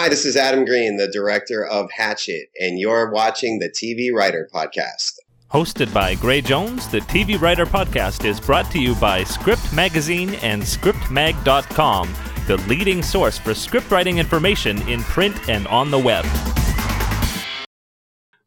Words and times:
Hi, 0.00 0.08
this 0.08 0.24
is 0.24 0.34
Adam 0.34 0.64
Green, 0.64 0.96
the 0.96 1.08
director 1.08 1.62
of 1.62 1.90
Hatchet, 1.90 2.48
and 2.58 2.78
you're 2.78 3.10
watching 3.10 3.58
the 3.58 3.68
TV 3.68 4.10
Writer 4.10 4.48
Podcast. 4.50 5.18
Hosted 5.52 5.92
by 5.92 6.14
Gray 6.14 6.40
Jones, 6.40 6.88
the 6.88 7.00
TV 7.00 7.38
Writer 7.38 7.66
Podcast 7.66 8.24
is 8.24 8.40
brought 8.40 8.70
to 8.70 8.78
you 8.78 8.94
by 8.94 9.24
Script 9.24 9.74
Magazine 9.74 10.36
and 10.36 10.62
ScriptMag.com, 10.62 12.14
the 12.46 12.56
leading 12.66 13.02
source 13.02 13.36
for 13.36 13.52
script 13.52 13.90
writing 13.90 14.16
information 14.16 14.80
in 14.88 15.02
print 15.02 15.50
and 15.50 15.66
on 15.66 15.90
the 15.90 15.98
web. 15.98 16.24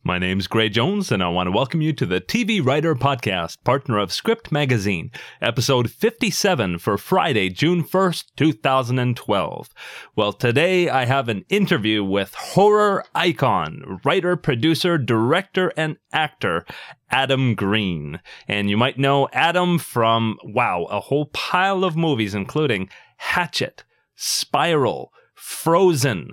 My 0.05 0.19
name's 0.19 0.47
Gray 0.47 0.67
Jones, 0.67 1.13
and 1.13 1.23
I 1.23 1.29
want 1.29 1.47
to 1.47 1.51
welcome 1.51 1.81
you 1.81 1.93
to 1.93 2.05
the 2.05 2.19
TV 2.19 2.63
Writer 2.63 2.93
Podcast, 2.93 3.63
partner 3.63 3.97
of 3.97 4.11
Script 4.11 4.51
Magazine, 4.51 5.11
episode 5.41 5.89
57 5.89 6.79
for 6.79 6.97
Friday, 6.97 7.47
June 7.47 7.85
1st, 7.85 8.25
2012. 8.35 9.69
Well, 10.13 10.33
today 10.33 10.89
I 10.89 11.05
have 11.05 11.29
an 11.29 11.45
interview 11.47 12.03
with 12.03 12.33
horror 12.33 13.05
icon, 13.15 14.01
writer, 14.03 14.35
producer, 14.35 14.97
director, 14.97 15.71
and 15.77 15.95
actor, 16.11 16.65
Adam 17.09 17.55
Green. 17.55 18.19
And 18.45 18.69
you 18.69 18.75
might 18.75 18.99
know 18.99 19.29
Adam 19.31 19.79
from, 19.79 20.37
wow, 20.43 20.83
a 20.89 20.99
whole 20.99 21.27
pile 21.27 21.85
of 21.85 21.95
movies, 21.95 22.35
including 22.35 22.89
Hatchet, 23.15 23.85
Spiral, 24.17 25.13
Frozen, 25.33 26.31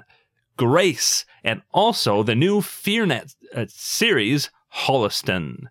Grace, 0.57 1.24
and 1.45 1.62
also 1.73 2.24
the 2.24 2.34
new 2.34 2.60
FearNet 2.60 3.37
uh, 3.54 3.66
series, 3.68 4.50
Holliston. 4.74 5.64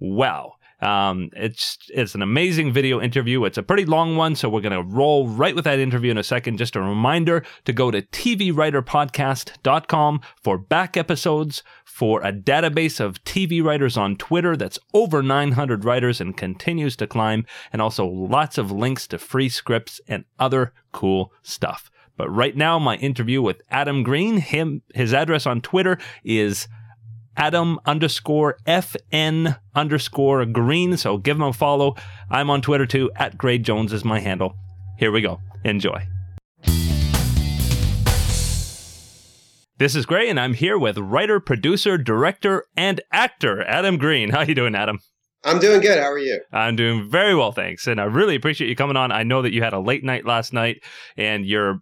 Wow. 0.00 0.54
Um, 0.80 1.30
it's 1.34 1.76
it's 1.88 2.14
an 2.14 2.22
amazing 2.22 2.72
video 2.72 3.00
interview. 3.00 3.44
It's 3.44 3.58
a 3.58 3.64
pretty 3.64 3.84
long 3.84 4.14
one, 4.16 4.36
so 4.36 4.48
we're 4.48 4.60
gonna 4.60 4.82
roll 4.82 5.26
right 5.26 5.56
with 5.56 5.64
that 5.64 5.80
interview 5.80 6.12
in 6.12 6.18
a 6.18 6.22
second. 6.22 6.58
Just 6.58 6.76
a 6.76 6.80
reminder 6.80 7.44
to 7.64 7.72
go 7.72 7.90
to 7.90 8.02
tvwriterpodcast.com 8.02 10.20
for 10.40 10.56
back 10.56 10.96
episodes, 10.96 11.64
for 11.84 12.22
a 12.22 12.32
database 12.32 13.00
of 13.00 13.24
TV 13.24 13.60
writers 13.60 13.96
on 13.96 14.14
Twitter 14.14 14.56
that's 14.56 14.78
over 14.94 15.20
900 15.20 15.84
writers 15.84 16.20
and 16.20 16.36
continues 16.36 16.94
to 16.94 17.08
climb, 17.08 17.44
and 17.72 17.82
also 17.82 18.06
lots 18.06 18.56
of 18.56 18.70
links 18.70 19.08
to 19.08 19.18
free 19.18 19.48
scripts 19.48 20.00
and 20.06 20.26
other 20.38 20.72
cool 20.92 21.32
stuff. 21.42 21.90
But 22.16 22.30
right 22.30 22.56
now, 22.56 22.78
my 22.78 22.94
interview 22.96 23.42
with 23.42 23.62
Adam 23.68 24.04
Green, 24.04 24.36
him, 24.36 24.82
his 24.94 25.12
address 25.12 25.44
on 25.44 25.60
Twitter 25.60 25.98
is 26.22 26.68
Adam 27.38 27.78
underscore 27.86 28.58
FN 28.66 29.56
underscore 29.72 30.44
Green. 30.44 30.96
So 30.96 31.18
give 31.18 31.36
him 31.36 31.44
a 31.44 31.52
follow. 31.52 31.94
I'm 32.28 32.50
on 32.50 32.60
Twitter 32.60 32.84
too. 32.84 33.12
At 33.14 33.38
Gray 33.38 33.58
Jones 33.58 33.92
is 33.92 34.04
my 34.04 34.18
handle. 34.18 34.54
Here 34.98 35.12
we 35.12 35.20
go. 35.20 35.40
Enjoy. 35.64 36.04
This 39.78 39.94
is 39.94 40.04
Gray, 40.04 40.28
and 40.28 40.40
I'm 40.40 40.54
here 40.54 40.76
with 40.76 40.98
writer, 40.98 41.38
producer, 41.38 41.96
director, 41.96 42.64
and 42.76 43.00
actor 43.12 43.62
Adam 43.62 43.96
Green. 43.96 44.30
How 44.30 44.42
you 44.42 44.56
doing, 44.56 44.74
Adam? 44.74 44.98
I'm 45.44 45.60
doing 45.60 45.80
good. 45.80 46.00
How 46.00 46.10
are 46.10 46.18
you? 46.18 46.40
I'm 46.52 46.74
doing 46.74 47.08
very 47.08 47.36
well, 47.36 47.52
thanks. 47.52 47.86
And 47.86 48.00
I 48.00 48.04
really 48.04 48.34
appreciate 48.34 48.66
you 48.66 48.74
coming 48.74 48.96
on. 48.96 49.12
I 49.12 49.22
know 49.22 49.42
that 49.42 49.52
you 49.52 49.62
had 49.62 49.72
a 49.72 49.78
late 49.78 50.02
night 50.02 50.26
last 50.26 50.52
night, 50.52 50.82
and 51.16 51.46
you're 51.46 51.80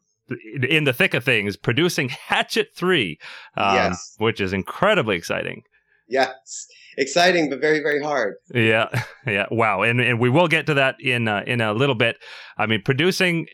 in 0.69 0.85
the 0.85 0.93
thick 0.93 1.15
of 1.15 1.25
things, 1.25 1.57
producing 1.57 2.09
Hatchet 2.29 2.69
3, 2.75 3.19
um, 3.57 3.75
yes. 3.75 4.15
which 4.19 4.41
is 4.41 4.53
incredibly 4.53 5.17
exciting. 5.17 5.63
Yes, 6.09 6.67
exciting, 6.97 7.51
but 7.51 7.61
very, 7.61 7.81
very 7.81 8.03
hard. 8.03 8.35
Yeah, 8.55 8.89
yeah, 9.27 9.47
wow, 9.51 9.83
and 9.83 10.01
and 10.01 10.21
we 10.21 10.31
will 10.31 10.47
get 10.47 10.67
to 10.67 10.75
that 10.75 10.97
in 11.01 11.27
uh, 11.27 11.43
in 11.47 11.61
a 11.61 11.73
little 11.73 11.97
bit. 11.97 12.17
I 12.57 12.67
mean, 12.67 12.83
producing 12.85 13.47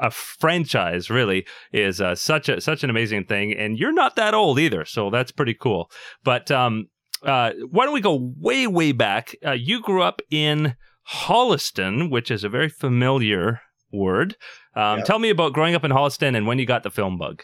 a 0.00 0.10
franchise 0.10 1.08
really 1.08 1.46
is 1.72 2.00
uh, 2.00 2.16
such 2.16 2.48
a 2.48 2.60
such 2.60 2.82
an 2.82 2.90
amazing 2.90 3.26
thing, 3.26 3.52
and 3.52 3.78
you're 3.78 3.92
not 3.92 4.16
that 4.16 4.34
old 4.34 4.58
either, 4.58 4.84
so 4.84 5.08
that's 5.08 5.30
pretty 5.30 5.54
cool. 5.54 5.88
But 6.24 6.50
um, 6.50 6.88
uh, 7.22 7.52
why 7.70 7.84
don't 7.84 7.94
we 7.94 8.00
go 8.00 8.32
way, 8.38 8.66
way 8.66 8.92
back? 8.92 9.34
Uh, 9.44 9.52
you 9.52 9.80
grew 9.80 10.02
up 10.02 10.20
in 10.30 10.74
Holliston, 11.08 12.10
which 12.10 12.30
is 12.30 12.44
a 12.44 12.48
very 12.48 12.68
familiar 12.68 13.60
word. 13.92 14.36
Um, 14.74 14.98
yep. 14.98 15.06
Tell 15.06 15.18
me 15.18 15.30
about 15.30 15.52
growing 15.52 15.74
up 15.74 15.84
in 15.84 15.90
Holliston 15.90 16.36
and 16.36 16.46
when 16.46 16.58
you 16.58 16.66
got 16.66 16.82
the 16.82 16.90
film 16.90 17.18
bug. 17.18 17.42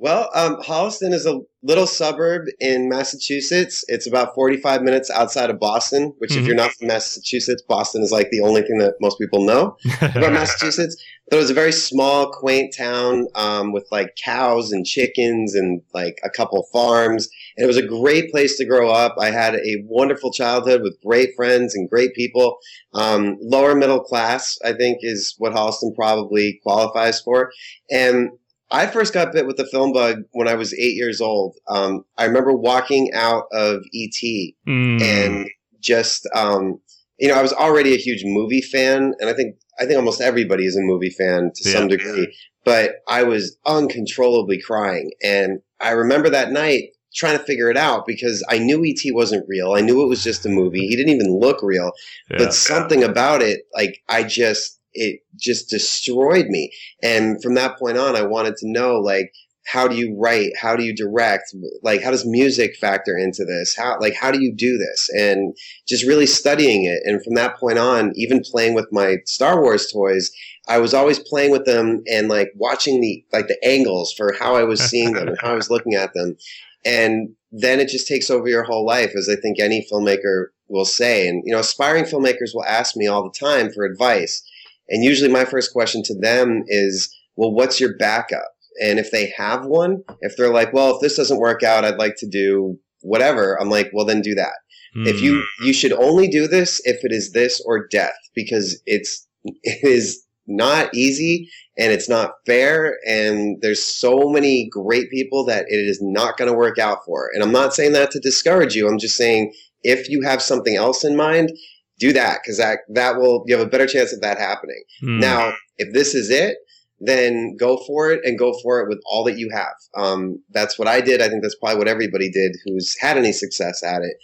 Well, 0.00 0.30
um, 0.32 0.62
Holliston 0.62 1.12
is 1.12 1.26
a 1.26 1.40
little 1.64 1.88
suburb 1.88 2.46
in 2.60 2.88
Massachusetts. 2.88 3.84
It's 3.88 4.06
about 4.06 4.32
45 4.32 4.82
minutes 4.82 5.10
outside 5.10 5.50
of 5.50 5.58
Boston, 5.58 6.14
which, 6.18 6.30
mm-hmm. 6.30 6.40
if 6.40 6.46
you're 6.46 6.54
not 6.54 6.70
from 6.74 6.86
Massachusetts, 6.86 7.62
Boston 7.62 8.02
is 8.02 8.12
like 8.12 8.30
the 8.30 8.40
only 8.40 8.62
thing 8.62 8.78
that 8.78 8.94
most 9.00 9.18
people 9.18 9.44
know 9.44 9.76
about 10.00 10.32
Massachusetts. 10.32 11.02
But 11.28 11.38
it 11.38 11.40
was 11.40 11.50
a 11.50 11.54
very 11.54 11.72
small, 11.72 12.30
quaint 12.30 12.74
town 12.76 13.26
um, 13.34 13.72
with 13.72 13.88
like 13.90 14.14
cows 14.14 14.70
and 14.70 14.86
chickens 14.86 15.56
and 15.56 15.82
like 15.92 16.20
a 16.22 16.30
couple 16.30 16.62
farms. 16.72 17.28
And 17.58 17.64
it 17.64 17.66
was 17.66 17.76
a 17.76 17.82
great 17.82 18.30
place 18.30 18.56
to 18.58 18.64
grow 18.64 18.88
up. 18.88 19.16
I 19.18 19.32
had 19.32 19.56
a 19.56 19.82
wonderful 19.84 20.32
childhood 20.32 20.82
with 20.82 20.96
great 21.04 21.30
friends 21.34 21.74
and 21.74 21.90
great 21.90 22.14
people. 22.14 22.58
Um, 22.94 23.36
lower 23.40 23.74
middle 23.74 24.00
class, 24.00 24.56
I 24.64 24.74
think, 24.74 24.98
is 25.02 25.34
what 25.38 25.52
Holliston 25.52 25.92
probably 25.96 26.60
qualifies 26.62 27.20
for. 27.20 27.50
And 27.90 28.30
I 28.70 28.86
first 28.86 29.12
got 29.12 29.32
bit 29.32 29.46
with 29.46 29.56
the 29.56 29.66
film 29.66 29.92
bug 29.92 30.18
when 30.30 30.46
I 30.46 30.54
was 30.54 30.72
eight 30.74 30.94
years 30.94 31.20
old. 31.20 31.56
Um, 31.68 32.04
I 32.16 32.26
remember 32.26 32.52
walking 32.52 33.10
out 33.12 33.46
of 33.50 33.82
ET 33.92 34.52
mm. 34.68 35.02
and 35.02 35.48
just, 35.80 36.28
um, 36.36 36.80
you 37.18 37.26
know, 37.26 37.34
I 37.34 37.42
was 37.42 37.52
already 37.52 37.92
a 37.92 37.98
huge 37.98 38.22
movie 38.24 38.60
fan, 38.60 39.14
and 39.18 39.28
I 39.28 39.32
think 39.32 39.56
I 39.80 39.84
think 39.84 39.96
almost 39.96 40.20
everybody 40.20 40.64
is 40.64 40.76
a 40.76 40.80
movie 40.82 41.10
fan 41.10 41.50
to 41.54 41.68
yeah. 41.68 41.76
some 41.76 41.88
degree. 41.88 42.32
But 42.64 42.96
I 43.08 43.24
was 43.24 43.56
uncontrollably 43.66 44.60
crying, 44.60 45.10
and 45.24 45.60
I 45.80 45.90
remember 45.90 46.30
that 46.30 46.52
night 46.52 46.90
trying 47.14 47.38
to 47.38 47.44
figure 47.44 47.70
it 47.70 47.76
out 47.76 48.06
because 48.06 48.44
I 48.48 48.58
knew 48.58 48.84
ET 48.84 49.00
wasn't 49.14 49.48
real. 49.48 49.72
I 49.72 49.80
knew 49.80 50.02
it 50.02 50.08
was 50.08 50.22
just 50.22 50.46
a 50.46 50.50
movie. 50.50 50.86
He 50.86 50.96
didn't 50.96 51.14
even 51.14 51.38
look 51.38 51.62
real, 51.62 51.92
yeah. 52.30 52.38
but 52.38 52.54
something 52.54 53.02
about 53.02 53.42
it, 53.42 53.62
like 53.74 54.02
I 54.08 54.22
just 54.22 54.78
it 54.98 55.20
just 55.36 55.70
destroyed 55.70 56.46
me. 56.46 56.72
And 57.02 57.42
from 57.42 57.54
that 57.54 57.78
point 57.78 57.98
on, 57.98 58.16
I 58.16 58.22
wanted 58.22 58.56
to 58.58 58.70
know, 58.70 58.96
like, 58.96 59.32
how 59.66 59.86
do 59.86 59.94
you 59.94 60.16
write? 60.18 60.52
How 60.58 60.76
do 60.76 60.82
you 60.82 60.94
direct? 60.94 61.54
Like, 61.82 62.02
how 62.02 62.10
does 62.10 62.24
music 62.26 62.74
factor 62.76 63.16
into 63.16 63.44
this? 63.44 63.76
How, 63.76 63.98
like, 64.00 64.14
how 64.14 64.30
do 64.30 64.40
you 64.40 64.54
do 64.54 64.78
this? 64.78 65.10
And 65.14 65.54
just 65.86 66.06
really 66.06 66.24
studying 66.26 66.84
it. 66.84 67.00
And 67.04 67.22
from 67.22 67.34
that 67.34 67.58
point 67.58 67.78
on, 67.78 68.12
even 68.16 68.40
playing 68.40 68.74
with 68.74 68.86
my 68.90 69.18
Star 69.26 69.60
Wars 69.60 69.92
toys, 69.92 70.30
I 70.68 70.78
was 70.78 70.94
always 70.94 71.18
playing 71.18 71.50
with 71.50 71.66
them 71.66 72.02
and 72.10 72.28
like 72.28 72.50
watching 72.56 73.00
the, 73.00 73.24
like 73.32 73.48
the 73.48 73.62
angles 73.62 74.12
for 74.12 74.34
how 74.38 74.56
I 74.56 74.64
was 74.64 74.80
seeing 74.80 75.12
them 75.12 75.28
and 75.28 75.38
how 75.40 75.52
I 75.52 75.56
was 75.56 75.70
looking 75.70 75.94
at 75.94 76.14
them. 76.14 76.36
And 76.84 77.30
then 77.50 77.80
it 77.80 77.88
just 77.88 78.06
takes 78.06 78.30
over 78.30 78.48
your 78.48 78.64
whole 78.64 78.86
life, 78.86 79.12
as 79.16 79.28
I 79.28 79.40
think 79.40 79.58
any 79.58 79.86
filmmaker 79.90 80.46
will 80.68 80.84
say. 80.84 81.28
And, 81.28 81.42
you 81.44 81.52
know, 81.52 81.60
aspiring 81.60 82.04
filmmakers 82.04 82.54
will 82.54 82.64
ask 82.64 82.96
me 82.96 83.06
all 83.06 83.22
the 83.22 83.38
time 83.38 83.70
for 83.70 83.84
advice. 83.84 84.42
And 84.88 85.04
usually 85.04 85.30
my 85.30 85.44
first 85.44 85.72
question 85.72 86.02
to 86.04 86.18
them 86.18 86.62
is, 86.66 87.14
well, 87.36 87.52
what's 87.52 87.80
your 87.80 87.96
backup? 87.96 88.48
And 88.82 88.98
if 88.98 89.10
they 89.10 89.32
have 89.36 89.66
one, 89.66 90.02
if 90.20 90.36
they're 90.36 90.52
like, 90.52 90.72
well, 90.72 90.94
if 90.94 91.00
this 91.00 91.16
doesn't 91.16 91.40
work 91.40 91.62
out, 91.62 91.84
I'd 91.84 91.98
like 91.98 92.14
to 92.18 92.28
do 92.28 92.78
whatever. 93.00 93.60
I'm 93.60 93.70
like, 93.70 93.90
well, 93.92 94.06
then 94.06 94.20
do 94.20 94.34
that. 94.34 94.54
Mm. 94.96 95.06
If 95.06 95.20
you, 95.20 95.40
hmm. 95.40 95.66
you 95.66 95.72
should 95.72 95.92
only 95.92 96.28
do 96.28 96.46
this 96.46 96.80
if 96.84 97.04
it 97.04 97.12
is 97.12 97.32
this 97.32 97.62
or 97.66 97.86
death 97.88 98.16
because 98.34 98.80
it's, 98.86 99.26
it 99.44 99.78
is 99.82 100.24
not 100.48 100.92
easy 100.94 101.48
and 101.76 101.92
it's 101.92 102.08
not 102.08 102.32
fair. 102.46 102.98
And 103.06 103.60
there's 103.62 103.84
so 103.84 104.28
many 104.30 104.68
great 104.70 105.10
people 105.10 105.44
that 105.46 105.66
it 105.68 105.76
is 105.76 106.00
not 106.02 106.36
going 106.36 106.50
to 106.50 106.56
work 106.56 106.78
out 106.78 107.04
for. 107.04 107.30
And 107.32 107.42
I'm 107.42 107.52
not 107.52 107.74
saying 107.74 107.92
that 107.92 108.10
to 108.12 108.20
discourage 108.20 108.74
you. 108.74 108.88
I'm 108.88 108.98
just 108.98 109.16
saying 109.16 109.52
if 109.82 110.08
you 110.08 110.22
have 110.22 110.42
something 110.42 110.74
else 110.74 111.04
in 111.04 111.16
mind, 111.16 111.52
do 111.98 112.12
that 112.12 112.38
because 112.42 112.58
that 112.58 112.80
that 112.90 113.16
will 113.16 113.44
you 113.46 113.56
have 113.56 113.66
a 113.66 113.70
better 113.70 113.86
chance 113.86 114.12
of 114.12 114.20
that 114.20 114.38
happening. 114.38 114.82
Mm. 115.02 115.20
Now, 115.20 115.52
if 115.78 115.92
this 115.92 116.14
is 116.14 116.30
it, 116.30 116.56
then 117.00 117.56
go 117.56 117.76
for 117.86 118.10
it 118.10 118.20
and 118.24 118.38
go 118.38 118.54
for 118.62 118.80
it 118.80 118.88
with 118.88 119.00
all 119.06 119.24
that 119.24 119.38
you 119.38 119.50
have. 119.52 119.74
Um, 119.96 120.42
that's 120.50 120.78
what 120.78 120.88
I 120.88 121.00
did. 121.00 121.20
I 121.20 121.28
think 121.28 121.42
that's 121.42 121.56
probably 121.56 121.78
what 121.78 121.88
everybody 121.88 122.30
did 122.30 122.56
who's 122.64 122.96
had 123.00 123.16
any 123.18 123.32
success 123.32 123.82
at 123.82 124.02
it. 124.02 124.16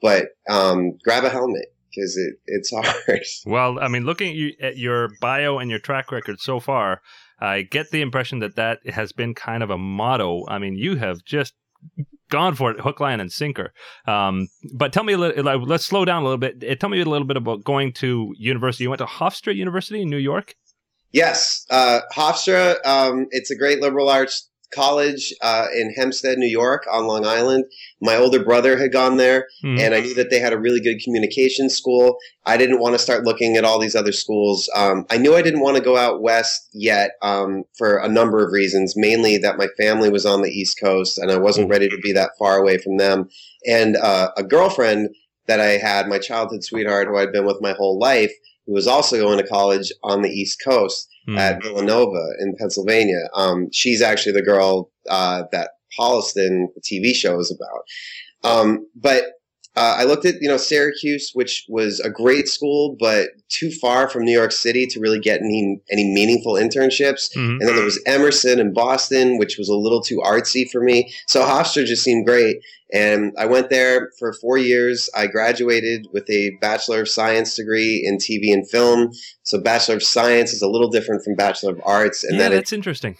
But 0.00 0.28
um, 0.48 0.98
grab 1.04 1.24
a 1.24 1.30
helmet 1.30 1.73
because 1.94 2.16
it, 2.16 2.36
it's 2.46 2.70
hard. 2.74 3.22
Well, 3.46 3.78
I 3.78 3.88
mean, 3.88 4.04
looking 4.04 4.30
at, 4.30 4.34
you, 4.34 4.52
at 4.60 4.76
your 4.76 5.10
bio 5.20 5.58
and 5.58 5.70
your 5.70 5.78
track 5.78 6.12
record 6.12 6.40
so 6.40 6.60
far, 6.60 7.00
I 7.40 7.62
get 7.62 7.90
the 7.90 8.00
impression 8.00 8.38
that 8.40 8.56
that 8.56 8.86
has 8.88 9.12
been 9.12 9.34
kind 9.34 9.62
of 9.62 9.70
a 9.70 9.78
motto. 9.78 10.44
I 10.48 10.58
mean, 10.58 10.76
you 10.76 10.96
have 10.96 11.24
just 11.24 11.54
gone 12.30 12.54
for 12.54 12.70
it, 12.70 12.80
hook, 12.80 13.00
line, 13.00 13.20
and 13.20 13.30
sinker. 13.30 13.72
Um, 14.06 14.48
but 14.72 14.92
tell 14.92 15.04
me 15.04 15.12
a 15.12 15.18
little. 15.18 15.66
Let's 15.66 15.84
slow 15.84 16.04
down 16.04 16.22
a 16.22 16.24
little 16.24 16.38
bit. 16.38 16.80
Tell 16.80 16.90
me 16.90 17.00
a 17.00 17.04
little 17.04 17.26
bit 17.26 17.36
about 17.36 17.64
going 17.64 17.92
to 17.94 18.34
university. 18.38 18.84
You 18.84 18.90
went 18.90 18.98
to 18.98 19.06
Hofstra 19.06 19.54
University 19.54 20.02
in 20.02 20.10
New 20.10 20.18
York. 20.18 20.54
Yes, 21.12 21.64
uh, 21.70 22.00
Hofstra. 22.12 22.84
Um, 22.84 23.26
it's 23.30 23.50
a 23.50 23.56
great 23.56 23.80
liberal 23.80 24.08
arts 24.08 24.50
college 24.72 25.32
uh, 25.42 25.66
in 25.74 25.92
Hempstead, 25.92 26.38
New 26.38 26.48
York, 26.48 26.84
on 26.90 27.06
Long 27.06 27.24
Island. 27.24 27.64
My 28.00 28.16
older 28.16 28.42
brother 28.42 28.78
had 28.78 28.92
gone 28.92 29.16
there, 29.16 29.46
mm. 29.64 29.80
and 29.80 29.94
I 29.94 30.00
knew 30.00 30.14
that 30.14 30.30
they 30.30 30.38
had 30.38 30.52
a 30.52 30.58
really 30.58 30.80
good 30.80 31.00
communication 31.02 31.70
school. 31.70 32.16
I 32.46 32.56
didn't 32.56 32.80
want 32.80 32.94
to 32.94 32.98
start 32.98 33.24
looking 33.24 33.56
at 33.56 33.64
all 33.64 33.78
these 33.78 33.94
other 33.94 34.12
schools. 34.12 34.68
Um, 34.74 35.06
I 35.10 35.16
knew 35.16 35.34
I 35.34 35.42
didn't 35.42 35.60
want 35.60 35.76
to 35.76 35.82
go 35.82 35.96
out 35.96 36.22
west 36.22 36.68
yet 36.72 37.12
um, 37.22 37.64
for 37.76 37.98
a 37.98 38.08
number 38.08 38.44
of 38.44 38.52
reasons, 38.52 38.94
mainly 38.96 39.38
that 39.38 39.58
my 39.58 39.68
family 39.78 40.10
was 40.10 40.26
on 40.26 40.42
the 40.42 40.50
East 40.50 40.78
Coast, 40.80 41.18
and 41.18 41.30
I 41.30 41.38
wasn't 41.38 41.70
ready 41.70 41.88
to 41.88 41.98
be 41.98 42.12
that 42.12 42.32
far 42.38 42.58
away 42.58 42.78
from 42.78 42.96
them. 42.96 43.28
And 43.66 43.96
uh, 43.96 44.30
a 44.36 44.42
girlfriend 44.42 45.10
that 45.46 45.60
I 45.60 45.78
had, 45.78 46.08
my 46.08 46.18
childhood 46.18 46.64
sweetheart, 46.64 47.08
who 47.08 47.18
I'd 47.18 47.32
been 47.32 47.46
with 47.46 47.60
my 47.60 47.72
whole 47.72 47.98
life, 47.98 48.32
who 48.66 48.72
was 48.72 48.86
also 48.86 49.18
going 49.18 49.38
to 49.38 49.46
college 49.46 49.92
on 50.02 50.22
the 50.22 50.30
East 50.30 50.62
Coast 50.64 51.08
mm. 51.28 51.38
at 51.38 51.62
Villanova 51.62 52.32
in 52.40 52.54
Pennsylvania. 52.58 53.28
Um, 53.34 53.68
she's 53.72 54.02
actually 54.02 54.32
the 54.32 54.42
girl 54.42 54.90
uh, 55.08 55.44
that 55.52 55.70
Holliston 55.98 56.66
TV 56.82 57.14
show 57.14 57.38
is 57.38 57.56
about. 57.56 57.84
Um, 58.50 58.86
but 58.94 59.24
uh, 59.76 59.96
I 59.98 60.04
looked 60.04 60.24
at 60.24 60.40
you 60.40 60.48
know 60.48 60.56
Syracuse, 60.56 61.32
which 61.34 61.64
was 61.68 61.98
a 62.00 62.10
great 62.10 62.46
school, 62.48 62.96
but 62.98 63.30
too 63.48 63.72
far 63.72 64.08
from 64.08 64.24
New 64.24 64.32
York 64.32 64.52
City 64.52 64.86
to 64.86 65.00
really 65.00 65.18
get 65.18 65.40
any 65.40 65.80
any 65.90 66.04
meaningful 66.04 66.54
internships. 66.54 67.34
Mm-hmm. 67.34 67.58
And 67.58 67.62
then 67.62 67.74
there 67.74 67.84
was 67.84 68.00
Emerson 68.06 68.60
in 68.60 68.72
Boston, 68.72 69.36
which 69.38 69.58
was 69.58 69.68
a 69.68 69.74
little 69.74 70.00
too 70.00 70.20
artsy 70.24 70.70
for 70.70 70.80
me. 70.80 71.12
So 71.26 71.42
Hofstra 71.42 71.84
just 71.84 72.04
seemed 72.04 72.24
great, 72.24 72.58
and 72.92 73.32
I 73.36 73.46
went 73.46 73.68
there 73.68 74.10
for 74.20 74.32
four 74.34 74.58
years. 74.58 75.10
I 75.16 75.26
graduated 75.26 76.06
with 76.12 76.30
a 76.30 76.50
Bachelor 76.60 77.00
of 77.02 77.08
Science 77.08 77.56
degree 77.56 78.04
in 78.06 78.18
TV 78.18 78.52
and 78.52 78.68
film. 78.68 79.10
So 79.42 79.60
Bachelor 79.60 79.96
of 79.96 80.04
Science 80.04 80.52
is 80.52 80.62
a 80.62 80.68
little 80.68 80.88
different 80.88 81.24
from 81.24 81.34
Bachelor 81.34 81.72
of 81.72 81.80
Arts, 81.84 82.22
and 82.22 82.38
yeah, 82.38 82.48
that's 82.48 82.72
interesting. 82.72 83.16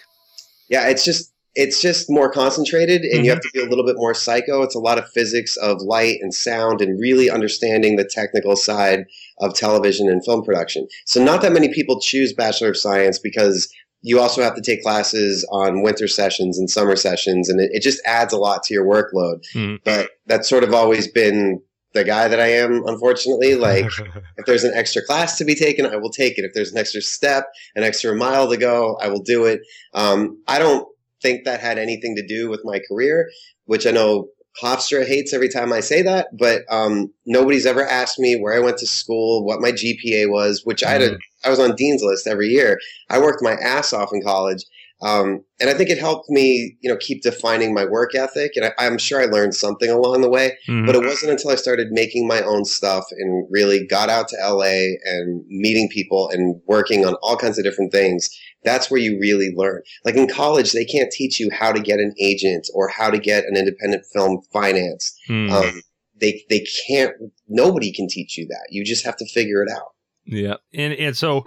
Yeah, 0.68 0.88
it's 0.88 1.04
just 1.04 1.33
it's 1.54 1.80
just 1.80 2.10
more 2.10 2.30
concentrated 2.30 3.02
and 3.02 3.14
mm-hmm. 3.14 3.24
you 3.24 3.30
have 3.30 3.40
to 3.40 3.50
be 3.52 3.60
a 3.60 3.66
little 3.66 3.84
bit 3.84 3.96
more 3.96 4.14
psycho. 4.14 4.62
It's 4.62 4.74
a 4.74 4.80
lot 4.80 4.98
of 4.98 5.08
physics 5.10 5.56
of 5.56 5.80
light 5.80 6.18
and 6.20 6.34
sound 6.34 6.80
and 6.80 7.00
really 7.00 7.30
understanding 7.30 7.96
the 7.96 8.04
technical 8.04 8.56
side 8.56 9.04
of 9.38 9.54
television 9.54 10.08
and 10.08 10.24
film 10.24 10.42
production. 10.44 10.88
So 11.06 11.22
not 11.22 11.42
that 11.42 11.52
many 11.52 11.72
people 11.72 12.00
choose 12.00 12.32
Bachelor 12.32 12.70
of 12.70 12.76
Science 12.76 13.18
because 13.18 13.72
you 14.02 14.20
also 14.20 14.42
have 14.42 14.54
to 14.56 14.60
take 14.60 14.82
classes 14.82 15.46
on 15.50 15.82
winter 15.82 16.08
sessions 16.08 16.58
and 16.58 16.68
summer 16.68 16.96
sessions 16.96 17.48
and 17.48 17.60
it, 17.60 17.70
it 17.72 17.82
just 17.82 18.02
adds 18.04 18.32
a 18.32 18.38
lot 18.38 18.64
to 18.64 18.74
your 18.74 18.84
workload. 18.84 19.44
Mm-hmm. 19.54 19.76
But 19.84 20.10
that's 20.26 20.48
sort 20.48 20.64
of 20.64 20.74
always 20.74 21.06
been 21.08 21.62
the 21.94 22.02
guy 22.04 22.26
that 22.26 22.40
I 22.40 22.48
am, 22.48 22.82
unfortunately. 22.86 23.54
Like, 23.54 23.84
if 24.36 24.44
there's 24.46 24.64
an 24.64 24.74
extra 24.74 25.00
class 25.00 25.38
to 25.38 25.44
be 25.44 25.54
taken, 25.54 25.86
I 25.86 25.96
will 25.96 26.10
take 26.10 26.36
it. 26.38 26.44
If 26.44 26.52
there's 26.52 26.72
an 26.72 26.78
extra 26.78 27.00
step, 27.00 27.46
an 27.76 27.84
extra 27.84 28.14
mile 28.14 28.50
to 28.50 28.56
go, 28.56 28.98
I 29.00 29.08
will 29.08 29.22
do 29.22 29.44
it. 29.44 29.60
Um, 29.94 30.42
I 30.48 30.58
don't 30.58 30.88
think 31.24 31.44
that 31.44 31.60
had 31.60 31.78
anything 31.78 32.14
to 32.16 32.26
do 32.26 32.50
with 32.50 32.60
my 32.64 32.80
career, 32.86 33.28
which 33.64 33.86
I 33.86 33.90
know 33.90 34.28
Hofstra 34.62 35.04
hates 35.04 35.32
every 35.32 35.48
time 35.48 35.72
I 35.72 35.80
say 35.80 36.02
that, 36.02 36.28
but 36.38 36.62
um, 36.70 37.12
nobody's 37.26 37.66
ever 37.66 37.84
asked 37.84 38.20
me 38.20 38.36
where 38.36 38.54
I 38.54 38.60
went 38.60 38.78
to 38.78 38.86
school, 38.86 39.44
what 39.44 39.60
my 39.60 39.72
GPA 39.72 40.30
was, 40.30 40.60
which 40.64 40.84
I 40.84 40.90
had 40.90 41.02
a, 41.02 41.10
mm. 41.10 41.18
I 41.44 41.50
was 41.50 41.58
on 41.58 41.74
dean's 41.74 42.02
list 42.02 42.28
every 42.28 42.48
year. 42.48 42.78
I 43.10 43.18
worked 43.18 43.42
my 43.42 43.54
ass 43.54 43.92
off 43.92 44.10
in 44.12 44.22
college. 44.22 44.64
Um, 45.02 45.44
and 45.60 45.68
I 45.68 45.74
think 45.74 45.90
it 45.90 45.98
helped 45.98 46.30
me, 46.30 46.76
you 46.80 46.90
know, 46.90 46.96
keep 46.96 47.22
defining 47.22 47.74
my 47.74 47.84
work 47.84 48.14
ethic. 48.14 48.52
And 48.56 48.72
I, 48.78 48.86
am 48.86 48.96
sure 48.96 49.20
I 49.20 49.26
learned 49.26 49.54
something 49.54 49.90
along 49.90 50.22
the 50.22 50.30
way, 50.30 50.56
mm-hmm. 50.68 50.86
but 50.86 50.94
it 50.94 51.04
wasn't 51.04 51.32
until 51.32 51.50
I 51.50 51.56
started 51.56 51.88
making 51.90 52.26
my 52.26 52.40
own 52.42 52.64
stuff 52.64 53.04
and 53.10 53.46
really 53.50 53.86
got 53.86 54.08
out 54.08 54.28
to 54.28 54.36
LA 54.36 54.94
and 55.04 55.44
meeting 55.48 55.88
people 55.88 56.30
and 56.30 56.60
working 56.66 57.04
on 57.04 57.14
all 57.22 57.36
kinds 57.36 57.58
of 57.58 57.64
different 57.64 57.92
things. 57.92 58.30
That's 58.62 58.90
where 58.90 59.00
you 59.00 59.18
really 59.20 59.52
learn. 59.54 59.82
Like 60.04 60.14
in 60.14 60.28
college, 60.28 60.72
they 60.72 60.86
can't 60.86 61.10
teach 61.10 61.38
you 61.38 61.50
how 61.50 61.72
to 61.72 61.80
get 61.80 61.98
an 61.98 62.14
agent 62.18 62.68
or 62.72 62.88
how 62.88 63.10
to 63.10 63.18
get 63.18 63.44
an 63.44 63.56
independent 63.56 64.04
film 64.12 64.40
financed. 64.52 65.14
Mm-hmm. 65.28 65.52
Um, 65.52 65.82
they, 66.18 66.44
they 66.48 66.64
can't, 66.86 67.12
nobody 67.48 67.92
can 67.92 68.08
teach 68.08 68.38
you 68.38 68.46
that. 68.46 68.68
You 68.70 68.84
just 68.84 69.04
have 69.04 69.16
to 69.16 69.26
figure 69.26 69.62
it 69.62 69.70
out. 69.70 69.92
Yeah. 70.24 70.56
And, 70.72 70.94
and 70.94 71.16
so, 71.16 71.44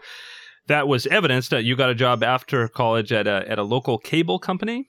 that 0.67 0.87
was 0.87 1.07
evidence 1.07 1.49
that 1.49 1.63
you 1.63 1.75
got 1.75 1.89
a 1.89 1.95
job 1.95 2.23
after 2.23 2.67
college 2.67 3.11
at 3.11 3.27
a 3.27 3.49
at 3.49 3.59
a 3.59 3.63
local 3.63 3.97
cable 3.97 4.39
company. 4.39 4.87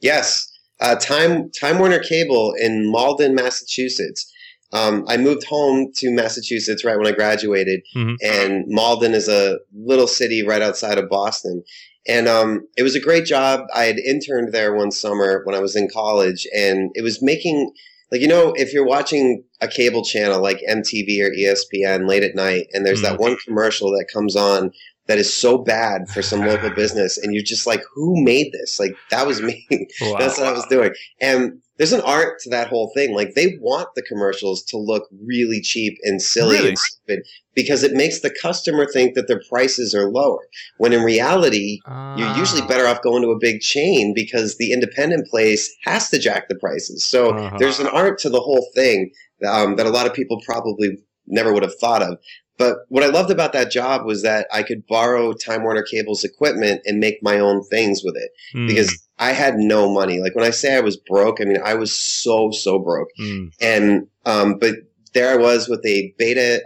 Yes, 0.00 0.50
uh, 0.80 0.96
Time 0.96 1.50
Time 1.50 1.78
Warner 1.78 1.98
Cable 1.98 2.54
in 2.60 2.90
Malden, 2.90 3.34
Massachusetts. 3.34 4.32
Um, 4.72 5.04
I 5.08 5.16
moved 5.16 5.44
home 5.44 5.92
to 5.96 6.10
Massachusetts 6.10 6.84
right 6.84 6.98
when 6.98 7.06
I 7.06 7.12
graduated, 7.12 7.80
mm-hmm. 7.96 8.14
and 8.22 8.64
Malden 8.68 9.14
is 9.14 9.28
a 9.28 9.58
little 9.74 10.06
city 10.06 10.44
right 10.44 10.60
outside 10.60 10.98
of 10.98 11.08
Boston. 11.08 11.62
And 12.06 12.28
um, 12.28 12.66
it 12.76 12.82
was 12.82 12.94
a 12.94 13.00
great 13.00 13.24
job. 13.24 13.62
I 13.74 13.84
had 13.84 13.98
interned 13.98 14.52
there 14.52 14.74
one 14.74 14.90
summer 14.90 15.42
when 15.44 15.54
I 15.54 15.60
was 15.60 15.74
in 15.74 15.88
college, 15.92 16.46
and 16.54 16.90
it 16.94 17.02
was 17.02 17.22
making 17.22 17.72
like 18.12 18.20
you 18.20 18.28
know 18.28 18.52
if 18.56 18.72
you're 18.72 18.86
watching 18.86 19.44
a 19.60 19.68
cable 19.68 20.04
channel 20.04 20.40
like 20.40 20.62
MTV 20.68 21.20
or 21.20 21.30
ESPN 21.30 22.08
late 22.08 22.22
at 22.22 22.34
night, 22.34 22.66
and 22.72 22.86
there's 22.86 23.02
mm-hmm. 23.02 23.16
that 23.16 23.20
one 23.20 23.36
commercial 23.44 23.90
that 23.90 24.06
comes 24.12 24.36
on 24.36 24.70
that 25.08 25.18
is 25.18 25.32
so 25.32 25.58
bad 25.58 26.08
for 26.08 26.22
some 26.22 26.40
local 26.40 26.70
business 26.76 27.18
and 27.18 27.34
you're 27.34 27.42
just 27.42 27.66
like 27.66 27.82
who 27.94 28.22
made 28.22 28.52
this 28.52 28.78
like 28.78 28.94
that 29.10 29.26
was 29.26 29.42
me 29.42 29.66
wow. 30.00 30.16
that's 30.18 30.38
what 30.38 30.46
i 30.46 30.52
was 30.52 30.66
doing 30.66 30.92
and 31.20 31.60
there's 31.78 31.92
an 31.92 32.00
art 32.02 32.40
to 32.40 32.50
that 32.50 32.68
whole 32.68 32.92
thing 32.94 33.14
like 33.14 33.34
they 33.34 33.56
want 33.60 33.88
the 33.94 34.02
commercials 34.02 34.62
to 34.62 34.76
look 34.76 35.08
really 35.24 35.60
cheap 35.60 35.96
and 36.04 36.20
silly 36.20 36.56
really? 36.56 36.68
and 36.70 36.78
stupid 36.78 37.20
because 37.54 37.82
it 37.82 37.94
makes 37.94 38.20
the 38.20 38.34
customer 38.42 38.86
think 38.86 39.14
that 39.14 39.26
their 39.26 39.40
prices 39.48 39.94
are 39.94 40.10
lower 40.10 40.46
when 40.76 40.92
in 40.92 41.02
reality 41.02 41.80
uh. 41.86 42.14
you're 42.18 42.36
usually 42.36 42.66
better 42.66 42.86
off 42.86 43.02
going 43.02 43.22
to 43.22 43.30
a 43.30 43.38
big 43.38 43.60
chain 43.60 44.12
because 44.14 44.56
the 44.58 44.72
independent 44.72 45.26
place 45.28 45.74
has 45.84 46.10
to 46.10 46.18
jack 46.18 46.48
the 46.48 46.56
prices 46.56 47.04
so 47.04 47.30
uh-huh. 47.30 47.56
there's 47.58 47.80
an 47.80 47.88
art 47.88 48.18
to 48.18 48.28
the 48.28 48.40
whole 48.40 48.66
thing 48.74 49.10
um, 49.48 49.76
that 49.76 49.86
a 49.86 49.90
lot 49.90 50.06
of 50.06 50.12
people 50.12 50.40
probably 50.44 50.98
never 51.28 51.52
would 51.52 51.62
have 51.62 51.74
thought 51.76 52.02
of 52.02 52.18
but 52.58 52.78
what 52.88 53.04
I 53.04 53.06
loved 53.06 53.30
about 53.30 53.52
that 53.52 53.70
job 53.70 54.04
was 54.04 54.22
that 54.22 54.48
I 54.52 54.62
could 54.62 54.86
borrow 54.86 55.32
Time 55.32 55.62
Warner 55.62 55.82
Cable's 55.82 56.24
equipment 56.24 56.82
and 56.84 56.98
make 56.98 57.22
my 57.22 57.38
own 57.38 57.62
things 57.64 58.02
with 58.04 58.16
it 58.16 58.30
mm. 58.54 58.66
because 58.66 59.08
I 59.18 59.32
had 59.32 59.56
no 59.56 59.90
money. 59.90 60.20
Like 60.20 60.34
when 60.34 60.44
I 60.44 60.50
say 60.50 60.76
I 60.76 60.80
was 60.80 60.96
broke, 60.96 61.40
I 61.40 61.44
mean 61.44 61.60
I 61.64 61.74
was 61.74 61.96
so 61.96 62.50
so 62.50 62.78
broke. 62.78 63.08
Mm. 63.20 63.52
And 63.60 64.08
um, 64.26 64.58
but 64.58 64.74
there 65.14 65.32
I 65.32 65.36
was 65.36 65.68
with 65.68 65.84
a 65.86 66.14
Beta 66.18 66.62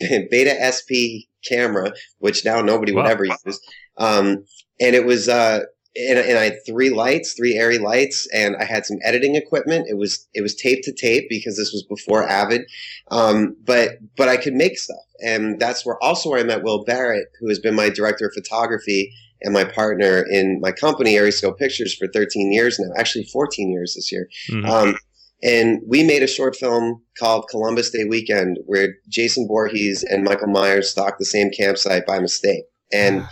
Beta 0.00 0.56
SP 0.62 1.28
camera, 1.44 1.92
which 2.18 2.44
now 2.44 2.60
nobody 2.62 2.92
would 2.92 3.04
wow. 3.04 3.10
ever 3.10 3.24
use. 3.24 3.60
Um, 3.98 4.44
and 4.80 4.94
it 4.94 5.04
was 5.04 5.28
uh, 5.28 5.60
and, 5.94 6.18
and, 6.18 6.38
I 6.38 6.44
had 6.44 6.64
three 6.66 6.90
lights, 6.90 7.34
three 7.34 7.58
ARRI 7.58 7.78
lights, 7.78 8.26
and 8.32 8.56
I 8.56 8.64
had 8.64 8.86
some 8.86 8.98
editing 9.04 9.34
equipment. 9.34 9.86
It 9.88 9.98
was 9.98 10.26
it 10.32 10.40
was 10.40 10.54
tape 10.54 10.82
to 10.84 10.92
tape 10.92 11.28
because 11.28 11.56
this 11.56 11.72
was 11.72 11.84
before 11.88 12.26
Avid, 12.26 12.62
um, 13.10 13.56
but 13.64 13.98
but 14.16 14.28
I 14.28 14.38
could 14.38 14.54
make 14.54 14.78
stuff, 14.78 14.96
and 15.22 15.60
that's 15.60 15.86
where 15.86 16.02
also 16.02 16.30
where 16.30 16.40
I 16.40 16.44
met 16.44 16.62
Will 16.62 16.84
Barrett, 16.84 17.28
who 17.40 17.48
has 17.48 17.58
been 17.58 17.74
my 17.74 17.88
director 17.88 18.26
of 18.26 18.34
photography 18.34 19.12
and 19.42 19.52
my 19.52 19.64
partner 19.64 20.24
in 20.28 20.60
my 20.60 20.72
company, 20.72 21.14
ArieScope 21.14 21.58
Pictures, 21.58 21.94
for 21.94 22.08
13 22.08 22.52
years 22.52 22.78
now. 22.78 22.92
Actually, 22.96 23.24
14 23.24 23.70
years 23.70 23.94
this 23.94 24.12
year. 24.12 24.28
Mm-hmm. 24.50 24.70
Um, 24.70 24.96
and 25.42 25.80
we 25.86 26.04
made 26.04 26.22
a 26.22 26.28
short 26.28 26.54
film 26.54 27.02
called 27.18 27.48
Columbus 27.50 27.90
Day 27.90 28.04
Weekend, 28.04 28.58
where 28.66 28.94
Jason 29.08 29.48
Voorhees 29.48 30.04
and 30.04 30.22
Michael 30.22 30.48
Myers 30.48 30.90
stalked 30.90 31.18
the 31.18 31.24
same 31.24 31.50
campsite 31.50 32.06
by 32.06 32.20
mistake, 32.20 32.64
and 32.92 33.26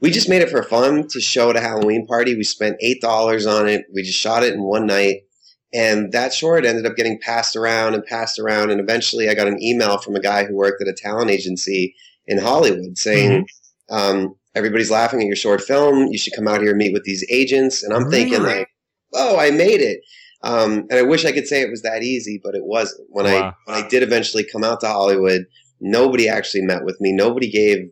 we 0.00 0.10
just 0.10 0.28
made 0.28 0.42
it 0.42 0.50
for 0.50 0.62
fun 0.62 1.08
to 1.08 1.20
show 1.20 1.50
at 1.50 1.56
a 1.56 1.60
Halloween 1.60 2.06
party. 2.06 2.36
We 2.36 2.44
spent 2.44 2.76
eight 2.82 3.00
dollars 3.00 3.46
on 3.46 3.66
it. 3.66 3.86
We 3.94 4.02
just 4.02 4.18
shot 4.18 4.44
it 4.44 4.52
in 4.52 4.62
one 4.62 4.86
night, 4.86 5.22
and 5.72 6.12
that 6.12 6.32
short 6.32 6.64
ended 6.64 6.86
up 6.86 6.96
getting 6.96 7.18
passed 7.20 7.54
around 7.54 7.94
and 7.94 8.04
passed 8.04 8.38
around. 8.38 8.70
And 8.70 8.80
eventually, 8.80 9.28
I 9.28 9.34
got 9.34 9.48
an 9.48 9.62
email 9.62 9.98
from 9.98 10.16
a 10.16 10.20
guy 10.20 10.44
who 10.44 10.54
worked 10.54 10.80
at 10.80 10.88
a 10.88 10.94
talent 10.94 11.30
agency 11.30 11.94
in 12.26 12.38
Hollywood 12.38 12.96
saying, 12.96 13.42
mm-hmm. 13.90 13.94
um, 13.94 14.34
"Everybody's 14.54 14.90
laughing 14.90 15.20
at 15.20 15.26
your 15.26 15.36
short 15.36 15.60
film. 15.60 16.06
You 16.06 16.18
should 16.18 16.34
come 16.34 16.48
out 16.48 16.60
here 16.60 16.70
and 16.70 16.78
meet 16.78 16.92
with 16.92 17.04
these 17.04 17.24
agents." 17.30 17.82
And 17.82 17.92
I'm 17.92 18.04
really? 18.04 18.24
thinking, 18.24 18.42
like, 18.42 18.68
"Oh, 19.14 19.38
I 19.38 19.50
made 19.50 19.80
it." 19.80 20.00
Um, 20.42 20.86
and 20.90 20.94
I 20.94 21.02
wish 21.02 21.24
I 21.24 21.32
could 21.32 21.48
say 21.48 21.60
it 21.60 21.70
was 21.70 21.82
that 21.82 22.02
easy, 22.02 22.40
but 22.42 22.54
it 22.54 22.64
wasn't. 22.64 23.08
When 23.10 23.26
wow. 23.26 23.54
I 23.66 23.70
when 23.70 23.84
I 23.84 23.88
did 23.88 24.02
eventually 24.02 24.44
come 24.44 24.64
out 24.64 24.80
to 24.80 24.88
Hollywood, 24.88 25.46
nobody 25.80 26.28
actually 26.28 26.62
met 26.62 26.84
with 26.84 27.00
me. 27.00 27.12
Nobody 27.12 27.50
gave 27.50 27.90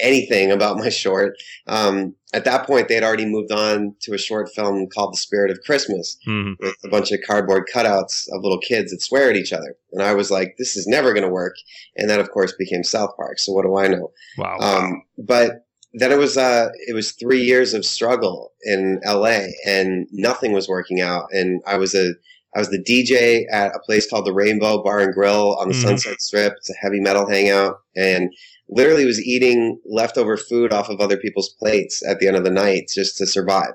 anything 0.00 0.50
about 0.50 0.76
my 0.76 0.88
short. 0.88 1.36
Um, 1.66 2.14
at 2.32 2.44
that 2.44 2.66
point, 2.66 2.88
they 2.88 2.94
had 2.94 3.04
already 3.04 3.26
moved 3.26 3.52
on 3.52 3.94
to 4.00 4.12
a 4.12 4.18
short 4.18 4.50
film 4.54 4.88
called 4.88 5.12
The 5.12 5.18
Spirit 5.18 5.50
of 5.50 5.60
Christmas 5.64 6.16
mm-hmm. 6.26 6.52
with 6.58 6.76
a 6.84 6.88
bunch 6.88 7.12
of 7.12 7.20
cardboard 7.24 7.68
cutouts 7.72 8.26
of 8.32 8.42
little 8.42 8.58
kids 8.58 8.90
that 8.90 9.02
swear 9.02 9.30
at 9.30 9.36
each 9.36 9.52
other. 9.52 9.76
And 9.92 10.02
I 10.02 10.14
was 10.14 10.30
like, 10.30 10.56
this 10.58 10.76
is 10.76 10.86
never 10.86 11.12
going 11.12 11.22
to 11.22 11.32
work. 11.32 11.54
And 11.96 12.10
that, 12.10 12.20
of 12.20 12.30
course, 12.30 12.52
became 12.52 12.82
South 12.82 13.16
Park. 13.16 13.38
So 13.38 13.52
what 13.52 13.64
do 13.64 13.76
I 13.76 13.88
know? 13.88 14.10
Wow. 14.36 14.58
Um, 14.58 15.02
but 15.16 15.66
then 15.92 16.10
it 16.10 16.18
was, 16.18 16.36
uh, 16.36 16.70
it 16.88 16.94
was 16.94 17.12
three 17.12 17.42
years 17.42 17.72
of 17.72 17.84
struggle 17.84 18.52
in 18.64 19.00
LA 19.06 19.46
and 19.64 20.08
nothing 20.10 20.52
was 20.52 20.68
working 20.68 21.00
out. 21.00 21.26
And 21.30 21.62
I 21.68 21.76
was 21.76 21.94
a, 21.94 22.14
I 22.56 22.60
was 22.60 22.70
the 22.70 22.82
DJ 22.82 23.44
at 23.50 23.74
a 23.74 23.80
place 23.80 24.08
called 24.08 24.26
the 24.26 24.32
Rainbow 24.32 24.82
Bar 24.82 25.00
and 25.00 25.14
Grill 25.14 25.56
on 25.56 25.68
the 25.68 25.74
mm-hmm. 25.74 25.88
Sunset 25.88 26.20
Strip. 26.20 26.54
It's 26.56 26.70
a 26.70 26.74
heavy 26.80 27.00
metal 27.00 27.28
hangout. 27.28 27.78
And 27.96 28.32
literally 28.68 29.04
was 29.04 29.20
eating 29.20 29.78
leftover 29.84 30.36
food 30.36 30.72
off 30.72 30.88
of 30.88 31.00
other 31.00 31.16
people's 31.16 31.50
plates 31.58 32.02
at 32.08 32.18
the 32.18 32.26
end 32.26 32.36
of 32.36 32.44
the 32.44 32.50
night 32.50 32.88
just 32.92 33.18
to 33.18 33.26
survive. 33.26 33.74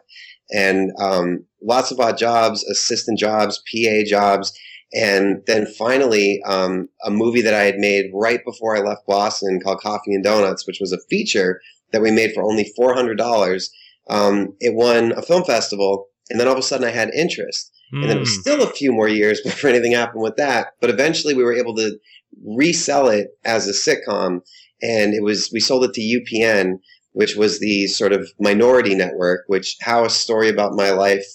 and 0.52 0.92
um, 1.00 1.46
lots 1.62 1.92
of 1.92 2.00
odd 2.00 2.18
jobs, 2.18 2.64
assistant 2.66 3.20
jobs, 3.20 3.62
PA 3.72 4.04
jobs. 4.06 4.58
And 4.94 5.44
then 5.46 5.68
finally, 5.68 6.42
um, 6.48 6.90
a 7.06 7.12
movie 7.12 7.42
that 7.44 7.54
I 7.54 7.64
had 7.64 7.78
made 7.78 8.10
right 8.14 8.44
before 8.44 8.76
I 8.76 8.82
left 8.82 9.06
Boston 9.06 9.60
called 9.64 9.82
Coffee 9.82 10.16
and 10.16 10.24
Donuts, 10.24 10.66
which 10.66 10.80
was 10.80 10.92
a 10.92 11.02
feature 11.10 11.62
that 11.92 12.02
we 12.02 12.10
made 12.10 12.34
for 12.34 12.44
only 12.44 12.72
$400. 12.78 13.70
Um, 14.10 14.56
it 14.60 14.74
won 14.74 15.12
a 15.12 15.22
film 15.22 15.44
festival. 15.44 16.08
And 16.32 16.40
then 16.40 16.48
all 16.48 16.54
of 16.54 16.60
a 16.60 16.64
sudden 16.64 16.88
I 16.88 16.92
had 16.92 17.14
interest. 17.14 17.72
Mm. 17.94 18.02
And 18.02 18.10
then 18.10 18.18
it 18.18 18.22
was 18.22 18.36
hmm. 18.36 18.42
still 18.42 18.64
a 18.64 18.72
few 18.72 18.92
more 18.92 19.08
years 19.08 19.42
before 19.44 19.70
anything 19.70 19.92
happened 19.92 20.24
with 20.24 20.38
that. 20.38 20.70
But 20.82 20.90
eventually 20.90 21.34
we 21.34 21.44
were 21.44 21.56
able 21.56 21.76
to 21.76 21.98
resell 22.44 23.10
it 23.10 23.38
as 23.46 23.68
a 23.68 23.74
sitcom. 23.74 24.42
And 24.82 25.14
it 25.14 25.24
was, 25.24 25.50
we 25.52 25.60
sold 25.60 25.84
it 25.84 25.94
to 25.94 26.02
UPN, 26.02 26.80
which 27.12 27.36
was 27.36 27.60
the 27.60 27.88
sort 27.88 28.14
of 28.14 28.30
minority 28.40 28.96
network, 28.96 29.44
which 29.48 29.78
how 29.82 30.06
a 30.06 30.10
story 30.10 30.50
about 30.50 30.74
my 30.74 30.92
life 30.92 31.26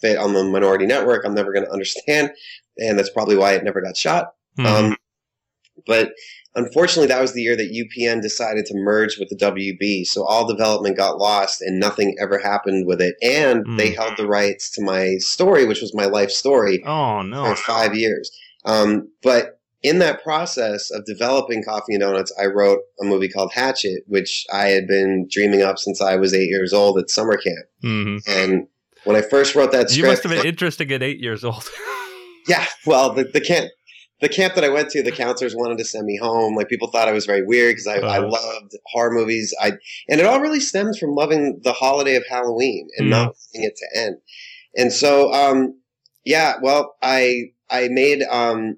fit 0.00 0.18
on 0.18 0.32
the 0.32 0.44
minority 0.44 0.86
network, 0.86 1.24
I'm 1.24 1.34
never 1.34 1.52
going 1.52 1.64
to 1.64 1.72
understand. 1.72 2.30
And 2.78 2.98
that's 2.98 3.10
probably 3.10 3.36
why 3.36 3.52
it 3.52 3.64
never 3.64 3.80
got 3.80 3.96
shot. 3.96 4.32
Mm. 4.58 4.66
Um, 4.66 4.96
but 5.86 6.12
unfortunately, 6.54 7.08
that 7.08 7.20
was 7.20 7.32
the 7.32 7.42
year 7.42 7.56
that 7.56 7.72
UPN 7.72 8.22
decided 8.22 8.66
to 8.66 8.74
merge 8.74 9.18
with 9.18 9.28
the 9.28 9.36
WB. 9.36 10.06
So 10.06 10.24
all 10.24 10.46
development 10.46 10.96
got 10.96 11.18
lost 11.18 11.62
and 11.62 11.78
nothing 11.78 12.16
ever 12.20 12.38
happened 12.38 12.86
with 12.86 13.00
it. 13.00 13.14
And 13.22 13.64
mm. 13.64 13.78
they 13.78 13.92
held 13.92 14.16
the 14.16 14.26
rights 14.26 14.70
to 14.72 14.82
my 14.82 15.16
story, 15.18 15.66
which 15.66 15.80
was 15.80 15.94
my 15.94 16.06
life 16.06 16.30
story. 16.30 16.82
Oh, 16.84 17.22
no. 17.22 17.44
For 17.44 17.56
five 17.56 17.94
years. 17.94 18.30
Um, 18.64 19.10
but 19.22 19.59
in 19.82 19.98
that 20.00 20.22
process 20.22 20.90
of 20.90 21.04
developing 21.06 21.64
Coffee 21.64 21.94
and 21.94 22.00
Donuts, 22.00 22.32
I 22.40 22.46
wrote 22.46 22.80
a 23.00 23.04
movie 23.04 23.28
called 23.28 23.52
Hatchet, 23.52 24.04
which 24.06 24.46
I 24.52 24.66
had 24.66 24.86
been 24.86 25.26
dreaming 25.30 25.62
up 25.62 25.78
since 25.78 26.00
I 26.00 26.16
was 26.16 26.34
eight 26.34 26.48
years 26.48 26.72
old 26.72 26.98
at 26.98 27.08
summer 27.08 27.36
camp. 27.36 27.66
Mm-hmm. 27.82 28.30
And 28.30 28.66
when 29.04 29.16
I 29.16 29.22
first 29.22 29.54
wrote 29.54 29.72
that 29.72 29.90
script, 29.90 29.96
you 29.96 30.06
must 30.06 30.22
have 30.22 30.32
been 30.32 30.46
interesting 30.46 30.92
at 30.92 31.02
eight 31.02 31.20
years 31.20 31.44
old. 31.44 31.68
yeah, 32.48 32.66
well, 32.84 33.14
the, 33.14 33.24
the 33.24 33.40
camp, 33.40 33.70
the 34.20 34.28
camp 34.28 34.54
that 34.54 34.64
I 34.64 34.68
went 34.68 34.90
to, 34.90 35.02
the 35.02 35.12
counselors 35.12 35.56
wanted 35.56 35.78
to 35.78 35.84
send 35.84 36.04
me 36.04 36.18
home. 36.18 36.54
Like 36.54 36.68
people 36.68 36.90
thought 36.90 37.08
I 37.08 37.12
was 37.12 37.24
very 37.24 37.42
weird 37.42 37.76
because 37.76 37.86
I, 37.86 37.96
I 37.96 38.18
uh-huh. 38.18 38.28
loved 38.28 38.76
horror 38.86 39.12
movies. 39.12 39.54
I 39.62 39.72
and 40.08 40.20
it 40.20 40.26
all 40.26 40.40
really 40.40 40.60
stems 40.60 40.98
from 40.98 41.14
loving 41.14 41.60
the 41.62 41.72
holiday 41.72 42.16
of 42.16 42.24
Halloween 42.28 42.88
and 42.98 43.06
mm. 43.06 43.10
not 43.10 43.34
wanting 43.54 43.68
it 43.68 43.76
to 43.76 43.98
end. 43.98 44.16
And 44.76 44.92
so, 44.92 45.32
um, 45.32 45.80
yeah, 46.26 46.56
well, 46.60 46.96
I 47.02 47.52
I 47.70 47.88
made 47.88 48.22
um, 48.24 48.76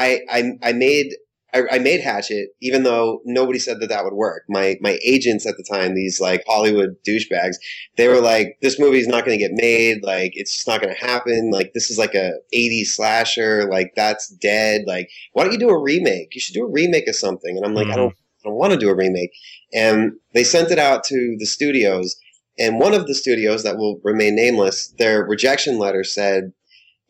I, 0.00 0.20
I, 0.30 0.70
I 0.70 0.72
made 0.72 1.12
I, 1.52 1.78
made 1.78 2.00
Hatchet, 2.00 2.50
even 2.60 2.84
though 2.84 3.20
nobody 3.24 3.58
said 3.58 3.80
that 3.80 3.88
that 3.88 4.04
would 4.04 4.12
work. 4.12 4.44
My 4.48 4.76
my 4.80 4.98
agents 5.04 5.46
at 5.46 5.56
the 5.56 5.64
time, 5.64 5.94
these 5.94 6.20
like 6.20 6.44
Hollywood 6.46 6.96
douchebags, 7.06 7.56
they 7.96 8.08
were 8.08 8.20
like, 8.20 8.58
"This 8.62 8.78
movie's 8.78 9.08
not 9.08 9.24
going 9.24 9.36
to 9.36 9.44
get 9.44 9.52
made. 9.54 10.02
Like, 10.02 10.32
it's 10.34 10.54
just 10.54 10.68
not 10.68 10.80
going 10.80 10.94
to 10.94 11.00
happen. 11.00 11.50
Like, 11.50 11.72
this 11.74 11.90
is 11.90 11.98
like 11.98 12.14
a 12.14 12.32
'80s 12.54 12.86
slasher. 12.86 13.68
Like, 13.68 13.92
that's 13.96 14.28
dead. 14.28 14.82
Like, 14.86 15.10
why 15.32 15.44
don't 15.44 15.52
you 15.52 15.58
do 15.58 15.70
a 15.70 15.82
remake? 15.82 16.34
You 16.34 16.40
should 16.40 16.54
do 16.54 16.64
a 16.64 16.70
remake 16.70 17.08
of 17.08 17.16
something." 17.16 17.56
And 17.56 17.66
I'm 17.66 17.74
like, 17.74 17.86
mm-hmm. 17.86 17.94
I 17.94 17.96
don't, 17.96 18.14
I 18.44 18.48
don't 18.48 18.58
want 18.58 18.72
to 18.72 18.78
do 18.78 18.90
a 18.90 18.94
remake. 18.96 19.32
And 19.72 20.12
they 20.34 20.44
sent 20.44 20.70
it 20.70 20.78
out 20.78 21.04
to 21.04 21.36
the 21.38 21.46
studios, 21.46 22.16
and 22.58 22.78
one 22.78 22.94
of 22.94 23.06
the 23.06 23.14
studios 23.14 23.64
that 23.64 23.76
will 23.76 24.00
remain 24.04 24.36
nameless, 24.36 24.94
their 24.98 25.24
rejection 25.24 25.78
letter 25.78 26.04
said 26.04 26.52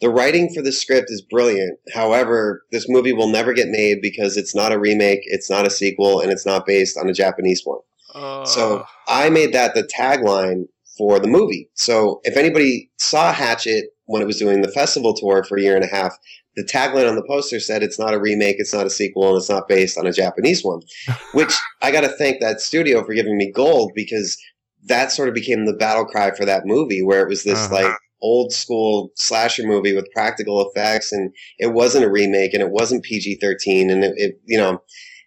the 0.00 0.10
writing 0.10 0.52
for 0.52 0.62
the 0.62 0.72
script 0.72 1.10
is 1.10 1.22
brilliant. 1.22 1.78
However, 1.92 2.64
this 2.72 2.88
movie 2.88 3.12
will 3.12 3.28
never 3.28 3.52
get 3.52 3.68
made 3.68 4.00
because 4.00 4.36
it's 4.36 4.54
not 4.54 4.72
a 4.72 4.78
remake, 4.78 5.20
it's 5.24 5.50
not 5.50 5.66
a 5.66 5.70
sequel, 5.70 6.20
and 6.20 6.32
it's 6.32 6.46
not 6.46 6.66
based 6.66 6.96
on 6.96 7.08
a 7.08 7.12
Japanese 7.12 7.62
one. 7.64 7.80
Uh. 8.14 8.44
So 8.44 8.84
I 9.08 9.30
made 9.30 9.52
that 9.52 9.74
the 9.74 9.82
tagline 9.82 10.64
for 10.96 11.18
the 11.18 11.28
movie. 11.28 11.70
So 11.74 12.20
if 12.24 12.36
anybody 12.36 12.90
saw 12.98 13.32
Hatchet 13.32 13.86
when 14.06 14.22
it 14.22 14.26
was 14.26 14.38
doing 14.38 14.62
the 14.62 14.72
festival 14.72 15.14
tour 15.14 15.44
for 15.44 15.56
a 15.56 15.62
year 15.62 15.76
and 15.76 15.84
a 15.84 15.88
half, 15.88 16.16
the 16.56 16.64
tagline 16.64 17.08
on 17.08 17.14
the 17.14 17.24
poster 17.28 17.60
said 17.60 17.82
it's 17.82 17.98
not 17.98 18.14
a 18.14 18.20
remake, 18.20 18.56
it's 18.58 18.74
not 18.74 18.86
a 18.86 18.90
sequel, 18.90 19.28
and 19.28 19.36
it's 19.36 19.48
not 19.48 19.68
based 19.68 19.96
on 19.96 20.06
a 20.06 20.12
Japanese 20.12 20.64
one. 20.64 20.80
Which 21.32 21.54
I 21.80 21.90
got 21.90 22.00
to 22.00 22.08
thank 22.08 22.40
that 22.40 22.60
studio 22.60 23.04
for 23.04 23.14
giving 23.14 23.36
me 23.36 23.52
gold 23.52 23.92
because 23.94 24.36
that 24.84 25.12
sort 25.12 25.28
of 25.28 25.34
became 25.34 25.66
the 25.66 25.74
battle 25.74 26.04
cry 26.04 26.32
for 26.32 26.44
that 26.46 26.66
movie, 26.66 27.02
where 27.02 27.22
it 27.22 27.28
was 27.28 27.44
this 27.44 27.66
uh-huh. 27.66 27.74
like 27.74 27.96
old 28.22 28.52
school 28.52 29.10
slasher 29.16 29.66
movie 29.66 29.94
with 29.94 30.10
practical 30.12 30.68
effects 30.68 31.12
and 31.12 31.32
it 31.58 31.72
wasn't 31.72 32.04
a 32.04 32.10
remake 32.10 32.52
and 32.52 32.62
it 32.62 32.70
wasn't 32.70 33.04
PG-13 33.04 33.90
and 33.90 34.04
it, 34.04 34.14
it 34.16 34.40
you 34.44 34.58
know 34.58 34.82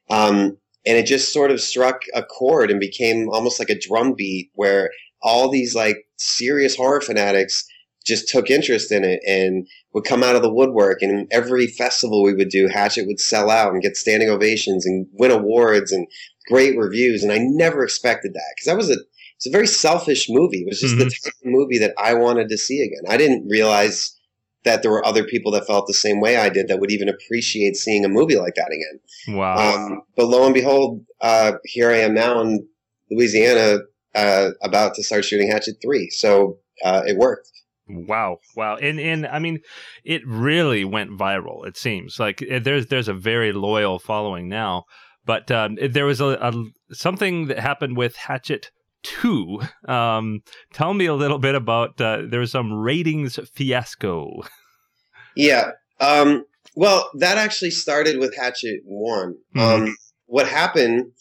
um, 0.10 0.58
and 0.86 0.98
it 0.98 1.06
just 1.06 1.34
sort 1.34 1.52
of 1.52 1.62
struck 1.62 2.02
a 2.14 2.24
chord 2.24 2.70
and 2.70 2.80
became 2.80 3.30
almost 3.30 3.60
like 3.60 3.70
a 3.70 3.80
drum 3.80 4.14
beat 4.14 4.52
where 4.54 4.92
all 5.22 5.50
these 5.50 5.76
like 5.76 6.06
serious 6.18 6.76
horror 6.76 7.02
fanatics 7.02 7.66
just 8.06 8.28
took 8.28 8.50
interest 8.50 8.92
in 8.92 9.04
it 9.04 9.22
and 9.26 9.68
would 9.94 10.04
come 10.04 10.24
out 10.24 10.36
of 10.36 10.42
the 10.42 10.54
woodwork 10.54 11.02
and 11.02 11.28
every 11.32 11.68
festival 11.68 12.22
we 12.22 12.34
would 12.34 12.50
do 12.50 12.68
hatchet 12.68 13.08
would 13.08 13.20
sell 13.20 13.50
out 13.50 13.72
and 13.72 13.82
get 13.82 13.96
standing 13.96 14.30
ovations 14.30 14.86
and 14.86 15.08
win 15.14 15.32
awards 15.32 15.92
and 15.92 16.08
great 16.50 16.78
reviews 16.78 17.24
and 17.24 17.32
i 17.32 17.38
never 17.40 17.84
expected 17.84 18.34
that 18.34 18.54
because 18.56 18.66
that 18.66 18.78
was 18.78 18.90
a 18.90 18.98
it's 19.44 19.54
a 19.54 19.58
very 19.58 19.68
selfish 19.68 20.28
movie. 20.30 20.62
It 20.62 20.68
was 20.68 20.80
just 20.80 20.96
mm-hmm. 20.96 21.04
the 21.04 21.10
type 21.10 21.34
of 21.44 21.52
movie 21.52 21.78
that 21.80 21.94
I 21.98 22.14
wanted 22.14 22.48
to 22.48 22.58
see 22.58 22.82
again. 22.82 23.04
I 23.10 23.18
didn't 23.18 23.46
realize 23.50 24.18
that 24.64 24.82
there 24.82 24.92
were 24.92 25.06
other 25.06 25.26
people 25.26 25.52
that 25.52 25.68
felt 25.68 25.86
the 25.86 25.94
same 25.94 26.22
way 26.22 26.38
I 26.38 26.48
did 26.48 26.70
that 26.70 26.80
would 26.80 26.92
even 26.92 27.10
appreciate 27.10 27.76
seeing 27.76 28.06
a 28.06 28.08
movie 28.08 28.38
like 28.38 28.56
that 28.56 28.72
again. 28.72 29.36
Wow. 29.38 29.76
Um, 29.76 30.02
but 30.16 30.28
lo 30.28 30.46
and 30.46 30.54
behold, 30.54 31.04
uh, 31.20 31.54
here 31.66 31.92
I 31.92 31.98
am 31.98 32.14
now 32.14 32.40
in 32.40 32.66
Louisiana, 33.12 33.80
uh, 34.16 34.52
about 34.62 34.96
to 34.96 35.04
start 35.04 35.26
shooting 35.26 35.52
Hatchet 35.52 35.76
3. 35.82 36.10
So, 36.12 36.60
uh, 36.86 37.02
it 37.06 37.18
worked. 37.18 37.50
Wow, 37.86 38.38
wow, 38.56 38.78
and 38.78 38.98
and 38.98 39.28
I 39.28 39.40
mean, 39.40 39.60
it 40.06 40.26
really 40.26 40.86
went 40.86 41.12
viral. 41.12 41.68
It 41.68 41.76
seems 41.76 42.18
like 42.18 42.42
eh, 42.42 42.60
there's 42.60 42.88
there's 42.88 43.10
a 43.10 43.14
very 43.14 43.52
loyal 43.52 44.00
following 44.00 44.48
now, 44.48 44.86
but 45.26 45.52
um, 45.52 45.78
there 45.90 46.06
was 46.06 46.22
a, 46.22 46.28
a 46.28 46.54
something 46.94 47.48
that 47.48 47.60
happened 47.60 47.98
with 47.98 48.16
Hatchet 48.16 48.72
two. 49.04 49.62
Um, 49.88 50.42
tell 50.74 50.94
me 50.94 51.06
a 51.06 51.14
little 51.14 51.40
bit 51.40 51.56
about 51.56 52.00
uh, 52.02 52.24
there 52.26 52.40
was 52.40 52.52
some 52.52 52.74
ratings 52.74 53.40
fiasco. 53.54 54.42
Yeah. 55.36 55.72
Um, 56.00 56.46
well, 56.76 57.10
that 57.16 57.38
actually 57.38 57.72
started 57.72 58.20
with 58.20 58.36
Hatchet 58.36 58.82
one. 58.86 59.36
Mm-hmm. 59.56 59.84
Um, 59.84 59.96
what 60.26 60.48
happened 60.48 61.12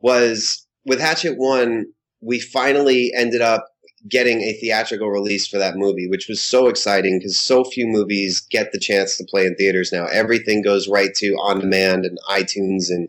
was 0.00 0.66
with 0.84 1.00
Hatchet 1.00 1.36
one, 1.36 1.86
we 2.20 2.40
finally 2.40 3.12
ended 3.16 3.40
up 3.40 3.66
getting 4.08 4.40
a 4.40 4.52
theatrical 4.54 5.10
release 5.10 5.46
for 5.46 5.58
that 5.58 5.76
movie, 5.76 6.08
which 6.08 6.26
was 6.28 6.40
so 6.40 6.66
exciting 6.66 7.18
because 7.18 7.38
so 7.38 7.64
few 7.64 7.86
movies 7.86 8.40
get 8.50 8.72
the 8.72 8.78
chance 8.78 9.16
to 9.16 9.24
play 9.28 9.46
in 9.46 9.54
theaters 9.54 9.90
now. 9.92 10.06
Everything 10.06 10.62
goes 10.62 10.88
right 10.88 11.14
to 11.16 11.28
on 11.34 11.60
demand 11.60 12.04
and 12.04 12.18
iTunes 12.28 12.90
and 12.90 13.08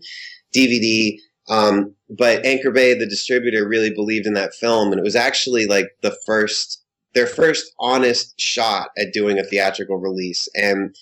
DVD. 0.56 1.18
Um, 1.50 1.96
but 2.16 2.46
Anchor 2.46 2.72
Bay, 2.72 2.94
the 2.94 3.08
distributor, 3.08 3.68
really 3.68 3.92
believed 3.92 4.28
in 4.28 4.34
that 4.34 4.54
film, 4.54 4.92
and 4.92 5.00
it 5.00 5.04
was 5.04 5.16
actually 5.16 5.66
like 5.66 5.88
the 6.02 6.16
first, 6.26 6.84
their 7.14 7.28
first 7.28 7.74
honest 7.80 8.40
shot 8.40 8.90
at 8.98 9.14
doing 9.14 9.40
a 9.40 9.44
theatrical 9.44 9.98
release. 9.98 10.48
And 10.56 10.96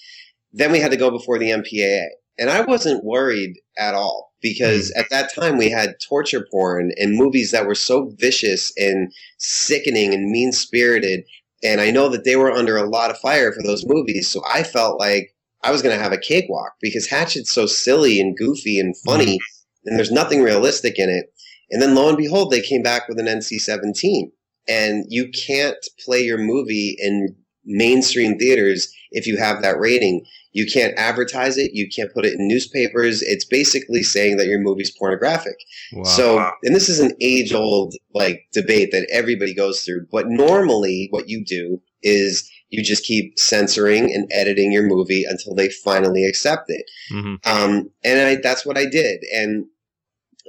then 0.53 0.72
we 0.72 0.80
had 0.80 0.91
to 0.91 0.98
go 0.98 1.12
before 1.12 1.38
the 1.38 1.50
MPAA, 1.50 2.06
and 2.39 2.50
I 2.50 2.62
wasn't 2.62 3.03
worried 3.03 3.60
at 3.77 3.94
all 3.94 4.32
because 4.41 4.91
mm. 4.91 5.00
at 5.00 5.10
that 5.10 5.34
time 5.34 5.58
we 5.58 5.70
had 5.70 5.96
torture 6.08 6.48
porn 6.50 6.91
and 6.98 7.18
movies 7.18 7.51
that 7.51 7.68
were 7.68 7.75
so 7.75 8.13
vicious 8.18 8.72
and 8.77 9.12
sickening 9.38 10.13
and 10.13 10.32
mean 10.32 10.51
spirited. 10.51 11.24
And 11.63 11.82
I 11.82 11.91
know 11.91 12.10
that 12.10 12.24
they 12.24 12.38
were 12.38 12.51
under 12.51 12.77
a 12.77 12.89
lot 12.89 13.12
of 13.12 13.20
fire 13.20 13.51
for 13.51 13.62
those 13.62 13.86
movies, 13.86 14.30
so 14.30 14.41
I 14.51 14.63
felt 14.63 15.00
like 15.00 15.36
I 15.63 15.72
was 15.72 15.82
going 15.82 15.96
to 15.96 16.01
have 16.01 16.13
a 16.13 16.18
cakewalk 16.18 16.74
because 16.80 17.08
Hatchet's 17.08 17.51
so 17.51 17.65
silly 17.65 18.20
and 18.20 18.36
goofy 18.36 18.80
and 18.80 18.96
funny. 19.06 19.38
Mm 19.38 19.61
and 19.86 19.98
there's 19.98 20.12
nothing 20.12 20.42
realistic 20.42 20.98
in 20.98 21.10
it. 21.10 21.34
And 21.70 21.82
then 21.82 21.96
lo 21.96 22.10
and 22.10 22.18
behold, 22.18 22.52
they 22.52 22.62
came 22.62 22.84
back 22.84 23.08
with 23.08 23.20
an 23.20 23.28
NC 23.28 23.60
17. 23.60 24.32
And 24.68 25.06
you 25.10 25.30
can't 25.30 25.78
play 26.06 26.22
your 26.22 26.38
movie 26.38 26.96
in 27.00 27.36
mainstream 27.66 28.38
theaters 28.38 28.94
if 29.12 29.26
you 29.26 29.38
have 29.38 29.62
that 29.62 29.80
rating. 29.80 30.26
You 30.54 30.66
can't 30.72 30.94
advertise 30.98 31.58
it. 31.58 31.72
You 31.74 31.88
can't 31.88 32.14
put 32.14 32.26
it 32.26 32.34
in 32.34 32.48
newspapers. 32.48 33.22
It's 33.22 33.46
basically 33.46 34.04
saying 34.04 34.38
that 34.38 34.48
your 34.48 34.60
movie's 34.60 34.92
pornographic. 34.92 35.56
Wow. 35.94 36.04
So, 36.04 36.52
and 36.64 36.76
this 36.76 36.90
is 36.90 37.00
an 37.00 37.14
age 37.22 37.54
old 37.54 37.96
like 38.14 38.44
debate 38.52 38.92
that 38.92 39.08
everybody 39.12 39.54
goes 39.54 39.82
through. 39.82 40.08
But 40.12 40.28
normally 40.28 41.08
what 41.12 41.30
you 41.30 41.44
do 41.44 41.82
is 42.04 42.50
you 42.70 42.84
just 42.84 43.06
keep 43.06 43.38
censoring 43.38 44.06
and 44.14 44.30
editing 44.34 44.72
your 44.72 44.84
movie 44.84 45.26
until 45.28 45.56
they 45.56 45.70
finally 45.70 46.26
accept 46.26 46.66
it. 46.70 46.86
Mm-hmm. 47.12 47.36
Um, 47.46 47.90
and 48.04 48.20
I, 48.20 48.36
that's 48.42 48.66
what 48.66 48.78
I 48.78 48.86
did. 48.86 49.22
And 49.34 49.66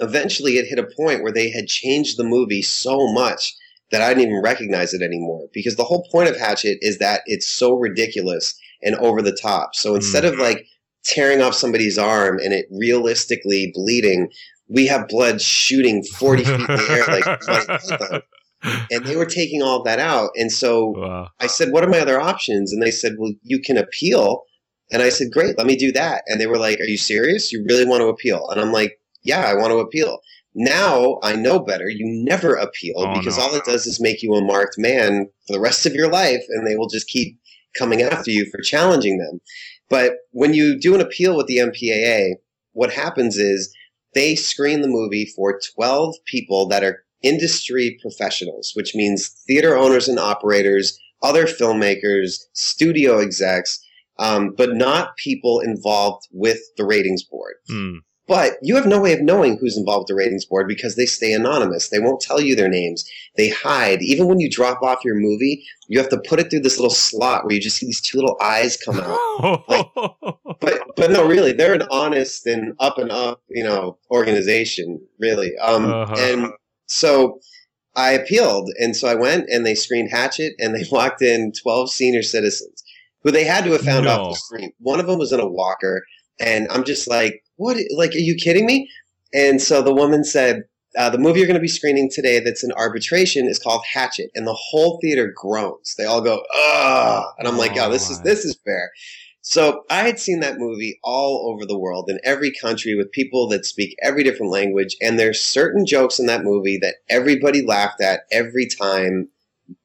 eventually 0.02 0.56
it 0.58 0.66
hit 0.66 0.78
a 0.78 0.94
point 0.96 1.22
where 1.22 1.32
they 1.32 1.50
had 1.50 1.66
changed 1.66 2.16
the 2.16 2.24
movie 2.24 2.62
so 2.62 3.12
much 3.12 3.54
that 3.90 4.02
I 4.02 4.08
didn't 4.08 4.30
even 4.30 4.42
recognize 4.42 4.94
it 4.94 5.02
anymore. 5.02 5.48
Because 5.52 5.76
the 5.76 5.84
whole 5.84 6.06
point 6.10 6.28
of 6.28 6.36
Hatchet 6.36 6.78
is 6.80 6.98
that 6.98 7.22
it's 7.26 7.46
so 7.46 7.74
ridiculous 7.74 8.54
and 8.82 8.96
over 8.96 9.22
the 9.22 9.36
top. 9.40 9.74
So 9.74 9.94
instead 9.94 10.24
mm-hmm. 10.24 10.34
of 10.34 10.40
like 10.40 10.66
tearing 11.04 11.42
off 11.42 11.54
somebody's 11.54 11.98
arm 11.98 12.38
and 12.38 12.52
it 12.52 12.66
realistically 12.70 13.70
bleeding, 13.74 14.30
we 14.68 14.86
have 14.86 15.08
blood 15.08 15.40
shooting 15.40 16.02
40 16.02 16.44
feet 16.44 16.54
in 16.54 16.66
the 16.66 16.86
air 16.90 18.12
like 18.12 18.24
and 18.90 19.04
they 19.04 19.16
were 19.16 19.26
taking 19.26 19.62
all 19.62 19.82
that 19.82 19.98
out. 19.98 20.30
And 20.36 20.50
so 20.50 20.94
wow. 20.96 21.28
I 21.40 21.46
said, 21.46 21.72
"What 21.72 21.84
are 21.84 21.88
my 21.88 21.98
other 21.98 22.20
options?" 22.20 22.72
And 22.72 22.82
they 22.82 22.90
said, 22.90 23.16
"Well, 23.18 23.32
you 23.42 23.60
can 23.60 23.76
appeal." 23.76 24.44
And 24.92 25.02
I 25.02 25.08
said, 25.08 25.32
"Great, 25.32 25.58
let 25.58 25.66
me 25.66 25.76
do 25.76 25.90
that." 25.92 26.22
And 26.26 26.40
they 26.40 26.46
were 26.46 26.58
like, 26.58 26.78
"Are 26.78 26.84
you 26.84 26.96
serious? 26.96 27.52
You 27.52 27.64
really 27.68 27.84
want 27.84 28.02
to 28.02 28.06
appeal?" 28.06 28.48
And 28.50 28.60
I'm 28.60 28.72
like, 28.72 29.00
"Yeah, 29.22 29.46
I 29.46 29.54
want 29.54 29.70
to 29.70 29.78
appeal." 29.78 30.20
Now 30.54 31.18
I 31.22 31.34
know 31.34 31.58
better. 31.58 31.88
You 31.88 32.04
never 32.06 32.54
appeal 32.54 32.94
oh, 32.98 33.18
because 33.18 33.38
no. 33.38 33.44
all 33.44 33.54
it 33.54 33.64
does 33.64 33.86
is 33.86 34.00
make 34.00 34.22
you 34.22 34.34
a 34.34 34.44
marked 34.44 34.76
man 34.78 35.28
for 35.46 35.54
the 35.54 35.60
rest 35.60 35.86
of 35.86 35.94
your 35.94 36.10
life, 36.10 36.42
and 36.48 36.66
they 36.66 36.76
will 36.76 36.88
just 36.88 37.08
keep 37.08 37.38
coming 37.78 38.02
after 38.02 38.30
you 38.30 38.46
for 38.50 38.60
challenging 38.60 39.18
them. 39.18 39.40
But 39.88 40.14
when 40.30 40.54
you 40.54 40.78
do 40.78 40.94
an 40.94 41.00
appeal 41.00 41.36
with 41.36 41.46
the 41.46 41.58
MPAA, 41.58 42.36
what 42.72 42.92
happens 42.92 43.36
is 43.36 43.74
they 44.14 44.34
screen 44.34 44.82
the 44.82 44.88
movie 44.88 45.26
for 45.36 45.58
12 45.74 46.16
people 46.26 46.66
that 46.68 46.84
are 46.84 47.04
industry 47.22 47.98
professionals, 48.02 48.72
which 48.74 48.94
means 48.94 49.28
theater 49.46 49.76
owners 49.76 50.08
and 50.08 50.18
operators, 50.18 50.98
other 51.22 51.46
filmmakers, 51.46 52.40
studio 52.52 53.18
execs, 53.18 53.80
um, 54.18 54.54
but 54.56 54.74
not 54.74 55.16
people 55.16 55.60
involved 55.60 56.26
with 56.32 56.60
the 56.76 56.84
ratings 56.84 57.22
board. 57.22 57.54
Mm. 57.70 57.98
But 58.28 58.54
you 58.62 58.76
have 58.76 58.86
no 58.86 59.00
way 59.00 59.12
of 59.12 59.20
knowing 59.20 59.58
who's 59.58 59.76
involved 59.76 60.02
with 60.02 60.08
the 60.08 60.14
ratings 60.14 60.44
board 60.44 60.68
because 60.68 60.94
they 60.94 61.06
stay 61.06 61.32
anonymous. 61.32 61.88
They 61.88 61.98
won't 61.98 62.20
tell 62.20 62.40
you 62.40 62.54
their 62.54 62.68
names. 62.68 63.04
They 63.36 63.48
hide. 63.48 64.00
Even 64.00 64.28
when 64.28 64.38
you 64.38 64.48
drop 64.48 64.80
off 64.80 65.04
your 65.04 65.16
movie, 65.16 65.64
you 65.88 65.98
have 65.98 66.08
to 66.10 66.22
put 66.26 66.38
it 66.38 66.48
through 66.48 66.60
this 66.60 66.78
little 66.78 66.90
slot 66.90 67.44
where 67.44 67.54
you 67.54 67.60
just 67.60 67.78
see 67.78 67.86
these 67.86 68.00
two 68.00 68.18
little 68.18 68.36
eyes 68.40 68.76
come 68.76 69.00
out. 69.00 69.68
like, 69.68 69.86
but 70.60 70.82
but 70.96 71.10
no, 71.10 71.26
really, 71.26 71.52
they're 71.52 71.74
an 71.74 71.82
honest 71.90 72.46
and 72.46 72.74
up 72.78 72.96
and 72.96 73.10
up, 73.10 73.42
you 73.48 73.64
know, 73.64 73.98
organization, 74.10 75.00
really. 75.18 75.56
Um, 75.58 75.86
uh-huh. 75.86 76.14
And 76.16 76.52
so 76.86 77.40
I 77.96 78.12
appealed, 78.12 78.70
and 78.78 78.96
so 78.96 79.08
I 79.08 79.16
went 79.16 79.48
and 79.50 79.66
they 79.66 79.74
screened 79.74 80.10
Hatchet, 80.12 80.54
and 80.60 80.74
they 80.76 80.84
walked 80.92 81.22
in 81.22 81.52
twelve 81.60 81.90
senior 81.90 82.22
citizens 82.22 82.84
who 83.24 83.32
they 83.32 83.44
had 83.44 83.64
to 83.64 83.72
have 83.72 83.82
found 83.82 84.04
no. 84.04 84.12
off 84.12 84.32
the 84.32 84.36
screen. 84.36 84.72
One 84.78 85.00
of 85.00 85.06
them 85.06 85.18
was 85.18 85.32
in 85.32 85.40
a 85.40 85.48
walker, 85.48 86.04
and 86.40 86.68
I'm 86.70 86.84
just 86.84 87.08
like 87.08 87.41
what? 87.56 87.76
Like, 87.96 88.14
are 88.14 88.18
you 88.18 88.36
kidding 88.36 88.66
me? 88.66 88.88
And 89.34 89.60
so 89.60 89.82
the 89.82 89.94
woman 89.94 90.24
said, 90.24 90.64
uh, 90.96 91.08
the 91.08 91.18
movie 91.18 91.38
you're 91.38 91.46
going 91.46 91.54
to 91.54 91.60
be 91.60 91.68
screening 91.68 92.10
today 92.10 92.40
that's 92.40 92.62
in 92.62 92.72
arbitration 92.72 93.46
is 93.46 93.58
called 93.58 93.82
Hatchet, 93.90 94.30
and 94.34 94.46
the 94.46 94.52
whole 94.54 94.98
theater 95.00 95.32
groans. 95.34 95.94
They 95.96 96.04
all 96.04 96.20
go, 96.20 96.42
"Ugh!" 96.54 97.24
And 97.38 97.48
I'm 97.48 97.56
like, 97.56 97.76
"Oh, 97.78 97.90
this 97.90 98.10
is 98.10 98.20
this 98.20 98.44
is 98.44 98.58
fair." 98.64 98.90
So 99.40 99.84
I 99.90 100.02
had 100.02 100.20
seen 100.20 100.40
that 100.40 100.58
movie 100.58 101.00
all 101.02 101.50
over 101.50 101.66
the 101.66 101.78
world 101.78 102.08
in 102.08 102.20
every 102.22 102.52
country 102.52 102.94
with 102.94 103.10
people 103.10 103.48
that 103.48 103.66
speak 103.66 103.96
every 104.02 104.22
different 104.22 104.52
language, 104.52 104.96
and 105.00 105.18
there's 105.18 105.40
certain 105.40 105.86
jokes 105.86 106.18
in 106.18 106.26
that 106.26 106.44
movie 106.44 106.78
that 106.82 106.96
everybody 107.08 107.64
laughed 107.64 108.00
at 108.02 108.20
every 108.30 108.66
time, 108.66 109.28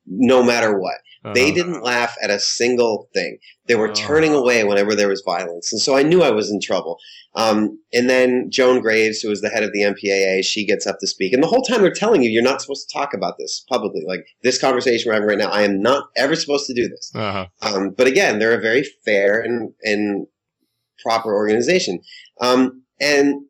no 0.06 0.44
matter 0.44 0.78
what. 0.78 0.96
Uh-huh. 1.24 1.34
They 1.34 1.52
didn't 1.52 1.84
laugh 1.84 2.16
at 2.22 2.30
a 2.30 2.40
single 2.40 3.10
thing. 3.14 3.38
They 3.68 3.76
were 3.76 3.92
uh-huh. 3.92 4.08
turning 4.08 4.34
away 4.34 4.64
whenever 4.64 4.96
there 4.96 5.10
was 5.10 5.24
violence, 5.26 5.72
and 5.72 5.82
so 5.82 5.96
I 5.96 6.04
knew 6.04 6.24
I 6.24 6.32
was 6.32 6.50
in 6.52 6.62
trouble. 6.62 7.00
Um, 7.38 7.80
and 7.94 8.10
then 8.10 8.50
Joan 8.50 8.82
Graves, 8.82 9.22
who 9.22 9.30
was 9.30 9.42
the 9.42 9.50
head 9.50 9.62
of 9.62 9.72
the 9.72 9.82
MPAA, 9.82 10.44
she 10.44 10.66
gets 10.66 10.88
up 10.88 10.98
to 11.00 11.08
speak. 11.08 11.34
And 11.34 11.44
the 11.44 11.48
whole 11.48 11.62
time 11.62 11.82
they're 11.82 11.92
telling 11.92 12.24
you, 12.24 12.32
you're 12.32 12.42
not 12.42 12.62
supposed 12.62 12.90
to 12.90 12.98
talk 12.98 13.14
about 13.14 13.38
this 13.38 13.64
publicly. 13.70 14.02
Like 14.08 14.26
this 14.42 14.60
conversation 14.60 15.08
we're 15.08 15.14
having 15.14 15.30
right 15.30 15.38
now, 15.38 15.50
I 15.50 15.62
am 15.62 15.80
not 15.80 16.10
ever 16.18 16.36
supposed 16.36 16.66
to 16.66 16.74
do 16.74 16.88
this. 16.88 17.12
Uh-huh. 17.14 17.46
Um, 17.62 17.92
but 17.92 18.08
again, 18.08 18.40
they're 18.40 18.58
a 18.58 18.62
very 18.62 18.84
fair 19.06 19.40
and, 19.40 19.72
and 19.84 20.26
proper 21.04 21.32
organization. 21.36 22.00
Um, 22.42 22.82
and 23.00 23.46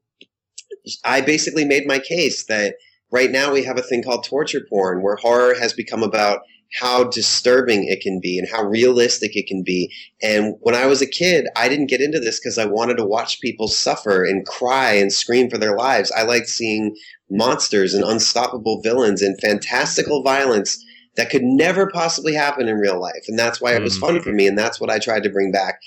I 1.06 1.22
basically 1.22 1.64
made 1.64 1.88
my 1.88 2.00
case 2.00 2.46
that 2.48 2.76
right 3.12 3.32
now 3.32 3.52
we 3.52 3.64
have 3.64 3.78
a 3.78 3.84
thing 3.84 4.04
called 4.04 4.24
torture 4.24 4.66
porn 4.70 5.02
where 5.02 5.16
horror 5.16 5.56
has 5.56 5.74
become 5.74 6.04
about 6.04 6.42
how 6.80 7.06
disturbing 7.06 7.86
it 7.88 8.02
can 8.02 8.20
be 8.20 8.38
and 8.38 8.48
how 8.50 8.64
realistic 8.64 9.36
it 9.36 9.48
can 9.48 9.64
be. 9.64 9.92
And 10.22 10.56
when 10.60 10.76
I 10.76 10.86
was 10.86 11.02
a 11.02 11.08
kid, 11.08 11.48
I 11.56 11.70
didn't 11.70 11.90
get 11.90 12.02
into 12.02 12.20
this 12.20 12.40
because 12.40 12.58
I 12.58 12.66
wanted 12.66 12.98
to 12.98 13.06
watch 13.06 13.40
people 13.40 13.68
suffer 13.68 14.26
and 14.26 14.46
cry 14.46 14.94
and 14.94 15.12
scream 15.12 15.50
for 15.50 15.58
their 15.58 15.78
lives. 15.78 16.12
I 16.12 16.24
liked 16.24 16.48
seeing 16.48 16.96
monsters 17.30 17.94
and 17.94 18.04
unstoppable 18.04 18.82
villains 18.82 19.22
and 19.22 19.40
fantastical 19.40 20.24
violence 20.24 20.84
that 21.16 21.30
could 21.30 21.44
never 21.44 21.90
possibly 21.90 22.34
happen 22.34 22.68
in 22.68 22.76
real 22.76 23.00
life. 23.00 23.24
And 23.28 23.40
that's 23.40 23.60
why 23.60 23.74
it 23.74 23.82
was 23.82 23.98
fun 23.98 24.18
mm. 24.18 24.24
for 24.24 24.32
me. 24.32 24.46
And 24.46 24.58
that's 24.58 24.80
what 24.80 24.90
I 24.90 25.00
tried 25.00 25.24
to 25.24 25.30
bring 25.30 25.52
back. 25.52 25.80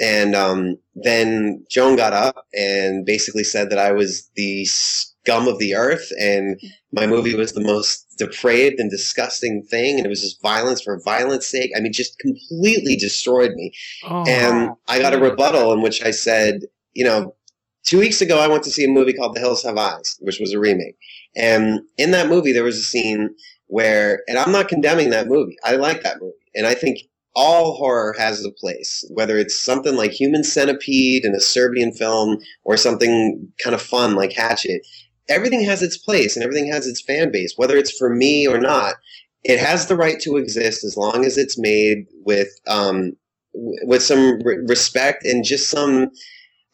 And 0.00 0.34
um, 0.34 0.78
then 0.94 1.64
Joan 1.70 1.96
got 1.96 2.12
up 2.12 2.46
and 2.52 3.06
basically 3.06 3.44
said 3.44 3.70
that 3.70 3.78
I 3.78 3.92
was 3.92 4.28
the 4.34 4.66
scum 5.24 5.46
of 5.46 5.58
the 5.58 5.74
earth 5.74 6.10
and 6.18 6.60
my 6.92 7.06
movie 7.06 7.34
was 7.34 7.52
the 7.52 7.60
most 7.60 8.06
depraved 8.18 8.80
and 8.80 8.90
disgusting 8.90 9.62
thing 9.62 9.96
and 9.96 10.04
it 10.06 10.08
was 10.08 10.20
just 10.20 10.42
violence 10.42 10.82
for 10.82 11.00
violence 11.04 11.46
sake. 11.46 11.70
I 11.76 11.80
mean 11.80 11.92
just 11.92 12.18
completely 12.18 12.96
destroyed 12.96 13.52
me. 13.52 13.72
Oh, 14.04 14.24
and 14.26 14.70
i 14.88 14.98
got 14.98 15.14
a 15.14 15.18
rebuttal 15.18 15.72
in 15.72 15.82
which 15.82 16.02
i 16.02 16.10
said 16.10 16.62
you 16.92 17.04
know 17.04 17.34
two 17.84 17.98
weeks 17.98 18.20
ago 18.20 18.38
i 18.38 18.48
went 18.48 18.64
to 18.64 18.70
see 18.70 18.84
a 18.84 18.88
movie 18.88 19.12
called 19.12 19.34
the 19.36 19.40
hills 19.40 19.62
have 19.62 19.76
eyes 19.76 20.16
which 20.20 20.40
was 20.40 20.52
a 20.52 20.58
remake. 20.58 20.96
And 21.36 21.80
in 21.96 22.10
that 22.10 22.28
movie 22.28 22.52
there 22.52 22.64
was 22.64 22.78
a 22.78 22.82
scene 22.82 23.30
where 23.66 24.22
and 24.26 24.38
i'm 24.38 24.52
not 24.52 24.68
condemning 24.68 25.10
that 25.10 25.28
movie. 25.28 25.56
I 25.64 25.76
like 25.76 26.02
that 26.02 26.20
movie. 26.20 26.34
And 26.54 26.66
i 26.66 26.74
think 26.74 26.98
all 27.34 27.76
horror 27.76 28.14
has 28.18 28.44
a 28.44 28.50
place, 28.50 29.08
whether 29.14 29.38
it's 29.38 29.58
something 29.58 29.96
like 29.96 30.10
Human 30.10 30.44
Centipede 30.44 31.24
in 31.24 31.34
a 31.34 31.40
Serbian 31.40 31.90
film 31.90 32.36
or 32.64 32.76
something 32.76 33.50
kind 33.64 33.74
of 33.74 33.80
fun 33.80 34.14
like 34.14 34.32
Hatchet 34.32 34.82
everything 35.28 35.64
has 35.64 35.82
its 35.82 35.96
place 35.96 36.36
and 36.36 36.44
everything 36.44 36.70
has 36.70 36.86
its 36.86 37.02
fan 37.02 37.30
base, 37.30 37.54
whether 37.56 37.76
it's 37.76 37.96
for 37.96 38.14
me 38.14 38.46
or 38.46 38.58
not. 38.58 38.94
It 39.44 39.58
has 39.58 39.86
the 39.86 39.96
right 39.96 40.20
to 40.20 40.36
exist 40.36 40.84
as 40.84 40.96
long 40.96 41.24
as 41.24 41.36
it's 41.36 41.58
made 41.58 42.06
with 42.24 42.48
um, 42.68 43.16
with 43.54 44.02
some 44.02 44.40
re- 44.42 44.58
respect 44.66 45.24
and 45.24 45.44
just 45.44 45.68
some. 45.68 46.10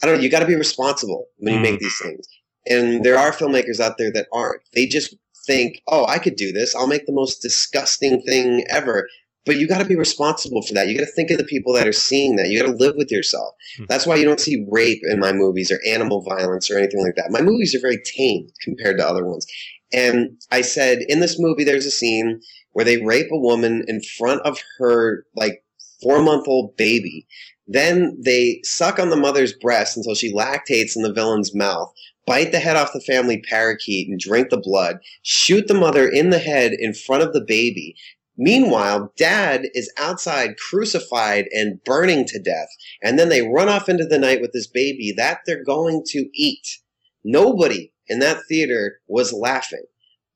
I 0.02 0.06
don't 0.06 0.16
know. 0.16 0.22
You 0.22 0.28
got 0.28 0.40
to 0.40 0.46
be 0.46 0.54
responsible 0.54 1.26
when 1.38 1.54
you 1.54 1.60
mm. 1.60 1.62
make 1.62 1.80
these 1.80 1.98
things. 2.02 2.26
And 2.68 3.04
there 3.04 3.18
are 3.18 3.32
filmmakers 3.32 3.80
out 3.80 3.96
there 3.96 4.12
that 4.12 4.28
aren't. 4.32 4.60
They 4.74 4.86
just 4.86 5.16
think, 5.46 5.80
"Oh, 5.88 6.04
I 6.06 6.18
could 6.18 6.36
do 6.36 6.52
this. 6.52 6.74
I'll 6.74 6.86
make 6.86 7.06
the 7.06 7.12
most 7.12 7.40
disgusting 7.40 8.20
thing 8.22 8.64
ever." 8.68 9.08
But 9.48 9.56
you 9.56 9.66
got 9.66 9.78
to 9.78 9.84
be 9.84 9.96
responsible 9.96 10.62
for 10.62 10.74
that. 10.74 10.86
You 10.86 10.98
got 10.98 11.06
to 11.06 11.12
think 11.12 11.30
of 11.30 11.38
the 11.38 11.44
people 11.44 11.72
that 11.72 11.88
are 11.88 11.92
seeing 11.92 12.36
that. 12.36 12.48
You 12.48 12.60
got 12.60 12.70
to 12.70 12.76
live 12.76 12.94
with 12.96 13.10
yourself. 13.10 13.54
Mm-hmm. 13.74 13.86
That's 13.88 14.06
why 14.06 14.16
you 14.16 14.24
don't 14.24 14.38
see 14.38 14.66
rape 14.70 15.00
in 15.10 15.18
my 15.18 15.32
movies 15.32 15.72
or 15.72 15.80
animal 15.88 16.22
violence 16.22 16.70
or 16.70 16.76
anything 16.78 17.02
like 17.02 17.14
that. 17.16 17.30
My 17.30 17.40
movies 17.40 17.74
are 17.74 17.80
very 17.80 17.98
tame 18.04 18.48
compared 18.62 18.98
to 18.98 19.08
other 19.08 19.26
ones. 19.26 19.46
And 19.90 20.40
I 20.52 20.60
said, 20.60 20.98
in 21.08 21.20
this 21.20 21.40
movie, 21.40 21.64
there's 21.64 21.86
a 21.86 21.90
scene 21.90 22.42
where 22.72 22.84
they 22.84 23.02
rape 23.02 23.32
a 23.32 23.38
woman 23.38 23.84
in 23.88 24.02
front 24.02 24.42
of 24.42 24.60
her, 24.78 25.24
like, 25.34 25.64
four 26.02 26.22
month 26.22 26.46
old 26.46 26.76
baby. 26.76 27.26
Then 27.66 28.16
they 28.22 28.60
suck 28.64 28.98
on 28.98 29.10
the 29.10 29.16
mother's 29.16 29.52
breast 29.52 29.96
until 29.96 30.14
she 30.14 30.32
lactates 30.32 30.94
in 30.94 31.02
the 31.02 31.12
villain's 31.12 31.54
mouth, 31.54 31.92
bite 32.26 32.52
the 32.52 32.60
head 32.60 32.76
off 32.76 32.92
the 32.92 33.00
family 33.00 33.42
parakeet 33.48 34.08
and 34.08 34.20
drink 34.20 34.50
the 34.50 34.60
blood, 34.60 34.98
shoot 35.22 35.66
the 35.66 35.74
mother 35.74 36.08
in 36.08 36.30
the 36.30 36.38
head 36.38 36.72
in 36.78 36.94
front 36.94 37.22
of 37.22 37.32
the 37.32 37.40
baby, 37.40 37.96
Meanwhile, 38.40 39.12
dad 39.16 39.62
is 39.74 39.92
outside 39.98 40.56
crucified 40.56 41.46
and 41.50 41.82
burning 41.82 42.24
to 42.26 42.38
death. 42.38 42.68
And 43.02 43.18
then 43.18 43.30
they 43.30 43.42
run 43.42 43.68
off 43.68 43.88
into 43.88 44.06
the 44.06 44.18
night 44.18 44.40
with 44.40 44.52
this 44.52 44.68
baby 44.68 45.12
that 45.16 45.40
they're 45.44 45.64
going 45.64 46.04
to 46.10 46.30
eat. 46.32 46.78
Nobody 47.24 47.92
in 48.06 48.20
that 48.20 48.42
theater 48.48 49.00
was 49.08 49.32
laughing. 49.32 49.82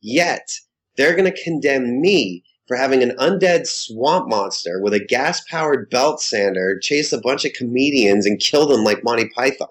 Yet, 0.00 0.48
they're 0.96 1.14
going 1.14 1.32
to 1.32 1.44
condemn 1.44 2.00
me 2.00 2.42
for 2.66 2.76
having 2.76 3.04
an 3.04 3.16
undead 3.20 3.68
swamp 3.68 4.28
monster 4.28 4.80
with 4.82 4.94
a 4.94 5.04
gas 5.04 5.40
powered 5.48 5.88
belt 5.88 6.20
sander 6.20 6.80
chase 6.80 7.12
a 7.12 7.20
bunch 7.20 7.44
of 7.44 7.52
comedians 7.52 8.26
and 8.26 8.40
kill 8.40 8.66
them 8.66 8.82
like 8.82 9.04
Monty 9.04 9.28
Python. 9.28 9.68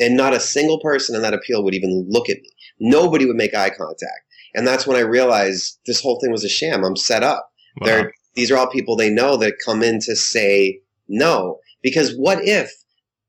And 0.00 0.16
not 0.16 0.32
a 0.32 0.40
single 0.40 0.80
person 0.80 1.14
in 1.14 1.20
that 1.22 1.34
appeal 1.34 1.62
would 1.62 1.74
even 1.74 2.06
look 2.08 2.30
at 2.30 2.40
me. 2.40 2.50
Nobody 2.80 3.26
would 3.26 3.36
make 3.36 3.54
eye 3.54 3.70
contact. 3.70 4.24
And 4.54 4.66
that's 4.66 4.86
when 4.86 4.96
I 4.96 5.00
realized 5.00 5.78
this 5.86 6.00
whole 6.00 6.18
thing 6.20 6.32
was 6.32 6.44
a 6.44 6.48
sham. 6.48 6.84
I'm 6.84 6.96
set 6.96 7.22
up. 7.22 7.50
Wow. 7.80 7.86
They're, 7.86 8.12
these 8.34 8.50
are 8.50 8.56
all 8.56 8.68
people 8.68 8.96
they 8.96 9.10
know 9.10 9.36
that 9.38 9.54
come 9.64 9.82
in 9.82 10.00
to 10.00 10.16
say 10.16 10.80
no. 11.08 11.58
Because 11.82 12.14
what 12.16 12.42
if, 12.42 12.72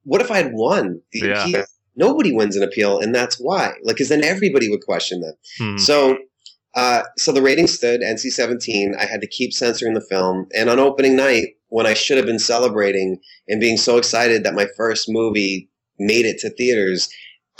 what 0.03 0.21
if 0.21 0.31
I 0.31 0.37
had 0.37 0.53
won 0.53 1.01
the 1.11 1.27
yeah. 1.27 1.43
appeal? 1.43 1.65
Nobody 1.95 2.31
wins 2.31 2.55
an 2.55 2.63
appeal, 2.63 2.99
and 2.99 3.13
that's 3.13 3.39
why. 3.39 3.73
Like, 3.83 3.95
because 3.95 4.09
then 4.09 4.23
everybody 4.23 4.69
would 4.69 4.81
question 4.81 5.21
them. 5.21 5.33
Hmm. 5.59 5.77
So, 5.77 6.17
uh, 6.75 7.03
so 7.17 7.31
the 7.31 7.41
rating 7.41 7.67
stood 7.67 8.01
NC 8.01 8.31
17. 8.31 8.95
I 8.99 9.05
had 9.05 9.21
to 9.21 9.27
keep 9.27 9.51
censoring 9.51 9.95
the 9.95 10.01
film. 10.01 10.47
And 10.55 10.69
on 10.69 10.79
opening 10.79 11.15
night, 11.15 11.55
when 11.69 11.87
I 11.87 11.95
should 11.95 12.17
have 12.17 12.25
been 12.25 12.39
celebrating 12.39 13.19
and 13.47 13.59
being 13.59 13.77
so 13.77 13.97
excited 13.97 14.43
that 14.43 14.53
my 14.53 14.67
first 14.77 15.07
movie 15.09 15.69
made 15.97 16.25
it 16.25 16.37
to 16.39 16.51
theaters, 16.51 17.09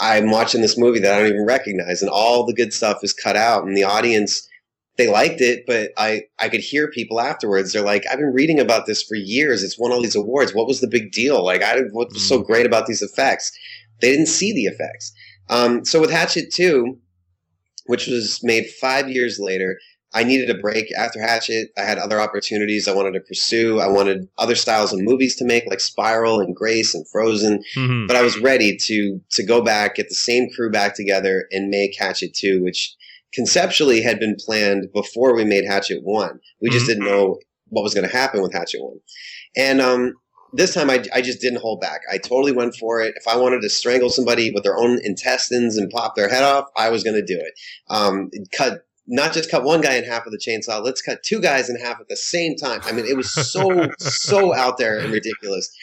I'm 0.00 0.30
watching 0.30 0.60
this 0.60 0.78
movie 0.78 1.00
that 1.00 1.12
I 1.12 1.18
don't 1.18 1.28
even 1.28 1.46
recognize, 1.46 2.02
and 2.02 2.10
all 2.10 2.46
the 2.46 2.54
good 2.54 2.72
stuff 2.72 2.98
is 3.02 3.12
cut 3.12 3.36
out, 3.36 3.64
and 3.64 3.76
the 3.76 3.84
audience 3.84 4.48
they 4.98 5.06
liked 5.06 5.40
it, 5.40 5.64
but 5.64 5.92
I, 5.96 6.22
I 6.40 6.48
could 6.48 6.60
hear 6.60 6.90
people 6.90 7.20
afterwards. 7.20 7.72
They're 7.72 7.82
like, 7.82 8.04
I've 8.10 8.18
been 8.18 8.34
reading 8.34 8.58
about 8.58 8.86
this 8.86 9.00
for 9.00 9.14
years. 9.14 9.62
It's 9.62 9.78
won 9.78 9.92
all 9.92 10.02
these 10.02 10.16
awards. 10.16 10.52
What 10.52 10.66
was 10.66 10.80
the 10.80 10.88
big 10.88 11.12
deal? 11.12 11.44
Like, 11.44 11.62
I 11.62 11.78
what 11.92 12.12
was 12.12 12.28
so 12.28 12.42
mm. 12.42 12.46
great 12.46 12.66
about 12.66 12.86
these 12.86 13.00
effects? 13.00 13.56
They 14.00 14.10
didn't 14.10 14.26
see 14.26 14.52
the 14.52 14.64
effects. 14.64 15.12
Um, 15.48 15.84
so 15.84 16.00
with 16.00 16.10
Hatchet 16.10 16.52
2, 16.52 16.98
which 17.86 18.08
was 18.08 18.40
made 18.42 18.68
five 18.68 19.08
years 19.08 19.38
later, 19.40 19.78
I 20.14 20.24
needed 20.24 20.50
a 20.50 20.58
break 20.58 20.92
after 20.96 21.20
Hatchet. 21.20 21.68
I 21.78 21.82
had 21.82 21.98
other 21.98 22.20
opportunities 22.20 22.88
I 22.88 22.94
wanted 22.94 23.12
to 23.12 23.20
pursue. 23.20 23.78
I 23.78 23.88
wanted 23.88 24.28
other 24.36 24.56
styles 24.56 24.92
of 24.92 25.00
movies 25.00 25.36
to 25.36 25.44
make, 25.44 25.64
like 25.66 25.80
Spiral 25.80 26.40
and 26.40 26.56
Grace 26.56 26.94
and 26.94 27.06
Frozen. 27.08 27.62
Mm-hmm. 27.76 28.06
But 28.06 28.16
I 28.16 28.22
was 28.22 28.38
ready 28.38 28.76
to 28.76 29.20
to 29.30 29.44
go 29.44 29.62
back, 29.62 29.96
get 29.96 30.08
the 30.08 30.14
same 30.14 30.48
crew 30.50 30.70
back 30.70 30.96
together, 30.96 31.46
and 31.52 31.68
make 31.68 31.96
Hatchet 31.98 32.34
two, 32.34 32.62
which 32.64 32.96
conceptually 33.34 34.02
had 34.02 34.18
been 34.18 34.36
planned 34.38 34.88
before 34.92 35.34
we 35.34 35.44
made 35.44 35.64
Hatchet 35.64 36.00
one. 36.02 36.40
We 36.60 36.70
just 36.70 36.86
mm-hmm. 36.86 37.00
didn't 37.00 37.12
know 37.12 37.38
what 37.68 37.82
was 37.82 37.94
going 37.94 38.08
to 38.08 38.16
happen 38.16 38.42
with 38.42 38.52
Hatchet 38.52 38.82
one. 38.82 38.98
And 39.56 39.80
um, 39.80 40.14
this 40.52 40.74
time 40.74 40.90
I, 40.90 41.04
I 41.12 41.20
just 41.20 41.40
didn't 41.40 41.60
hold 41.60 41.80
back. 41.80 42.00
I 42.10 42.18
totally 42.18 42.52
went 42.52 42.74
for 42.76 43.00
it. 43.00 43.14
If 43.16 43.28
I 43.28 43.36
wanted 43.36 43.60
to 43.62 43.68
strangle 43.68 44.10
somebody 44.10 44.50
with 44.50 44.64
their 44.64 44.78
own 44.78 44.98
intestines 45.02 45.76
and 45.76 45.90
pop 45.90 46.14
their 46.14 46.28
head 46.28 46.42
off, 46.42 46.66
I 46.76 46.90
was 46.90 47.04
going 47.04 47.16
to 47.16 47.24
do 47.24 47.38
it. 47.38 47.52
Um, 47.90 48.30
cut 48.56 48.84
not 49.08 49.32
just 49.32 49.50
cut 49.50 49.64
one 49.64 49.80
guy 49.80 49.94
in 49.94 50.04
half 50.04 50.26
with 50.26 50.34
a 50.34 50.38
chainsaw, 50.38 50.84
let's 50.84 51.00
cut 51.00 51.22
two 51.22 51.40
guys 51.40 51.70
in 51.70 51.76
half 51.76 51.98
at 51.98 52.08
the 52.08 52.16
same 52.16 52.54
time. 52.56 52.80
I 52.84 52.92
mean, 52.92 53.06
it 53.06 53.16
was 53.16 53.32
so, 53.32 53.88
so 53.98 54.54
out 54.54 54.76
there 54.76 54.98
and 54.98 55.10
ridiculous. 55.10 55.74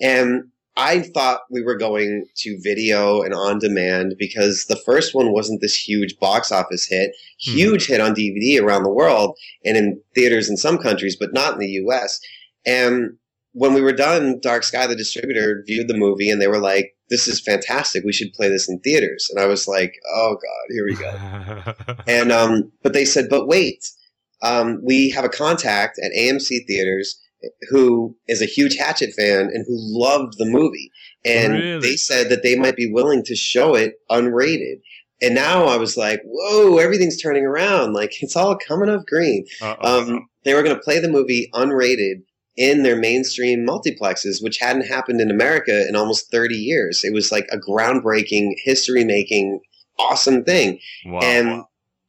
And 0.00 0.48
I 0.76 1.00
thought 1.00 1.42
we 1.50 1.62
were 1.62 1.76
going 1.76 2.26
to 2.36 2.58
video 2.62 3.20
and 3.20 3.34
on 3.34 3.58
demand 3.58 4.14
because 4.18 4.66
the 4.68 4.80
first 4.86 5.14
one 5.14 5.32
wasn't 5.32 5.60
this 5.60 5.76
huge 5.76 6.18
box 6.18 6.50
office 6.50 6.86
hit, 6.88 7.12
hmm. 7.44 7.52
huge 7.52 7.84
mm-hmm. 7.84 7.92
hit 7.92 8.00
on 8.00 8.14
DVD 8.14 8.62
around 8.62 8.82
the 8.82 8.92
world 8.92 9.36
and 9.64 9.76
in 9.76 10.00
theaters 10.14 10.48
in 10.48 10.56
some 10.56 10.78
countries, 10.78 11.16
but 11.18 11.34
not 11.34 11.54
in 11.54 11.58
the 11.58 11.82
US. 11.84 12.20
And 12.64 13.18
when 13.52 13.74
we 13.74 13.82
were 13.82 13.92
done, 13.92 14.40
Dark 14.40 14.62
Sky, 14.62 14.86
the 14.86 14.96
distributor, 14.96 15.62
viewed 15.66 15.88
the 15.88 15.96
movie 15.96 16.30
and 16.30 16.40
they 16.40 16.48
were 16.48 16.58
like, 16.58 16.96
this 17.10 17.28
is 17.28 17.40
fantastic. 17.40 18.02
We 18.04 18.12
should 18.12 18.32
play 18.32 18.48
this 18.48 18.68
in 18.70 18.80
theaters. 18.80 19.28
And 19.30 19.38
I 19.38 19.46
was 19.46 19.68
like, 19.68 19.94
oh 20.14 20.36
God, 20.36 20.66
here 20.70 20.84
we 20.86 20.94
go. 20.94 21.94
and, 22.06 22.32
um, 22.32 22.72
but 22.82 22.94
they 22.94 23.04
said, 23.04 23.26
but 23.28 23.46
wait, 23.46 23.84
um, 24.40 24.80
we 24.82 25.10
have 25.10 25.24
a 25.24 25.28
contact 25.28 26.00
at 26.02 26.12
AMC 26.18 26.66
theaters 26.66 27.20
who 27.70 28.16
is 28.28 28.42
a 28.42 28.46
huge 28.46 28.76
Hatchet 28.76 29.12
fan 29.14 29.50
and 29.52 29.64
who 29.66 29.76
loved 29.76 30.34
the 30.38 30.46
movie. 30.46 30.90
And 31.24 31.52
really? 31.52 31.80
they 31.80 31.96
said 31.96 32.28
that 32.30 32.42
they 32.42 32.56
might 32.56 32.76
be 32.76 32.90
willing 32.92 33.22
to 33.24 33.36
show 33.36 33.74
it 33.74 33.94
unrated. 34.10 34.80
And 35.20 35.34
now 35.34 35.66
I 35.66 35.76
was 35.76 35.96
like, 35.96 36.20
whoa, 36.24 36.78
everything's 36.78 37.20
turning 37.20 37.44
around. 37.44 37.92
Like 37.92 38.22
it's 38.22 38.36
all 38.36 38.56
coming 38.56 38.88
up 38.88 39.06
green. 39.06 39.46
Um, 39.80 40.28
they 40.44 40.54
were 40.54 40.62
going 40.62 40.74
to 40.74 40.82
play 40.82 40.98
the 40.98 41.08
movie 41.08 41.48
unrated 41.54 42.22
in 42.56 42.82
their 42.82 42.96
mainstream 42.96 43.66
multiplexes, 43.66 44.42
which 44.42 44.58
hadn't 44.58 44.86
happened 44.86 45.20
in 45.20 45.30
America 45.30 45.86
in 45.88 45.96
almost 45.96 46.30
30 46.30 46.54
years. 46.56 47.02
It 47.04 47.12
was 47.12 47.32
like 47.32 47.46
a 47.50 47.58
groundbreaking, 47.58 48.54
history 48.64 49.04
making, 49.04 49.60
awesome 49.98 50.44
thing. 50.44 50.80
Wow. 51.06 51.20
And 51.22 51.62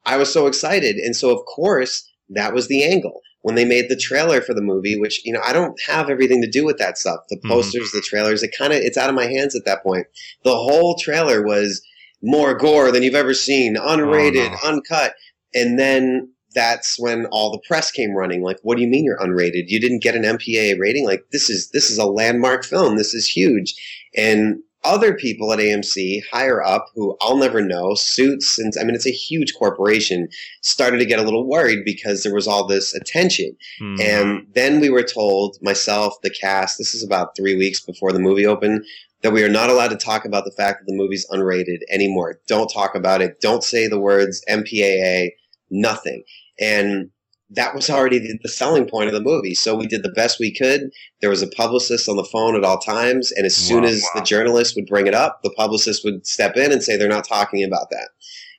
I 0.06 0.18
was 0.18 0.34
so 0.34 0.48
excited. 0.48 0.98
And 0.98 1.16
so, 1.16 1.30
of 1.30 1.46
course, 1.46 2.10
that 2.30 2.54
was 2.54 2.68
the 2.68 2.84
angle. 2.84 3.22
When 3.44 3.56
they 3.56 3.66
made 3.66 3.90
the 3.90 3.96
trailer 3.96 4.42
for 4.42 4.54
the 4.54 4.62
movie, 4.62 5.00
which, 5.00 5.24
you 5.24 5.32
know, 5.32 5.42
I 5.46 5.54
don't 5.54 5.80
have 5.86 6.10
everything 6.10 6.42
to 6.42 6.50
do 6.50 6.66
with 6.66 6.78
that 6.80 6.98
stuff. 6.98 7.20
The 7.30 7.36
mm-hmm. 7.36 7.50
posters, 7.50 7.90
mm-hmm. 7.90 7.98
the 7.98 8.02
trailers, 8.02 8.42
it 8.42 8.56
kind 8.58 8.74
of, 8.74 8.80
it's 8.80 8.98
out 8.98 9.10
of 9.10 9.16
my 9.16 9.26
hands 9.26 9.56
at 9.56 9.66
that 9.66 9.84
point. 9.84 10.08
The 10.44 10.56
whole 10.56 10.98
trailer 10.98 11.42
was 11.46 11.86
more 12.22 12.58
gore 12.58 12.92
than 12.92 13.04
you've 13.04 13.16
ever 13.16 13.34
seen, 13.34 13.76
unrated, 13.76 14.50
oh, 14.50 14.58
no. 14.64 14.70
uncut. 14.70 15.14
And 15.54 15.78
then 15.78 16.34
that's 16.56 16.98
when 16.98 17.26
all 17.28 17.52
the 17.52 17.62
press 17.68 17.92
came 17.92 18.16
running. 18.16 18.44
Like, 18.44 18.60
what 18.64 18.76
do 18.76 18.82
you 18.82 18.88
mean 18.88 19.04
you're 19.04 19.20
unrated? 19.20 19.66
You 19.68 19.80
didn't 19.80 20.04
get 20.04 20.16
an 20.16 20.24
MPAA 20.24 20.80
rating? 20.80 21.06
Like, 21.06 21.26
this 21.32 21.50
is 21.50 21.70
this 21.72 21.90
is 21.90 21.98
a 21.98 22.06
landmark 22.06 22.64
film. 22.64 22.96
This 22.96 23.14
is 23.14 23.28
huge. 23.28 23.74
And 24.16 24.60
other 24.84 25.14
people 25.14 25.52
at 25.54 25.60
AMC 25.60 26.22
higher 26.32 26.64
up 26.64 26.88
who 26.96 27.16
I'll 27.22 27.38
never 27.38 27.62
know, 27.62 27.96
suits 27.96 28.60
and 28.60 28.74
I 28.80 28.84
mean 28.84 28.96
it's 28.96 29.08
a 29.08 29.12
huge 29.12 29.56
corporation, 29.56 30.28
started 30.62 30.98
to 31.00 31.06
get 31.06 31.20
a 31.20 31.24
little 31.24 31.48
worried 31.48 31.86
because 31.86 32.24
there 32.24 32.34
was 32.34 32.48
all 32.48 32.68
this 32.68 32.94
attention. 32.94 33.56
Mm. 33.82 34.02
And 34.02 34.48
then 34.54 34.80
we 34.80 34.90
were 34.90 35.04
told, 35.04 35.58
myself, 35.62 36.16
the 36.22 36.30
cast, 36.30 36.78
this 36.78 36.94
is 36.94 37.04
about 37.04 37.36
three 37.36 37.56
weeks 37.56 37.80
before 37.80 38.12
the 38.12 38.20
movie 38.20 38.46
opened, 38.46 38.86
that 39.22 39.32
we 39.32 39.44
are 39.44 39.50
not 39.50 39.70
allowed 39.70 39.90
to 39.90 39.96
talk 39.96 40.26
about 40.26 40.44
the 40.44 40.52
fact 40.52 40.80
that 40.80 40.86
the 40.86 40.98
movie's 40.98 41.26
unrated 41.32 41.80
anymore. 41.90 42.40
Don't 42.48 42.68
talk 42.68 42.94
about 42.94 43.22
it. 43.22 43.40
Don't 43.40 43.64
say 43.64 43.88
the 43.88 44.00
words 44.00 44.44
MPAA, 44.50 45.32
nothing. 45.70 46.24
And 46.60 47.10
that 47.50 47.76
was 47.76 47.90
already 47.90 48.20
the, 48.20 48.40
the, 48.42 48.50
selling 48.50 48.88
point 48.88 49.08
of 49.08 49.14
the 49.14 49.22
movie. 49.22 49.54
So 49.54 49.76
we 49.76 49.88
did 49.88 50.04
the 50.04 50.12
best 50.12 50.40
we 50.40 50.54
could. 50.54 50.90
There 51.22 51.30
was 51.30 51.42
a 51.42 51.48
publicist 51.48 52.10
on 52.10 52.16
the 52.16 52.24
phone 52.24 52.56
at 52.56 52.64
all 52.64 52.80
times, 52.80 53.32
and 53.32 53.46
as 53.46 53.56
soon 53.56 53.84
wow, 53.84 53.90
as 53.90 54.02
wow. 54.02 54.20
the 54.20 54.26
journalist 54.26 54.76
would 54.76 54.88
bring 54.88 55.08
it 55.08 55.14
up, 55.14 55.40
the 55.44 55.52
publicist 55.52 56.04
would 56.04 56.26
step 56.26 56.56
in 56.58 56.72
and 56.72 56.84
say 56.84 56.98
they're 56.98 57.08
not 57.08 57.28
talking 57.28 57.64
about 57.64 57.90
that. 57.92 58.10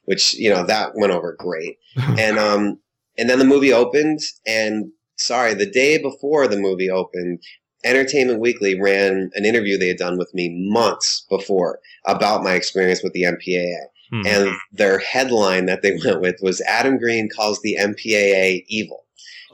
Which 0.04 0.34
you 0.34 0.50
know 0.50 0.64
that 0.64 0.92
went 0.94 1.12
over 1.12 1.34
great. 1.38 1.78
and 2.18 2.38
um, 2.38 2.78
and 3.16 3.30
then 3.30 3.38
the 3.38 3.44
movie 3.44 3.72
opened, 3.72 4.20
and 4.46 4.90
sorry, 5.16 5.54
the 5.54 5.70
day 5.70 5.98
before 5.98 6.46
the 6.46 6.58
movie 6.58 6.90
opened, 6.90 7.40
Entertainment 7.84 8.40
Weekly 8.40 8.80
ran 8.80 9.30
an 9.34 9.44
interview 9.44 9.78
they 9.78 9.88
had 9.88 9.98
done 9.98 10.18
with 10.18 10.32
me 10.34 10.54
months 10.70 11.26
before 11.28 11.80
about 12.06 12.42
my 12.42 12.54
experience 12.54 13.02
with 13.02 13.12
the 13.12 13.22
MPAA. 13.22 13.76
Hmm. 14.14 14.26
And 14.26 14.56
their 14.70 14.98
headline 14.98 15.66
that 15.66 15.82
they 15.82 15.98
went 16.04 16.20
with 16.20 16.36
was 16.40 16.60
Adam 16.62 16.98
Green 16.98 17.28
calls 17.28 17.60
the 17.60 17.76
MPAA 17.80 18.64
evil. 18.68 19.04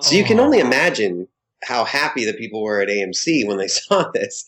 So 0.00 0.14
oh. 0.14 0.18
you 0.18 0.24
can 0.24 0.38
only 0.38 0.58
imagine 0.58 1.28
how 1.64 1.84
happy 1.84 2.24
the 2.24 2.34
people 2.34 2.62
were 2.62 2.80
at 2.80 2.88
AMC 2.88 3.46
when 3.46 3.56
they 3.56 3.68
saw 3.68 4.10
this. 4.12 4.44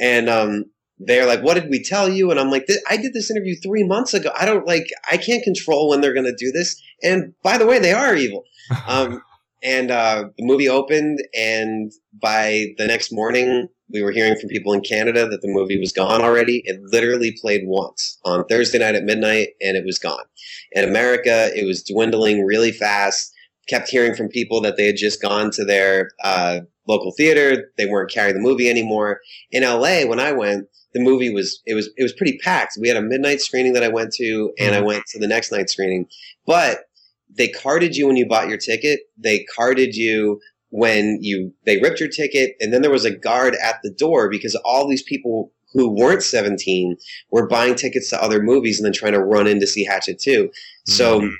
And 0.00 0.28
um, 0.28 0.64
they're 0.98 1.26
like, 1.26 1.42
"What 1.42 1.54
did 1.54 1.70
we 1.70 1.82
tell 1.82 2.08
you?" 2.08 2.30
And 2.30 2.40
I'm 2.40 2.50
like, 2.50 2.66
"I 2.90 2.96
did 2.96 3.12
this 3.12 3.30
interview 3.30 3.54
three 3.62 3.84
months 3.84 4.14
ago. 4.14 4.32
I 4.36 4.46
don't 4.46 4.66
like. 4.66 4.86
I 5.10 5.16
can't 5.16 5.44
control 5.44 5.88
when 5.88 6.00
they're 6.00 6.14
going 6.14 6.26
to 6.26 6.34
do 6.36 6.50
this. 6.50 6.80
And 7.02 7.34
by 7.44 7.58
the 7.58 7.66
way, 7.66 7.78
they 7.78 7.92
are 7.92 8.14
evil." 8.14 8.44
Um, 8.88 9.20
and 9.62 9.90
uh, 9.90 10.24
the 10.38 10.44
movie 10.44 10.68
opened, 10.68 11.18
and 11.34 11.92
by 12.20 12.74
the 12.78 12.86
next 12.86 13.12
morning, 13.12 13.68
we 13.92 14.02
were 14.02 14.10
hearing 14.10 14.38
from 14.38 14.48
people 14.48 14.72
in 14.72 14.80
Canada 14.80 15.28
that 15.28 15.42
the 15.42 15.48
movie 15.48 15.78
was 15.78 15.92
gone 15.92 16.22
already. 16.22 16.62
It 16.64 16.80
literally 16.82 17.36
played 17.40 17.62
once 17.66 18.18
on 18.24 18.44
Thursday 18.46 18.78
night 18.78 18.94
at 18.94 19.04
midnight, 19.04 19.48
and 19.60 19.76
it 19.76 19.84
was 19.84 19.98
gone. 19.98 20.24
In 20.72 20.88
America, 20.88 21.50
it 21.54 21.66
was 21.66 21.82
dwindling 21.82 22.44
really 22.44 22.72
fast. 22.72 23.32
Kept 23.68 23.88
hearing 23.88 24.14
from 24.14 24.28
people 24.28 24.60
that 24.62 24.76
they 24.76 24.86
had 24.86 24.96
just 24.96 25.22
gone 25.22 25.50
to 25.52 25.64
their 25.64 26.10
uh, 26.24 26.60
local 26.88 27.12
theater. 27.12 27.70
They 27.76 27.86
weren't 27.86 28.10
carrying 28.10 28.34
the 28.34 28.42
movie 28.42 28.68
anymore. 28.68 29.20
In 29.50 29.62
LA, 29.62 30.04
when 30.04 30.18
I 30.18 30.32
went, 30.32 30.66
the 30.94 31.00
movie 31.00 31.32
was 31.32 31.60
it 31.66 31.74
was 31.74 31.88
it 31.96 32.02
was 32.02 32.12
pretty 32.12 32.38
packed. 32.38 32.76
We 32.80 32.88
had 32.88 32.96
a 32.96 33.02
midnight 33.02 33.40
screening 33.40 33.72
that 33.74 33.84
I 33.84 33.88
went 33.88 34.12
to, 34.14 34.52
and 34.58 34.74
I 34.74 34.78
mm-hmm. 34.78 34.86
went 34.86 35.06
to 35.08 35.18
the 35.18 35.28
next 35.28 35.52
night 35.52 35.70
screening. 35.70 36.06
But 36.46 36.86
they 37.34 37.48
carded 37.48 37.96
you 37.96 38.06
when 38.06 38.16
you 38.16 38.26
bought 38.26 38.48
your 38.48 38.58
ticket. 38.58 39.00
They 39.16 39.44
carded 39.44 39.94
you 39.94 40.40
when 40.72 41.18
you 41.20 41.52
they 41.66 41.78
ripped 41.80 42.00
your 42.00 42.08
ticket, 42.08 42.56
and 42.58 42.72
then 42.72 42.82
there 42.82 42.90
was 42.90 43.04
a 43.04 43.14
guard 43.14 43.54
at 43.62 43.80
the 43.82 43.90
door 43.90 44.28
because 44.28 44.56
all 44.64 44.88
these 44.88 45.02
people 45.02 45.52
who 45.72 45.88
weren't 45.88 46.22
17 46.22 46.96
were 47.30 47.46
buying 47.46 47.74
tickets 47.74 48.10
to 48.10 48.22
other 48.22 48.42
movies 48.42 48.78
and 48.78 48.86
then 48.86 48.92
trying 48.92 49.12
to 49.12 49.20
run 49.20 49.46
in 49.46 49.60
to 49.60 49.66
see 49.66 49.84
Hatchet 49.84 50.18
2. 50.18 50.50
So 50.84 51.20
mm-hmm. 51.20 51.34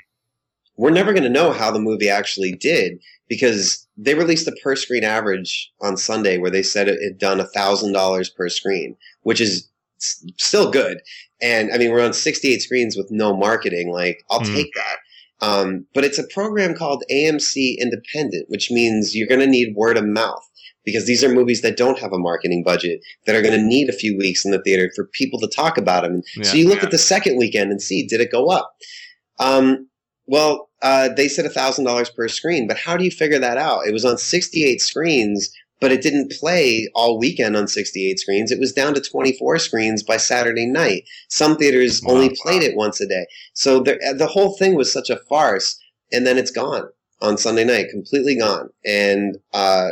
we're 0.77 0.91
never 0.91 1.13
going 1.13 1.23
to 1.23 1.29
know 1.29 1.51
how 1.51 1.71
the 1.71 1.79
movie 1.79 2.09
actually 2.09 2.53
did 2.53 2.99
because 3.27 3.87
they 3.97 4.15
released 4.15 4.45
the 4.45 4.55
per 4.63 4.75
screen 4.75 5.03
average 5.03 5.71
on 5.81 5.97
Sunday 5.97 6.37
where 6.37 6.51
they 6.51 6.63
said 6.63 6.87
it 6.87 7.01
had 7.03 7.17
done 7.17 7.39
$1,000 7.39 8.35
per 8.35 8.49
screen, 8.49 8.95
which 9.21 9.41
is 9.41 9.69
still 10.37 10.71
good. 10.71 10.99
And 11.41 11.71
I 11.71 11.77
mean, 11.77 11.91
we're 11.91 12.05
on 12.05 12.13
68 12.13 12.61
screens 12.61 12.97
with 12.97 13.11
no 13.11 13.35
marketing. 13.35 13.91
Like, 13.91 14.23
I'll 14.29 14.41
mm. 14.41 14.55
take 14.55 14.73
that. 14.73 14.97
Um, 15.43 15.85
but 15.93 16.05
it's 16.05 16.17
a 16.17 16.27
program 16.33 16.73
called 16.73 17.03
AMC 17.11 17.75
Independent, 17.77 18.45
which 18.47 18.71
means 18.71 19.13
you're 19.13 19.27
going 19.27 19.41
to 19.41 19.47
need 19.47 19.75
word 19.75 19.97
of 19.97 20.05
mouth 20.05 20.49
because 20.85 21.05
these 21.05 21.21
are 21.21 21.33
movies 21.33 21.61
that 21.61 21.75
don't 21.75 21.99
have 21.99 22.13
a 22.13 22.17
marketing 22.17 22.63
budget 22.63 23.01
that 23.25 23.35
are 23.35 23.41
going 23.41 23.53
to 23.53 23.65
need 23.65 23.89
a 23.89 23.93
few 23.93 24.17
weeks 24.17 24.45
in 24.45 24.51
the 24.51 24.61
theater 24.61 24.89
for 24.95 25.09
people 25.11 25.39
to 25.41 25.47
talk 25.47 25.77
about 25.77 26.03
them. 26.03 26.21
Yeah, 26.37 26.43
so 26.43 26.55
you 26.55 26.69
look 26.69 26.79
yeah. 26.79 26.85
at 26.85 26.91
the 26.91 26.97
second 26.97 27.37
weekend 27.37 27.71
and 27.71 27.81
see 27.81 28.07
did 28.07 28.21
it 28.21 28.31
go 28.31 28.49
up? 28.49 28.73
Um, 29.37 29.89
well, 30.27 30.69
uh, 30.81 31.09
they 31.09 31.27
said 31.27 31.51
thousand 31.51 31.83
dollars 31.83 32.09
per 32.09 32.29
screen, 32.29 32.65
but 32.65 32.77
how 32.77 32.95
do 32.95 33.03
you 33.03 33.11
figure 33.11 33.39
that 33.39 33.57
out? 33.57 33.85
It 33.85 33.91
was 33.91 34.05
on 34.05 34.17
68 34.17 34.81
screens 34.81 35.51
but 35.83 35.91
it 35.91 36.01
didn't 36.01 36.31
play 36.31 36.87
all 36.95 37.19
weekend 37.19 37.57
on 37.57 37.67
68 37.67 38.17
screens. 38.17 38.53
It 38.53 38.59
was 38.59 38.71
down 38.71 38.93
to 38.93 39.01
24 39.01 39.59
screens 39.59 40.01
by 40.01 40.15
Saturday 40.15 40.65
night. 40.65 41.03
Some 41.27 41.57
theaters 41.57 42.01
wow, 42.01 42.13
only 42.13 42.33
played 42.41 42.63
it 42.63 42.77
once 42.77 43.01
a 43.01 43.05
day. 43.05 43.25
So 43.53 43.81
the, 43.81 43.99
the 44.17 44.27
whole 44.27 44.55
thing 44.55 44.75
was 44.75 44.93
such 44.93 45.09
a 45.09 45.19
farce. 45.27 45.77
And 46.13 46.25
then 46.25 46.37
it's 46.37 46.51
gone 46.51 46.87
on 47.21 47.37
Sunday 47.37 47.65
night, 47.65 47.89
completely 47.91 48.37
gone. 48.37 48.69
And, 48.85 49.35
uh, 49.51 49.89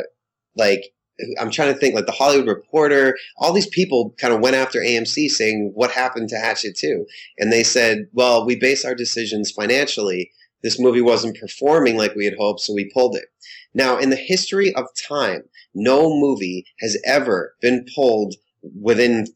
like, 0.56 0.94
I'm 1.38 1.50
trying 1.50 1.74
to 1.74 1.78
think, 1.78 1.94
like 1.94 2.06
the 2.06 2.12
Hollywood 2.12 2.48
Reporter, 2.48 3.14
all 3.36 3.52
these 3.52 3.68
people 3.68 4.14
kind 4.16 4.32
of 4.32 4.40
went 4.40 4.56
after 4.56 4.80
AMC 4.80 5.28
saying, 5.28 5.72
what 5.74 5.90
happened 5.90 6.30
to 6.30 6.38
Hatchet 6.38 6.74
2? 6.74 7.04
And 7.36 7.52
they 7.52 7.64
said, 7.64 8.06
well, 8.14 8.46
we 8.46 8.56
base 8.56 8.86
our 8.86 8.94
decisions 8.94 9.50
financially. 9.50 10.30
This 10.62 10.80
movie 10.80 11.02
wasn't 11.02 11.38
performing 11.38 11.98
like 11.98 12.14
we 12.14 12.24
had 12.24 12.38
hoped, 12.38 12.60
so 12.60 12.72
we 12.72 12.90
pulled 12.94 13.14
it. 13.14 13.26
Now, 13.74 13.98
in 13.98 14.08
the 14.08 14.16
history 14.16 14.74
of 14.74 14.86
time, 15.08 15.44
no 15.74 16.10
movie 16.10 16.64
has 16.80 16.98
ever 17.06 17.54
been 17.60 17.84
pulled 17.94 18.34
within 18.80 19.26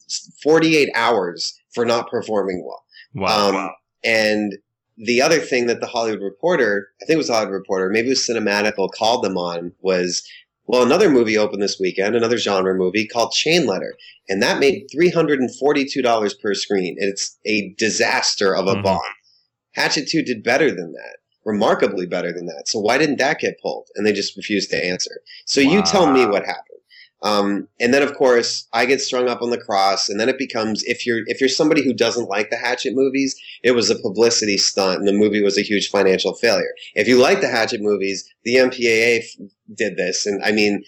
48 0.43 0.91
hours 0.95 1.59
for 1.75 1.85
not 1.85 2.11
performing 2.11 2.65
well. 2.65 2.85
Wow. 3.15 3.49
Um, 3.49 3.55
wow. 3.55 3.71
And 4.05 4.57
the 4.97 5.21
other 5.21 5.41
thing 5.41 5.67
that 5.67 5.81
the 5.81 5.87
Hollywood 5.87 6.23
Reporter, 6.23 6.89
I 7.03 7.07
think 7.07 7.17
it 7.17 7.19
was 7.19 7.29
Hollywood 7.29 7.55
Reporter, 7.55 7.91
maybe 7.91 8.09
it 8.09 8.11
was 8.11 8.27
Cinematical, 8.27 8.91
called 8.97 9.25
them 9.25 9.37
on 9.37 9.73
was 9.81 10.23
well, 10.69 10.83
another 10.83 11.09
movie 11.09 11.39
opened 11.39 11.63
this 11.63 11.79
weekend, 11.79 12.17
another 12.17 12.39
genre 12.39 12.75
movie 12.75 13.07
called 13.07 13.31
Chain 13.31 13.67
Letter, 13.67 13.95
and 14.29 14.43
that 14.43 14.59
made 14.59 14.89
three 14.91 15.11
hundred 15.11 15.39
and 15.39 15.55
forty-two 15.55 16.03
dollars 16.03 16.35
per 16.35 16.55
screen. 16.55 16.97
It's 16.99 17.39
a 17.47 17.73
disaster 17.79 18.55
of 18.55 18.67
a 18.67 18.73
mm-hmm. 18.73 18.83
bomb. 18.83 19.01
Hatchet 19.75 20.09
Two 20.09 20.23
did 20.23 20.43
better 20.43 20.75
than 20.75 20.93
that, 20.93 21.19
remarkably 21.47 22.07
better 22.07 22.33
than 22.33 22.47
that. 22.47 22.65
So 22.67 22.81
why 22.81 22.99
didn't 22.99 23.19
that 23.19 23.39
get 23.39 23.61
pulled? 23.63 23.89
And 23.95 24.05
they 24.05 24.13
just 24.13 24.37
refused 24.37 24.71
to 24.71 24.85
answer. 24.85 25.23
So 25.47 25.63
wow. 25.63 25.71
you 25.71 25.83
tell 25.83 26.13
me 26.13 26.27
what 26.27 26.45
happened. 26.45 26.63
Um, 27.23 27.69
and 27.81 27.95
then 27.95 28.03
of 28.03 28.15
course 28.15 28.69
I 28.75 28.85
get 28.85 29.01
strung 29.01 29.29
up 29.29 29.41
on 29.41 29.51
the 29.51 29.59
cross, 29.59 30.11
and 30.11 30.21
then 30.21 30.29
it 30.29 30.39
becomes 30.39 30.83
if 30.85 31.07
you're 31.07 31.23
if 31.27 31.41
you're 31.41 31.49
somebody 31.49 31.83
who 31.83 31.95
doesn't 31.95 32.29
like 32.29 32.51
the 32.51 32.59
Hatchet 32.59 32.95
movies, 32.95 33.35
it 33.63 33.71
was 33.71 33.89
a 33.89 33.99
publicity 33.99 34.59
stunt, 34.59 34.99
and 34.99 35.09
the 35.09 35.15
movie 35.15 35.43
was 35.43 35.57
a 35.57 35.63
huge 35.63 35.89
financial 35.89 36.35
failure. 36.35 36.75
If 36.95 37.09
you 37.09 37.17
like 37.17 37.41
the 37.41 37.49
Hatchet 37.49 37.81
movies, 37.81 38.31
the 38.45 38.57
MPAA 38.57 39.21
f- 39.21 39.49
did 39.75 39.97
this, 39.97 40.27
and 40.27 40.45
I 40.45 40.53
mean, 40.53 40.85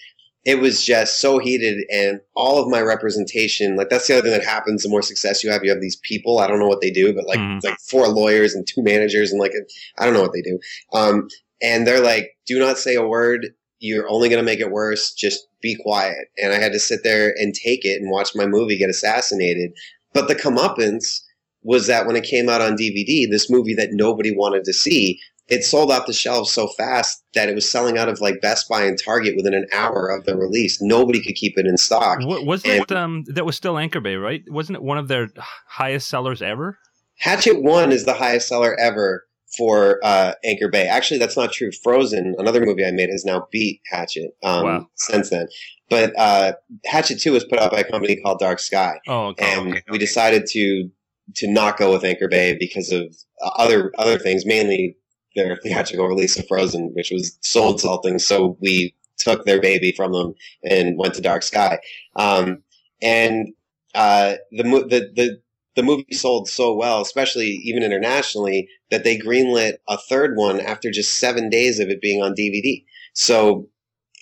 it 0.49 0.61
was 0.61 0.83
just 0.83 1.21
so 1.21 1.39
heated, 1.39 1.85
and 1.91 2.21
all 2.35 2.63
of 2.63 2.71
my 2.71 2.81
representation, 2.81 3.77
like 3.77 3.91
that's 3.91 4.07
the 4.07 4.15
other 4.15 4.23
thing 4.23 4.33
that 4.33 4.45
happens. 4.45 4.83
The 4.83 4.89
more 4.89 5.03
success 5.03 5.45
you 5.45 5.51
have, 5.51 5.63
you 5.63 5.71
have 5.71 5.81
these 5.81 5.97
people. 5.97 6.39
I 6.39 6.47
don't 6.47 6.59
know 6.59 6.69
what 6.69 6.81
they 6.81 6.91
do, 6.91 7.13
but 7.13 7.27
like 7.27 7.39
mm. 7.39 7.63
like 7.63 7.79
four 7.81 8.09
lawyers 8.09 8.55
and 8.55 8.67
two 8.67 8.83
managers, 8.83 9.31
and 9.31 9.41
like 9.41 9.53
I 9.99 10.05
don't 10.05 10.15
know 10.15 10.23
what 10.23 10.33
they 10.33 10.43
do. 10.43 10.59
Um, 10.93 11.29
and 11.61 11.87
they're 11.87 12.03
like, 12.03 12.37
do 12.47 12.59
not 12.59 12.79
say 12.79 12.95
a 12.95 13.07
word 13.07 13.49
you're 13.81 14.09
only 14.09 14.29
going 14.29 14.41
to 14.41 14.47
make 14.47 14.61
it 14.61 14.71
worse. 14.71 15.13
Just 15.13 15.47
be 15.61 15.77
quiet. 15.77 16.29
And 16.39 16.53
I 16.53 16.59
had 16.59 16.73
to 16.73 16.79
sit 16.79 17.01
there 17.05 17.35
and 17.37 17.55
take 17.55 17.85
it 17.85 18.01
and 18.01 18.11
watch 18.11 18.35
my 18.35 18.47
movie 18.47 18.77
get 18.77 18.91
assassinated. 18.91 19.73
But 20.13 20.29
the 20.29 20.35
comeuppance 20.35 21.21
was 21.63 21.87
that 21.87 22.07
when 22.07 22.17
it 22.17 22.25
came 22.25 22.49
out 22.49 22.61
on 22.61 22.77
DVD, 22.77 23.29
this 23.31 23.51
movie 23.51 23.75
that 23.75 23.91
nobody 23.93 24.35
wanted 24.35 24.65
to 24.65 24.73
see, 24.73 25.21
it 25.49 25.65
sold 25.65 25.91
off 25.91 26.07
the 26.07 26.13
shelves 26.13 26.53
so 26.53 26.69
fast 26.69 27.25
that 27.35 27.49
it 27.49 27.55
was 27.55 27.69
selling 27.69 27.97
out 27.97 28.09
of 28.09 28.21
like 28.21 28.41
Best 28.41 28.69
Buy 28.69 28.83
and 28.83 28.99
Target 29.03 29.35
within 29.37 29.55
an 29.55 29.67
hour 29.73 30.09
of 30.09 30.25
the 30.25 30.37
release. 30.37 30.81
Nobody 30.81 31.23
could 31.23 31.35
keep 31.35 31.57
it 31.57 31.67
in 31.67 31.77
stock. 31.77 32.19
Was 32.21 32.65
it 32.65 32.93
um, 32.93 33.25
that 33.29 33.47
was 33.47 33.57
still 33.57 33.79
Anchor 33.79 34.01
Bay, 34.01 34.17
right? 34.17 34.43
Wasn't 34.49 34.77
it 34.77 34.83
one 34.83 34.99
of 34.99 35.09
their 35.09 35.29
highest 35.67 36.09
sellers 36.09 36.43
ever? 36.43 36.79
Hatchet 37.19 37.63
One 37.63 37.91
is 37.91 38.05
the 38.05 38.15
highest 38.15 38.49
seller 38.49 38.79
ever 38.79 39.25
for 39.57 39.99
uh, 40.05 40.35
Anchor 40.45 40.69
Bay. 40.69 40.87
Actually, 40.87 41.19
that's 41.19 41.37
not 41.37 41.53
true. 41.53 41.71
Frozen, 41.83 42.35
another 42.39 42.65
movie 42.65 42.85
I 42.85 42.91
made, 42.91 43.09
has 43.09 43.25
now 43.25 43.49
beat 43.51 43.81
Hatchet 43.91 44.37
um, 44.45 44.65
wow. 44.65 44.89
since 44.95 45.31
then. 45.31 45.49
But 45.89 46.13
uh, 46.19 46.53
Hatchet 46.85 47.21
Two 47.21 47.33
was 47.33 47.45
put 47.45 47.59
out 47.59 47.73
by 47.73 47.81
a 47.81 47.91
company 47.91 48.17
called 48.17 48.39
Dark 48.39 48.59
Sky, 48.59 49.01
oh, 49.09 49.29
okay, 49.29 49.53
and 49.53 49.73
okay. 49.73 49.83
we 49.91 49.99
decided 49.99 50.47
to 50.51 50.91
to 51.37 51.51
not 51.51 51.77
go 51.79 51.93
with 51.93 52.05
Anchor 52.05 52.29
Bay 52.29 52.57
because 52.59 52.93
of 52.93 53.17
other 53.57 53.93
other 53.99 54.19
things, 54.19 54.45
mainly 54.45 54.97
their 55.39 55.57
theatrical 55.57 56.09
release 56.09 56.39
of 56.39 56.47
Frozen, 56.47 56.91
which 56.95 57.11
was 57.11 57.39
so 57.41 57.71
insulting. 57.73 58.19
So 58.19 58.57
we 58.61 58.95
took 59.19 59.45
their 59.45 59.61
baby 59.61 59.93
from 59.93 60.13
them 60.13 60.35
and 60.65 60.99
went 60.99 61.15
to 61.15 61.21
Dark 61.21 61.43
Sky. 61.43 61.79
Um, 62.17 62.63
and 63.01 63.49
uh, 63.95 64.35
the 64.51 64.63
the 64.63 65.11
the 65.15 65.41
the 65.77 65.83
movie 65.85 66.07
sold 66.13 66.49
so 66.49 66.75
well, 66.75 67.01
especially 67.01 67.47
even 67.65 67.85
internationally, 67.85 68.69
that 68.91 69.05
they 69.05 69.17
greenlit 69.17 69.75
a 69.87 69.97
third 69.97 70.37
one 70.37 70.61
after 70.61 70.91
just 70.91 71.19
seven 71.19 71.49
days 71.49 71.79
of 71.79 71.89
it 71.89 72.01
being 72.01 72.21
on 72.21 72.35
DVD. 72.35 72.85
So, 73.13 73.69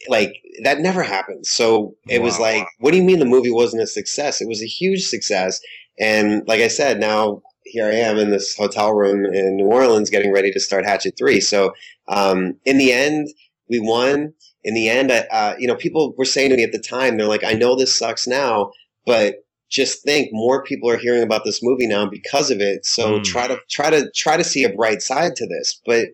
like, 0.08 0.34
that 0.64 0.80
never 0.80 1.02
happened. 1.02 1.46
So 1.46 1.96
it 2.08 2.18
wow. 2.18 2.24
was 2.26 2.38
like, 2.38 2.66
what 2.78 2.90
do 2.90 2.98
you 2.98 3.02
mean 3.02 3.20
the 3.20 3.24
movie 3.24 3.50
wasn't 3.50 3.82
a 3.82 3.86
success? 3.86 4.42
It 4.42 4.48
was 4.48 4.62
a 4.62 4.66
huge 4.66 5.06
success. 5.06 5.58
And 5.98 6.46
like 6.46 6.60
I 6.60 6.68
said, 6.68 7.00
now 7.00 7.40
here 7.66 7.86
I 7.86 7.94
am 7.94 8.18
in 8.18 8.30
this 8.30 8.56
hotel 8.56 8.92
room 8.92 9.24
in 9.26 9.56
New 9.56 9.66
Orleans 9.66 10.10
getting 10.10 10.32
ready 10.32 10.50
to 10.52 10.60
start 10.60 10.86
Hatchet 10.86 11.14
3. 11.18 11.40
So, 11.40 11.74
um, 12.08 12.56
in 12.64 12.78
the 12.78 12.92
end, 12.92 13.28
we 13.68 13.80
won. 13.80 14.32
In 14.64 14.74
the 14.74 14.88
end, 14.88 15.10
uh, 15.10 15.54
you 15.58 15.68
know, 15.68 15.76
people 15.76 16.14
were 16.16 16.24
saying 16.24 16.50
to 16.50 16.56
me 16.56 16.64
at 16.64 16.72
the 16.72 16.80
time, 16.80 17.16
they're 17.16 17.28
like, 17.28 17.44
I 17.44 17.52
know 17.52 17.76
this 17.76 17.96
sucks 17.96 18.26
now, 18.26 18.72
but 19.04 19.44
just 19.68 20.02
think 20.02 20.30
more 20.32 20.62
people 20.62 20.90
are 20.90 20.96
hearing 20.96 21.22
about 21.22 21.44
this 21.44 21.62
movie 21.62 21.86
now 21.86 22.06
because 22.06 22.50
of 22.50 22.60
it. 22.60 22.86
So 22.86 23.18
mm. 23.18 23.24
try 23.24 23.48
to 23.48 23.58
try 23.70 23.90
to 23.90 24.10
try 24.12 24.36
to 24.36 24.44
see 24.44 24.64
a 24.64 24.72
bright 24.72 25.02
side 25.02 25.36
to 25.36 25.46
this, 25.46 25.80
but 25.84 26.08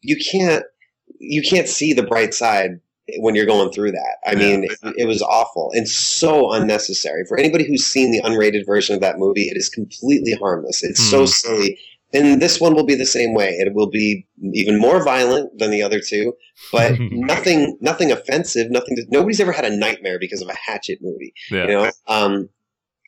you 0.00 0.16
can't 0.16 0.64
you 1.18 1.42
can't 1.42 1.68
see 1.68 1.92
the 1.92 2.02
bright 2.02 2.34
side 2.34 2.80
when 3.18 3.34
you're 3.34 3.46
going 3.46 3.70
through 3.72 3.92
that. 3.92 4.16
I 4.26 4.32
yeah. 4.32 4.38
mean, 4.38 4.64
it, 4.64 4.78
it, 4.96 5.06
was 5.06 5.22
awful 5.22 5.70
and 5.74 5.88
so 5.88 6.52
unnecessary. 6.52 7.24
For 7.26 7.38
anybody 7.38 7.66
who's 7.66 7.84
seen 7.84 8.12
the 8.12 8.20
unrated 8.20 8.64
version 8.64 8.94
of 8.94 9.00
that 9.00 9.18
movie, 9.18 9.48
it 9.48 9.56
is 9.56 9.68
completely 9.68 10.32
harmless. 10.34 10.82
It's 10.82 11.00
mm. 11.00 11.10
so 11.10 11.20
hmm. 11.20 11.26
silly. 11.26 11.78
And 12.14 12.42
this 12.42 12.60
one 12.60 12.74
will 12.74 12.84
be 12.84 12.94
the 12.94 13.06
same 13.06 13.34
way. 13.34 13.50
It 13.52 13.74
will 13.74 13.88
be 13.88 14.26
even 14.52 14.78
more 14.78 15.02
violent 15.02 15.58
than 15.58 15.70
the 15.70 15.82
other 15.82 15.98
two, 15.98 16.34
but 16.70 16.92
nothing, 17.00 17.78
nothing 17.80 18.12
offensive. 18.12 18.70
Nothing. 18.70 18.96
To, 18.96 19.06
nobody's 19.08 19.40
ever 19.40 19.52
had 19.52 19.64
a 19.64 19.74
nightmare 19.74 20.18
because 20.18 20.42
of 20.42 20.48
a 20.48 20.54
Hatchet 20.54 20.98
movie. 21.00 21.32
Yeah. 21.50 21.62
You 21.62 21.68
know, 21.68 21.90
um, 22.08 22.48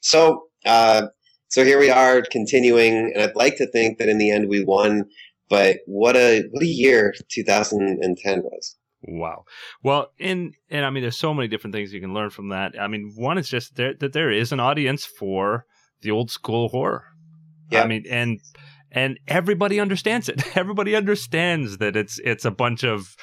so, 0.00 0.44
uh, 0.64 1.08
so 1.48 1.64
here 1.64 1.78
we 1.78 1.90
are 1.90 2.22
continuing, 2.22 3.12
and 3.14 3.22
I'd 3.22 3.36
like 3.36 3.56
to 3.58 3.66
think 3.66 3.98
that 3.98 4.08
in 4.08 4.18
the 4.18 4.30
end 4.30 4.48
we 4.48 4.64
won. 4.64 5.04
But 5.50 5.80
what 5.86 6.16
a 6.16 6.44
what 6.50 6.62
a 6.62 6.66
year 6.66 7.14
2010 7.28 8.42
was. 8.42 8.76
Wow. 9.06 9.44
Well, 9.82 10.12
in 10.18 10.54
and 10.70 10.84
I 10.84 10.90
mean, 10.90 11.02
there's 11.02 11.16
so 11.16 11.34
many 11.34 11.48
different 11.48 11.74
things 11.74 11.92
you 11.92 12.00
can 12.00 12.14
learn 12.14 12.30
from 12.30 12.48
that. 12.48 12.80
I 12.80 12.88
mean, 12.88 13.12
one 13.16 13.38
is 13.38 13.48
just 13.48 13.76
there, 13.76 13.94
that 14.00 14.12
there 14.12 14.30
is 14.30 14.50
an 14.52 14.60
audience 14.60 15.04
for 15.04 15.66
the 16.00 16.10
old 16.10 16.30
school 16.30 16.68
horror. 16.68 17.04
Yeah. 17.70 17.82
I 17.82 17.86
mean, 17.86 18.04
and 18.08 18.40
and 18.90 19.18
everybody 19.28 19.78
understands 19.80 20.28
it. 20.28 20.56
Everybody 20.56 20.94
understands 20.96 21.78
that 21.78 21.96
it's 21.96 22.18
it's 22.24 22.44
a 22.44 22.50
bunch 22.50 22.84
of 22.84 23.16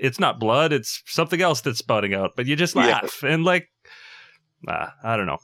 it's 0.00 0.20
not 0.20 0.38
blood, 0.38 0.72
it's 0.72 1.02
something 1.06 1.42
else 1.42 1.60
that's 1.60 1.78
spouting 1.78 2.14
out, 2.14 2.32
but 2.36 2.46
you 2.46 2.56
just 2.56 2.76
laugh 2.76 3.20
yeah. 3.22 3.30
and 3.30 3.44
like, 3.44 3.68
uh, 4.68 4.86
I 5.02 5.16
don't 5.16 5.26
know. 5.26 5.38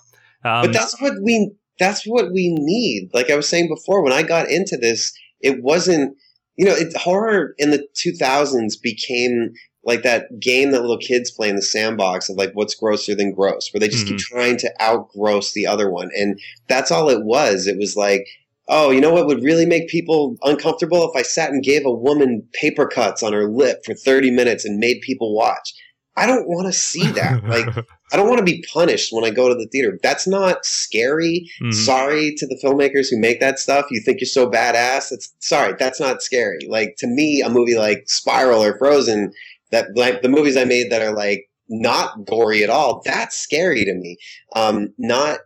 Um, 0.45 0.67
but 0.67 0.73
that's 0.73 1.01
what 1.01 1.15
we 1.23 1.53
that's 1.79 2.05
what 2.05 2.33
we 2.33 2.55
need. 2.59 3.11
Like 3.13 3.31
I 3.31 3.37
was 3.37 3.49
saying 3.49 3.69
before, 3.69 4.03
when 4.03 4.13
I 4.13 4.23
got 4.23 4.49
into 4.49 4.77
this, 4.77 5.13
it 5.41 5.63
wasn't 5.63 6.17
you 6.57 6.65
know 6.65 6.75
it, 6.75 6.97
horror 6.97 7.55
in 7.59 7.71
the 7.71 7.87
2000s 7.95 8.81
became 8.81 9.53
like 9.85 10.03
that 10.03 10.39
game 10.39 10.71
that 10.71 10.81
little 10.81 10.99
kids 10.99 11.31
play 11.31 11.49
in 11.49 11.57
the 11.57 11.63
sandbox 11.63 12.29
of 12.29 12.37
like 12.37 12.53
what's 12.55 12.75
grosser 12.75 13.15
than 13.15 13.33
gross, 13.33 13.73
where 13.73 13.81
they 13.81 13.89
just 13.89 14.07
mm-hmm. 14.07 14.17
keep 14.17 14.27
trying 14.27 14.57
to 14.59 14.73
outgross 14.81 15.53
the 15.53 15.67
other 15.67 15.91
one, 15.91 16.11
and 16.17 16.39
that's 16.69 16.91
all 16.91 17.09
it 17.09 17.25
was. 17.25 17.67
It 17.67 17.79
was 17.79 17.97
like 17.97 18.27
oh, 18.69 18.91
you 18.91 19.01
know 19.01 19.13
what 19.13 19.27
would 19.27 19.43
really 19.43 19.67
make 19.67 19.89
people 19.89 20.37
uncomfortable 20.43 21.09
if 21.09 21.17
I 21.17 21.23
sat 21.23 21.51
and 21.51 21.63
gave 21.63 21.85
a 21.85 21.93
woman 21.93 22.47
paper 22.55 22.87
cuts 22.87 23.23
on 23.23 23.33
her 23.33 23.49
lip 23.49 23.85
for 23.85 23.95
30 23.95 24.31
minutes 24.31 24.65
and 24.65 24.79
made 24.79 25.01
people 25.03 25.35
watch. 25.35 25.75
I 26.17 26.27
don't 26.27 26.49
want 26.49 26.67
to 26.67 26.73
see 26.73 27.07
that. 27.13 27.45
Like, 27.45 27.67
I 28.13 28.17
don't 28.17 28.29
want 28.29 28.39
to 28.39 28.45
be 28.45 28.65
punished 28.73 29.13
when 29.13 29.25
I 29.25 29.31
go 29.31 29.49
to 29.49 29.55
the 29.55 29.67
theater. 29.67 29.99
That's 30.03 30.27
not 30.29 30.67
scary. 30.67 31.49
Mm-hmm. 31.63 31.73
Sorry 31.73 32.35
to 32.37 32.47
the 32.47 32.61
filmmakers 32.63 33.09
who 33.11 33.19
make 33.19 33.41
that 33.41 33.59
stuff. 33.59 33.87
You 33.91 34.03
think 34.05 34.21
you're 34.21 34.27
so 34.27 34.51
badass. 34.51 35.11
It's 35.13 35.35
sorry. 35.39 35.75
That's 35.79 35.99
not 35.99 36.23
scary. 36.23 36.59
Like 36.69 36.95
to 36.99 37.07
me, 37.07 37.41
a 37.41 37.49
movie 37.49 37.77
like 37.77 38.05
Spiral 38.07 38.63
or 38.63 38.77
Frozen, 38.77 39.33
that 39.71 39.97
like 39.97 40.21
the 40.21 40.29
movies 40.29 40.57
I 40.57 40.65
made 40.65 40.93
that 40.93 41.03
are 41.03 41.15
like 41.15 41.49
not 41.69 42.27
gory 42.27 42.63
at 42.63 42.71
all. 42.71 43.01
That's 43.05 43.37
scary 43.37 43.85
to 43.85 43.95
me. 43.95 44.19
Um, 44.55 44.93
not 44.99 45.41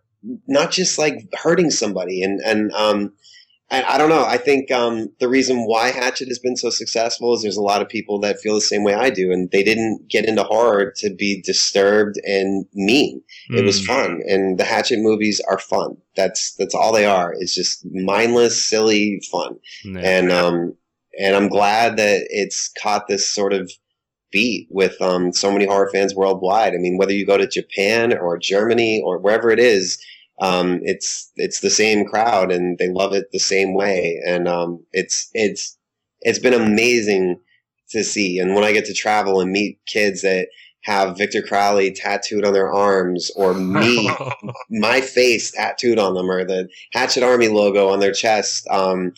not 0.49 0.73
just 0.73 0.99
like 0.99 1.29
hurting 1.35 1.71
somebody 1.71 2.23
and 2.23 2.41
and 2.41 2.73
um, 2.73 3.13
I, 3.71 3.83
I 3.83 3.99
don't 3.99 4.09
know. 4.09 4.25
I 4.25 4.37
think 4.37 4.71
um, 4.71 5.13
the 5.19 5.29
reason 5.29 5.65
why 5.67 5.91
Hatchet 5.91 6.29
has 6.29 6.39
been 6.39 6.57
so 6.57 6.71
successful 6.71 7.35
is 7.35 7.43
there's 7.43 7.57
a 7.57 7.63
lot 7.63 7.83
of 7.83 7.89
people 7.89 8.21
that 8.21 8.39
feel 8.39 8.55
the 8.55 8.61
same 8.61 8.85
way 8.85 8.95
I 8.95 9.11
do, 9.11 9.33
and 9.33 9.51
they 9.51 9.65
didn't 9.65 10.09
get 10.09 10.25
into 10.25 10.45
horror 10.45 10.93
to 10.99 11.11
be 11.13 11.43
disturbed 11.43 12.17
and 12.25 12.67
mean. 12.75 13.23
Mm. 13.51 13.59
It 13.59 13.65
was 13.65 13.81
hmm. 13.81 13.87
fun, 13.87 14.21
and 14.29 14.59
the 14.59 14.65
Hatchet 14.65 15.01
movies 15.01 15.41
are 15.49 15.59
fun. 15.59 15.97
That's 16.15 16.55
that's 16.55 16.75
all 16.75 16.93
they 16.93 17.07
are. 17.07 17.35
It's 17.39 17.55
just 17.55 17.85
mindless, 17.93 18.63
silly 18.63 19.21
fun, 19.31 19.59
and 19.85 20.31
um, 20.31 20.77
and 21.19 21.35
I'm 21.35 21.49
glad 21.49 21.97
that 21.97 22.27
it's 22.31 22.71
caught 22.81 23.09
this 23.09 23.29
sort 23.29 23.53
of 23.53 23.71
beat 24.31 24.69
with 24.71 25.01
um, 25.01 25.33
so 25.33 25.51
many 25.51 25.67
horror 25.67 25.91
fans 25.93 26.15
worldwide. 26.15 26.75
I 26.75 26.79
mean, 26.79 26.99
whether 26.99 27.13
you 27.13 27.27
go 27.27 27.39
to 27.39 27.47
Japan 27.47 28.17
or 28.17 28.39
Germany 28.39 29.03
or 29.05 29.19
wherever 29.19 29.51
it 29.51 29.59
is, 29.59 29.99
um, 30.41 30.81
it's 30.83 31.31
it's 31.37 31.61
the 31.61 31.71
same 31.71 32.05
crowd 32.05 32.53
and 32.53 32.79
they 32.79 32.89
love 32.89 33.13
it 33.13 33.31
the 33.33 33.39
same 33.39 33.75
way. 33.75 34.21
And 34.27 34.47
um, 34.47 34.85
it's 34.93 35.31
it's 35.33 35.77
it's 36.21 36.39
been 36.39 36.55
amazing 36.55 37.41
to 37.91 38.05
see. 38.05 38.39
And 38.39 38.55
when 38.55 38.65
I 38.65 38.73
get 38.73 38.85
to 38.87 38.95
travel 38.95 39.41
and 39.41 39.51
meet 39.51 39.79
kids 39.87 40.23
that 40.23 40.49
have 40.83 41.19
Victor 41.19 41.43
Crowley 41.43 41.93
tattooed 41.93 42.45
on 42.45 42.53
their 42.53 42.73
arms 42.73 43.31
or 43.37 43.55
me 43.55 44.11
my 44.71 45.01
face 45.01 45.51
tattooed 45.51 45.99
on 45.99 46.15
them 46.15 46.31
or 46.31 46.45
the 46.45 46.69
Hatchet 46.93 47.23
Army 47.23 47.49
logo 47.49 47.89
on 47.89 48.01
their 48.01 48.13
chest 48.13 48.67
um, 48.71 49.13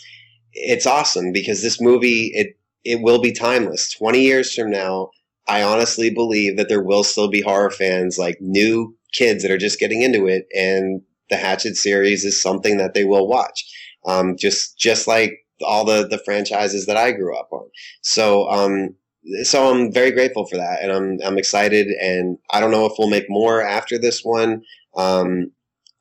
it's 0.52 0.86
awesome 0.86 1.32
because 1.32 1.62
this 1.62 1.80
movie 1.80 2.30
it 2.34 2.58
it 2.84 3.02
will 3.02 3.20
be 3.20 3.32
timeless. 3.32 3.92
20 3.92 4.20
years 4.22 4.54
from 4.54 4.70
now 4.70 5.10
I 5.46 5.62
honestly 5.62 6.10
believe 6.10 6.56
that 6.56 6.68
there 6.68 6.82
will 6.82 7.04
still 7.04 7.28
be 7.28 7.40
horror 7.40 7.70
fans 7.70 8.18
like 8.18 8.38
new 8.40 8.96
kids 9.12 9.42
that 9.42 9.50
are 9.50 9.58
just 9.58 9.80
getting 9.80 10.02
into 10.02 10.26
it 10.26 10.46
and 10.54 11.02
the 11.30 11.36
Hatchet 11.36 11.76
series 11.76 12.24
is 12.24 12.40
something 12.40 12.78
that 12.78 12.94
they 12.94 13.04
will 13.04 13.28
watch. 13.28 13.64
Um, 14.06 14.36
just 14.36 14.78
just 14.78 15.06
like 15.06 15.44
all 15.64 15.84
the 15.84 16.06
the 16.06 16.18
franchises 16.18 16.86
that 16.86 16.96
I 16.96 17.12
grew 17.12 17.36
up 17.36 17.48
on. 17.52 17.68
So 18.02 18.48
um, 18.48 18.94
so 19.42 19.70
I'm 19.70 19.92
very 19.92 20.10
grateful 20.10 20.46
for 20.46 20.56
that, 20.56 20.82
and 20.82 20.92
I'm 20.92 21.18
I'm 21.24 21.38
excited. 21.38 21.88
And 21.88 22.38
I 22.50 22.60
don't 22.60 22.70
know 22.70 22.86
if 22.86 22.92
we'll 22.98 23.10
make 23.10 23.26
more 23.28 23.62
after 23.62 23.98
this 23.98 24.24
one. 24.24 24.62
Um, 24.96 25.52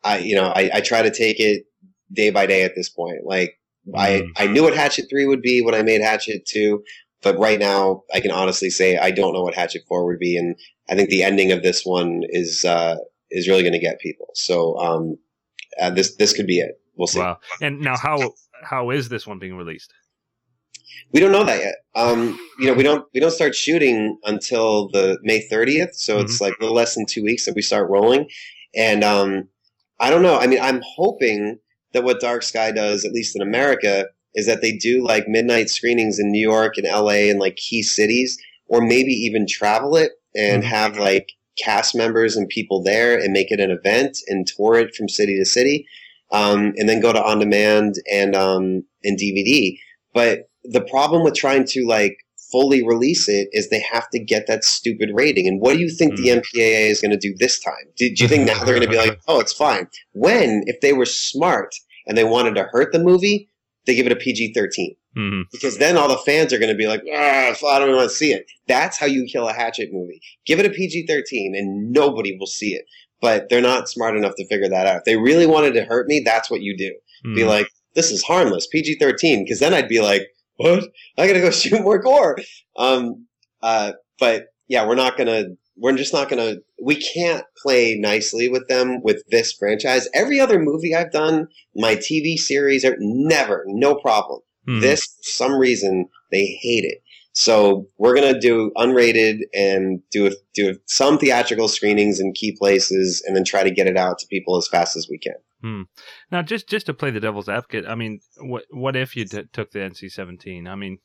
I 0.04 0.20
you 0.20 0.36
know 0.36 0.52
I, 0.56 0.70
I 0.76 0.82
try 0.82 1.02
to 1.02 1.12
take 1.12 1.40
it 1.40 1.66
day 2.14 2.30
by 2.30 2.46
day 2.46 2.64
at 2.64 2.76
this 2.76 2.90
point. 2.90 3.26
Like 3.26 3.60
I 3.96 4.22
Mm. 4.22 4.32
I 4.38 4.48
knew 4.48 4.64
what 4.64 4.76
Hatchet 4.76 5.06
three 5.10 5.26
would 5.26 5.42
be 5.42 5.62
when 5.62 5.74
I 5.74 5.82
made 5.82 6.02
Hatchet 6.02 6.46
two, 6.46 6.84
but 7.22 7.38
right 7.40 7.60
now 7.60 8.04
I 8.14 8.20
can 8.20 8.32
honestly 8.32 8.70
say 8.70 8.98
I 8.98 9.12
don't 9.12 9.34
know 9.34 9.44
what 9.44 9.56
Hatchet 9.56 9.84
four 9.88 10.06
would 10.06 10.20
be, 10.20 10.38
and 10.38 10.56
I 10.90 10.96
think 10.96 11.10
the 11.10 11.24
ending 11.24 11.52
of 11.52 11.64
this 11.64 11.86
one 11.86 12.24
is 12.30 12.66
uh, 12.66 12.98
is 13.32 13.48
really 13.48 13.62
going 13.64 13.74
to 13.74 13.80
get 13.80 14.00
people. 14.00 14.28
So 14.34 14.78
um, 14.78 15.18
uh, 15.82 15.90
this 15.92 16.16
this 16.16 16.34
could 16.34 16.48
be 16.48 16.60
it. 16.60 16.80
We'll 16.96 17.08
see. 17.08 17.20
Wow. 17.20 17.40
And 17.62 17.80
now, 17.82 17.96
how 17.98 18.34
how 18.64 18.90
is 18.92 19.10
this 19.10 19.28
one 19.28 19.40
being 19.40 19.56
released? 19.56 19.94
We 21.14 21.20
don't 21.20 21.32
know 21.32 21.44
that 21.44 21.60
yet. 21.60 21.76
Um, 21.96 22.40
you 22.60 22.68
know, 22.68 22.74
we 22.74 22.84
don't 22.84 23.06
we 23.14 23.20
don't 23.20 23.32
start 23.32 23.56
shooting 23.56 24.18
until 24.24 24.90
the 24.90 25.20
May 25.24 25.48
30th, 25.48 25.94
so 25.96 26.20
it's 26.20 26.42
like 26.42 26.54
a 26.54 26.62
little 26.62 26.76
less 26.76 26.96
than 26.96 27.06
two 27.06 27.24
weeks 27.24 27.46
that 27.46 27.56
we 27.56 27.62
start 27.62 27.90
rolling. 27.90 28.28
And 28.76 29.04
um, 29.04 29.48
I 30.00 30.10
don't 30.10 30.22
know. 30.24 30.38
I 30.38 30.48
mean, 30.48 30.60
I'm 30.62 30.82
hoping 30.96 31.60
that 31.94 32.04
what 32.04 32.20
Dark 32.20 32.44
Sky 32.44 32.72
does, 32.72 33.06
at 33.06 33.12
least 33.14 33.36
in 33.36 33.42
America, 33.42 34.08
is 34.36 34.48
that 34.48 34.62
they 34.62 34.74
do 34.74 35.04
like 35.06 35.28
midnight 35.28 35.70
screenings 35.70 36.20
in 36.20 36.32
New 36.32 36.42
York 36.42 36.78
and 36.78 36.86
LA 36.88 37.30
and 37.30 37.40
like 37.40 37.56
key 37.56 37.84
cities, 37.84 38.38
or 38.68 38.82
maybe 38.82 39.12
even 39.12 39.46
travel 39.48 39.96
it 39.96 40.12
and 40.36 40.64
Mhm. 40.64 40.68
have 40.68 40.98
like 40.98 41.32
cast 41.64 41.96
members 41.96 42.36
and 42.36 42.48
people 42.50 42.84
there 42.84 43.18
and 43.18 43.34
make 43.34 43.52
it 43.52 43.60
an 43.60 43.72
event 43.72 44.18
and 44.28 44.48
tour 44.48 44.76
it 44.76 44.96
from 44.96 45.10
city 45.10 45.38
to 45.38 45.46
city, 45.46 45.86
um, 46.32 46.74
and 46.78 46.88
then 46.88 47.02
go 47.02 47.14
to 47.14 47.24
on 47.24 47.40
demand 47.40 47.96
and 48.12 48.36
um, 48.36 48.84
and 49.04 49.18
DVD. 49.20 49.78
But 50.14 50.50
the 50.64 50.82
problem 50.82 51.24
with 51.24 51.36
trying 51.36 51.66
to 51.66 51.86
like 51.86 52.18
fully 52.52 52.86
release 52.86 53.28
it 53.28 53.50
is 53.52 53.70
they 53.70 53.82
have 53.92 54.10
to 54.10 54.20
get 54.20 54.48
that 54.48 54.64
stupid 54.64 55.10
rating. 55.14 55.48
And 55.48 55.62
what 55.62 55.74
do 55.74 55.80
you 55.80 55.90
think 55.90 56.16
the 56.16 56.30
Mm. 56.30 56.42
MPAA 56.42 56.90
is 56.90 57.02
going 57.02 57.12
to 57.12 57.18
do 57.18 57.36
this 57.38 57.60
time? 57.60 57.74
Do, 57.98 58.14
do 58.14 58.24
you 58.24 58.28
think 58.30 58.48
now 58.48 58.64
they're 58.64 58.76
going 58.76 58.88
to 58.88 58.90
be 58.90 58.98
like, 58.98 59.20
oh, 59.28 59.40
it's 59.40 59.54
fine? 59.54 59.88
When, 60.14 60.64
if 60.66 60.80
they 60.82 60.94
were 60.94 61.06
smart 61.06 61.76
and 62.06 62.18
they 62.18 62.24
wanted 62.24 62.56
to 62.56 62.64
hurt 62.72 62.94
the 62.94 63.00
movie, 63.00 63.50
they 63.86 63.96
give 63.96 64.06
it 64.06 64.12
a 64.12 64.18
PG 64.18 64.54
13. 64.54 64.96
Hmm 65.18 65.42
Because 65.52 65.78
then 65.78 65.98
all 65.98 66.08
the 66.08 66.18
fans 66.18 66.54
are 66.54 66.60
going 66.60 66.72
to 66.72 66.78
be 66.78 66.88
like, 66.88 67.02
ah, 67.12 67.50
I 67.50 67.80
don't 67.80 67.96
want 67.96 68.10
to 68.10 68.16
see 68.16 68.32
it. 68.32 68.46
That's 68.68 68.98
how 68.98 69.08
you 69.08 69.26
kill 69.26 69.48
a 69.48 69.54
Hatchet 69.54 69.90
movie. 69.92 70.22
Give 70.46 70.60
it 70.60 70.66
a 70.66 70.70
PG 70.70 71.08
13 71.08 71.56
and 71.56 71.92
nobody 71.92 72.38
will 72.38 72.48
see 72.48 72.74
it. 72.74 72.86
But 73.20 73.50
they're 73.50 73.62
not 73.62 73.90
smart 73.90 74.16
enough 74.16 74.36
to 74.38 74.48
figure 74.48 74.70
that 74.70 74.86
out. 74.86 74.98
If 74.98 75.04
they 75.06 75.16
really 75.18 75.48
wanted 75.48 75.74
to 75.74 75.86
hurt 75.86 76.08
me, 76.08 76.22
that's 76.24 76.52
what 76.52 76.62
you 76.62 76.78
do 76.78 76.94
be 77.34 77.42
Hmm. 77.42 77.48
like, 77.48 77.68
this 77.96 78.12
is 78.12 78.22
harmless, 78.22 78.68
PG 78.68 78.98
13, 79.00 79.44
because 79.44 79.60
then 79.60 79.74
I'd 79.74 79.88
be 79.90 80.02
like, 80.02 80.22
what? 80.58 80.84
I 81.18 81.26
gotta 81.26 81.40
go 81.40 81.50
shoot 81.52 81.82
more 81.82 81.98
gore. 81.98 82.38
Um, 82.78 83.26
uh, 83.64 83.94
but 84.20 84.48
yeah, 84.68 84.86
we're 84.86 84.96
not 84.96 85.18
gonna, 85.18 85.46
we're 85.76 85.98
just 85.98 86.14
not 86.14 86.30
gonna, 86.30 86.58
we 86.82 86.96
can't 86.96 87.44
play 87.62 87.96
nicely 88.00 88.50
with 88.50 88.68
them 88.68 89.02
with 89.02 89.24
this 89.32 89.52
franchise. 89.52 90.08
Every 90.14 90.40
other 90.40 90.60
movie 90.60 90.94
I've 90.94 91.12
done, 91.12 91.48
my 91.76 91.96
TV 91.96 92.38
series, 92.38 92.86
are 92.86 92.96
never, 93.00 93.64
no 93.68 93.96
problem. 93.96 94.42
Mhm. 94.68 94.82
This, 94.82 95.06
for 95.24 95.32
some 95.32 95.56
reason, 95.56 96.08
they 96.32 96.46
hate 96.62 96.84
it. 96.84 97.02
So 97.34 97.88
we're 98.00 98.16
gonna 98.16 98.40
do 98.40 98.72
unrated 98.78 99.42
and 99.54 100.02
do 100.12 100.32
do 100.56 100.78
some 100.88 101.20
theatrical 101.20 101.68
screenings 101.68 102.20
in 102.20 102.34
key 102.34 102.56
places, 102.58 103.24
and 103.26 103.36
then 103.36 103.44
try 103.44 103.64
to 103.64 103.70
get 103.70 103.86
it 103.88 103.96
out 103.96 104.18
to 104.20 104.28
people 104.28 104.58
as 104.58 104.68
fast 104.68 104.96
as 104.96 105.08
we 105.10 105.20
can. 105.20 105.36
Now, 106.32 106.42
just 106.42 106.68
just 106.68 106.88
to 106.88 106.94
play 106.94 107.12
the 107.12 107.20
devil's 107.20 107.48
advocate, 107.50 107.86
I 107.88 107.96
mean, 107.96 108.22
what 108.40 108.66
what 108.72 108.96
if 108.96 109.16
you 109.16 109.26
t- 109.26 109.44
took 109.54 109.72
the 109.72 109.80
NC 109.80 110.10
seventeen? 110.10 110.68
I 110.68 110.76
mean, 110.76 110.98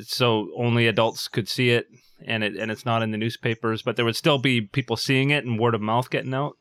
so 0.00 0.48
only 0.56 0.86
adults 0.86 1.28
could 1.28 1.48
see 1.48 1.70
it, 1.70 1.86
and 2.26 2.42
it 2.42 2.56
and 2.56 2.70
it's 2.70 2.84
not 2.84 3.02
in 3.02 3.12
the 3.12 3.18
newspapers, 3.18 3.82
but 3.82 3.96
there 3.96 4.04
would 4.04 4.16
still 4.16 4.38
be 4.38 4.60
people 4.62 4.96
seeing 4.96 5.30
it 5.30 5.44
and 5.44 5.60
word 5.60 5.74
of 5.74 5.80
mouth 5.80 6.10
getting 6.10 6.34
out. 6.34 6.56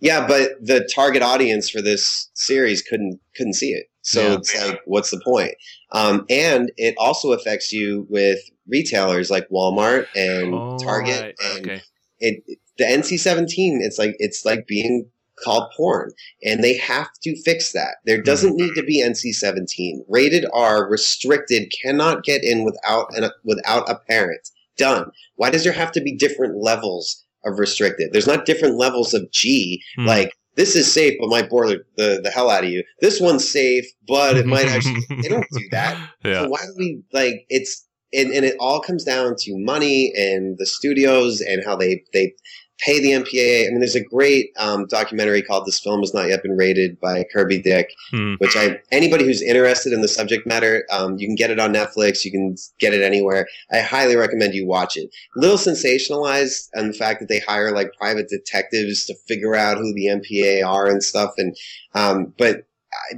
Yeah, 0.00 0.26
but 0.26 0.52
the 0.60 0.88
target 0.94 1.22
audience 1.22 1.68
for 1.68 1.82
this 1.82 2.28
series 2.34 2.82
couldn't 2.82 3.20
couldn't 3.36 3.54
see 3.54 3.70
it. 3.72 3.86
So 4.02 4.22
Yeah. 4.22 4.34
it's 4.36 4.66
like, 4.66 4.80
what's 4.86 5.10
the 5.10 5.20
point? 5.20 5.54
Um, 5.92 6.24
and 6.30 6.70
it 6.76 6.94
also 6.98 7.32
affects 7.32 7.72
you 7.72 8.06
with 8.08 8.38
retailers 8.68 9.30
like 9.30 9.48
Walmart 9.50 10.06
and 10.14 10.54
Oh, 10.54 10.78
Target 10.78 11.20
right. 11.22 11.34
and 11.56 11.66
okay. 11.70 11.82
it 12.20 12.42
the 12.78 12.84
NC-17 12.84 13.78
it's 13.80 13.98
like 13.98 14.14
it's 14.18 14.44
like 14.44 14.66
being 14.66 15.06
called 15.44 15.70
porn 15.76 16.12
and 16.44 16.62
they 16.62 16.76
have 16.76 17.08
to 17.22 17.34
fix 17.42 17.72
that 17.72 17.96
there 18.04 18.20
doesn't 18.20 18.56
need 18.56 18.74
to 18.74 18.82
be 18.82 19.02
NC-17 19.02 20.04
rated 20.08 20.44
R 20.52 20.88
restricted 20.88 21.72
cannot 21.82 22.24
get 22.24 22.42
in 22.44 22.64
without 22.64 23.06
an 23.16 23.30
without 23.44 23.88
a 23.88 23.94
parent 24.08 24.50
done 24.76 25.10
why 25.36 25.48
does 25.50 25.64
there 25.64 25.72
have 25.72 25.92
to 25.92 26.00
be 26.00 26.14
different 26.14 26.56
levels 26.62 27.24
of 27.44 27.58
restricted 27.58 28.08
there's 28.12 28.26
not 28.26 28.46
different 28.46 28.76
levels 28.76 29.14
of 29.14 29.30
G 29.30 29.82
Hmm. 29.96 30.06
like 30.06 30.32
this 30.56 30.74
is 30.74 30.92
safe 30.92 31.14
but 31.20 31.28
might 31.28 31.48
bore 31.48 31.68
the, 31.68 31.84
the, 31.96 32.20
the 32.22 32.30
hell 32.30 32.50
out 32.50 32.64
of 32.64 32.70
you 32.70 32.82
this 33.00 33.20
one's 33.20 33.48
safe 33.48 33.86
but 34.06 34.36
it 34.36 34.46
might 34.46 34.66
actually 34.66 35.00
they 35.22 35.28
don't 35.28 35.46
do 35.52 35.68
that 35.70 36.10
yeah. 36.24 36.42
so 36.42 36.48
why 36.48 36.58
do 36.58 36.74
we 36.76 37.02
like 37.12 37.46
it's 37.48 37.86
and, 38.12 38.30
and 38.32 38.44
it 38.44 38.56
all 38.58 38.80
comes 38.80 39.04
down 39.04 39.34
to 39.38 39.52
money 39.58 40.12
and 40.16 40.56
the 40.58 40.66
studios 40.66 41.40
and 41.40 41.62
how 41.64 41.76
they 41.76 42.02
they 42.12 42.32
pay 42.78 43.00
the 43.00 43.10
MPAA. 43.10 43.66
I 43.66 43.70
mean, 43.70 43.80
there's 43.80 43.94
a 43.94 44.04
great 44.04 44.50
um, 44.58 44.86
documentary 44.86 45.42
called 45.42 45.66
"This 45.66 45.80
Film 45.80 46.00
Has 46.00 46.14
Not 46.14 46.28
Yet 46.28 46.42
Been 46.42 46.56
Rated" 46.56 46.98
by 47.00 47.24
Kirby 47.32 47.60
Dick, 47.60 47.90
Hmm. 48.10 48.34
which 48.38 48.56
I 48.56 48.80
anybody 48.92 49.24
who's 49.24 49.42
interested 49.42 49.92
in 49.92 50.00
the 50.00 50.08
subject 50.08 50.46
matter, 50.46 50.84
um, 50.90 51.16
you 51.18 51.26
can 51.26 51.34
get 51.34 51.50
it 51.50 51.58
on 51.58 51.72
Netflix. 51.72 52.24
You 52.24 52.30
can 52.30 52.56
get 52.78 52.94
it 52.94 53.02
anywhere. 53.02 53.46
I 53.72 53.80
highly 53.80 54.16
recommend 54.16 54.54
you 54.54 54.66
watch 54.66 54.96
it. 54.96 55.10
A 55.36 55.40
little 55.40 55.58
sensationalized, 55.58 56.68
and 56.74 56.90
the 56.92 56.98
fact 56.98 57.20
that 57.20 57.28
they 57.28 57.40
hire 57.40 57.72
like 57.72 57.92
private 57.98 58.28
detectives 58.28 59.06
to 59.06 59.14
figure 59.26 59.54
out 59.54 59.78
who 59.78 59.92
the 59.94 60.06
MPA 60.06 60.64
are 60.66 60.86
and 60.86 61.02
stuff, 61.02 61.32
and 61.36 61.56
um, 61.94 62.32
but 62.38 62.64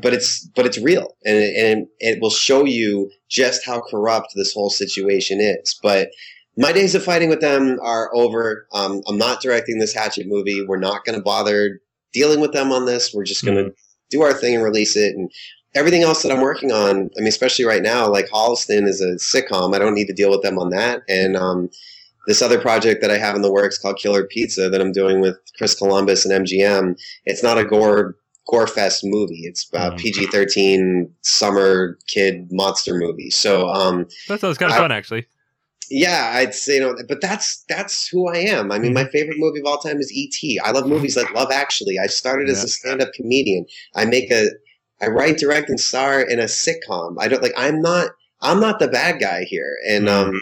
but 0.03 0.13
it's 0.13 0.47
but 0.57 0.67
it's 0.67 0.79
real 0.79 1.17
and 1.25 1.37
it, 1.37 1.57
and 1.57 1.87
it 2.01 2.21
will 2.21 2.31
show 2.31 2.65
you 2.65 3.11
just 3.29 3.65
how 3.65 3.81
corrupt 3.81 4.29
this 4.35 4.53
whole 4.53 4.69
situation 4.69 5.41
is 5.41 5.79
but 5.81 6.11
my 6.57 6.73
days 6.73 6.95
of 6.95 7.05
fighting 7.05 7.29
with 7.29 7.41
them 7.41 7.79
are 7.83 8.11
over 8.15 8.67
um, 8.73 9.03
i'm 9.09 9.19
not 9.19 9.41
directing 9.41 9.79
this 9.79 9.95
hatchet 9.95 10.27
movie 10.27 10.65
we're 10.67 10.79
not 10.79 11.05
going 11.05 11.17
to 11.17 11.23
bother 11.23 11.81
dealing 12.13 12.41
with 12.41 12.53
them 12.53 12.73
on 12.73 12.87
this 12.87 13.13
we're 13.15 13.25
just 13.25 13.45
going 13.45 13.57
to 13.57 13.73
do 14.11 14.23
our 14.23 14.33
thing 14.33 14.55
and 14.57 14.65
release 14.65 14.97
it 14.97 15.15
and 15.15 15.31
everything 15.75 16.03
else 16.03 16.23
that 16.23 16.33
i'm 16.33 16.41
working 16.41 16.73
on 16.73 17.09
i 17.17 17.21
mean 17.21 17.29
especially 17.29 17.65
right 17.65 17.83
now 17.83 18.09
like 18.09 18.29
holliston 18.31 18.87
is 18.87 19.01
a 19.01 19.15
sitcom 19.17 19.75
i 19.75 19.79
don't 19.79 19.95
need 19.95 20.07
to 20.07 20.13
deal 20.13 20.31
with 20.31 20.43
them 20.43 20.59
on 20.59 20.71
that 20.71 21.03
and 21.09 21.37
um, 21.37 21.69
this 22.27 22.43
other 22.43 22.61
project 22.61 23.01
that 23.01 23.11
i 23.11 23.17
have 23.17 23.37
in 23.37 23.43
the 23.43 23.53
works 23.53 23.79
called 23.79 23.97
killer 23.97 24.25
pizza 24.25 24.69
that 24.69 24.81
i'm 24.81 24.93
doing 24.93 25.21
with 25.21 25.37
chris 25.57 25.75
columbus 25.75 26.27
and 26.27 26.47
mgm 26.47 26.99
it's 27.27 27.43
not 27.43 27.59
a 27.59 27.65
gore 27.65 28.17
gore 28.51 28.67
fest 28.67 29.03
movie. 29.05 29.43
It's 29.45 29.69
a 29.75 29.93
Mhm. 29.93 29.99
PG 29.99 30.27
thirteen 30.27 31.15
summer 31.21 31.97
kid 32.09 32.49
monster 32.51 32.95
movie. 32.99 33.31
So 33.31 33.69
um, 33.69 34.09
That 34.27 34.41
sounds 34.41 34.59
kind 34.59 34.73
of 34.73 34.77
I- 34.77 34.81
fun, 34.81 34.91
actually. 34.91 35.27
Yeah, 35.91 36.33
I'd 36.35 36.55
say 36.55 36.75
you 36.77 36.81
know, 36.81 36.95
but 37.09 37.21
that's 37.21 37.65
that's 37.69 38.09
who 38.09 38.29
I 38.29 38.39
am. 38.39 38.71
I 38.71 38.79
mean, 38.79 38.95
my 38.95 39.05
favorite 39.07 39.39
movie 39.39 39.61
of 39.61 39.67
all 39.67 39.79
time 39.79 39.99
is 39.99 40.13
E.T. 40.13 40.61
I 40.65 40.71
love 40.71 40.87
movies 40.87 41.17
like 41.17 41.33
Love 41.35 41.51
Actually. 41.51 41.99
I 41.99 42.07
started 42.07 42.49
as 42.49 42.63
a 42.65 42.69
stand 42.69 43.03
up 43.03 43.13
comedian. 43.13 43.67
I 43.95 44.05
make 44.05 44.31
a 44.31 44.47
I 45.03 45.07
write, 45.09 45.39
direct, 45.39 45.69
and 45.69 45.81
star 45.81 46.21
in 46.21 46.39
a 46.39 46.45
sitcom. 46.45 47.17
I 47.19 47.29
don't 47.29 47.43
like. 47.43 47.55
I'm 47.57 47.81
not. 47.81 48.11
I'm 48.41 48.61
not 48.61 48.79
the 48.79 48.89
bad 48.89 49.21
guy 49.21 49.45
here. 49.45 49.77
And 49.89 50.09
um, 50.09 50.41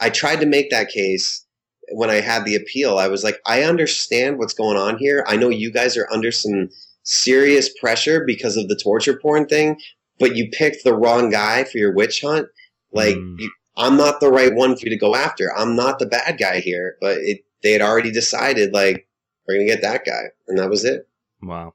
I 0.00 0.10
tried 0.10 0.40
to 0.40 0.46
make 0.46 0.70
that 0.70 0.88
case 0.88 1.44
when 1.92 2.10
I 2.10 2.20
had 2.20 2.44
the 2.44 2.54
appeal. 2.54 2.98
I 2.98 3.08
was 3.08 3.24
like, 3.24 3.40
I 3.46 3.62
understand 3.62 4.38
what's 4.38 4.54
going 4.54 4.76
on 4.76 4.98
here. 4.98 5.24
I 5.26 5.36
know 5.36 5.48
you 5.48 5.72
guys 5.72 5.96
are 5.96 6.08
under 6.12 6.30
some 6.30 6.68
serious 7.02 7.70
pressure 7.80 8.22
because 8.24 8.56
of 8.56 8.68
the 8.68 8.76
torture 8.76 9.18
porn 9.20 9.46
thing, 9.46 9.76
but 10.18 10.36
you 10.36 10.48
picked 10.52 10.84
the 10.84 10.94
wrong 10.94 11.30
guy 11.30 11.64
for 11.64 11.78
your 11.78 11.92
witch 11.94 12.20
hunt. 12.20 12.46
Like, 12.92 13.16
Mm. 13.16 13.36
you, 13.40 13.50
I'm 13.80 13.96
not 13.96 14.20
the 14.20 14.30
right 14.30 14.54
one 14.54 14.76
for 14.76 14.84
you 14.84 14.90
to 14.90 14.96
go 14.98 15.14
after. 15.14 15.52
I'm 15.56 15.74
not 15.74 15.98
the 15.98 16.06
bad 16.06 16.38
guy 16.38 16.60
here. 16.60 16.96
But 17.00 17.18
it, 17.18 17.44
they 17.62 17.72
had 17.72 17.82
already 17.82 18.12
decided, 18.12 18.72
like, 18.72 19.08
we're 19.48 19.56
gonna 19.56 19.66
get 19.66 19.82
that 19.82 20.04
guy, 20.04 20.24
and 20.46 20.58
that 20.58 20.70
was 20.70 20.84
it. 20.84 21.08
Wow. 21.42 21.72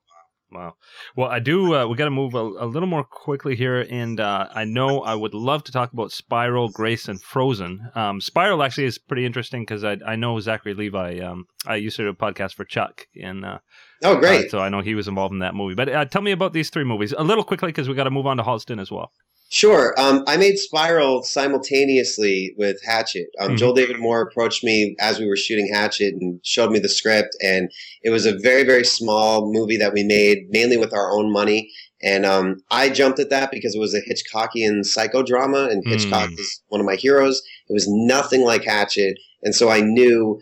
Wow. 0.52 0.76
Well, 1.18 1.28
I 1.28 1.40
do. 1.40 1.76
Uh, 1.76 1.88
we 1.88 1.98
got 1.98 2.06
to 2.06 2.12
move 2.12 2.34
a, 2.34 2.40
a 2.40 2.66
little 2.66 2.88
more 2.88 3.04
quickly 3.04 3.56
here, 3.58 3.86
and 3.90 4.20
uh, 4.22 4.48
I 4.54 4.64
know 4.64 5.02
I 5.02 5.14
would 5.14 5.34
love 5.34 5.66
to 5.66 5.72
talk 5.74 5.92
about 5.92 6.14
Spiral, 6.14 6.70
Grace, 6.70 7.10
and 7.10 7.22
Frozen. 7.22 7.90
Um, 7.94 8.22
Spiral 8.22 8.64
actually 8.64 8.86
is 8.86 8.98
pretty 8.98 9.26
interesting 9.26 9.64
because 9.64 9.84
I, 9.84 9.98
I 10.06 10.16
know 10.16 10.40
Zachary 10.40 10.74
Levi. 10.74 11.20
Um, 11.20 11.46
I 11.66 11.76
used 11.76 11.98
to 11.98 12.04
do 12.04 12.10
a 12.10 12.14
podcast 12.14 12.54
for 12.54 12.64
Chuck, 12.64 13.08
and 13.22 13.44
uh, 13.44 13.58
Oh, 14.04 14.16
great! 14.18 14.46
uh, 14.46 14.50
so 14.50 14.60
I 14.60 14.70
know 14.70 14.80
he 14.82 14.96
was 14.96 15.10
involved 15.10 15.34
in 15.34 15.40
that 15.40 15.56
movie. 15.56 15.76
But 15.76 15.90
uh, 15.90 16.06
tell 16.06 16.22
me 16.22 16.32
about 16.32 16.54
these 16.54 16.70
three 16.70 16.86
movies 16.86 17.14
a 17.18 17.24
little 17.24 17.44
quickly 17.44 17.70
because 17.70 17.90
we 17.90 17.96
got 17.96 18.06
to 18.06 18.12
move 18.12 18.28
on 18.28 18.38
to 18.38 18.44
Halston 18.44 18.80
as 18.80 18.92
well. 18.92 19.12
Sure. 19.56 19.94
Um, 19.98 20.26
I 20.28 20.36
made 20.36 20.58
Spiral 20.60 21.24
simultaneously 21.24 22.54
with 22.58 22.84
Hatchet. 22.84 23.28
Um, 23.40 23.52
Mhm. 23.54 23.58
Joel 23.58 23.74
David 23.74 24.00
Moore 24.00 24.20
approached 24.20 24.66
me 24.66 24.98
as 25.00 25.18
we 25.18 25.28
were 25.28 25.38
shooting 25.38 25.70
Hatchet 25.72 26.14
and 26.14 26.42
showed 26.44 26.72
me 26.72 26.80
the 26.80 26.90
script, 26.90 27.38
and 27.42 27.72
it 28.04 28.10
was 28.10 28.26
a 28.26 28.38
very, 28.38 28.64
very 28.64 28.84
small 28.84 29.50
movie 29.54 29.78
that 29.78 29.94
we 29.94 30.04
made 30.04 30.50
mainly 30.50 30.76
with 30.76 30.92
our 30.92 31.10
own 31.18 31.32
money. 31.32 31.72
And 32.04 32.26
um, 32.26 32.64
I 32.70 32.90
jumped 32.90 33.18
at 33.20 33.30
that 33.30 33.50
because 33.50 33.74
it 33.76 33.80
was 33.80 33.94
a 33.94 34.02
Hitchcockian 34.02 34.82
psychodrama, 34.82 35.72
and 35.72 35.86
Hitchcock 35.88 36.32
Mm. 36.32 36.40
is 36.40 36.62
one 36.68 36.82
of 36.82 36.86
my 36.86 36.98
heroes. 36.98 37.42
It 37.70 37.74
was 37.74 37.88
nothing 37.88 38.42
like 38.42 38.66
Hatchet, 38.66 39.18
and 39.42 39.56
so 39.56 39.70
I 39.70 39.80
knew 39.80 40.38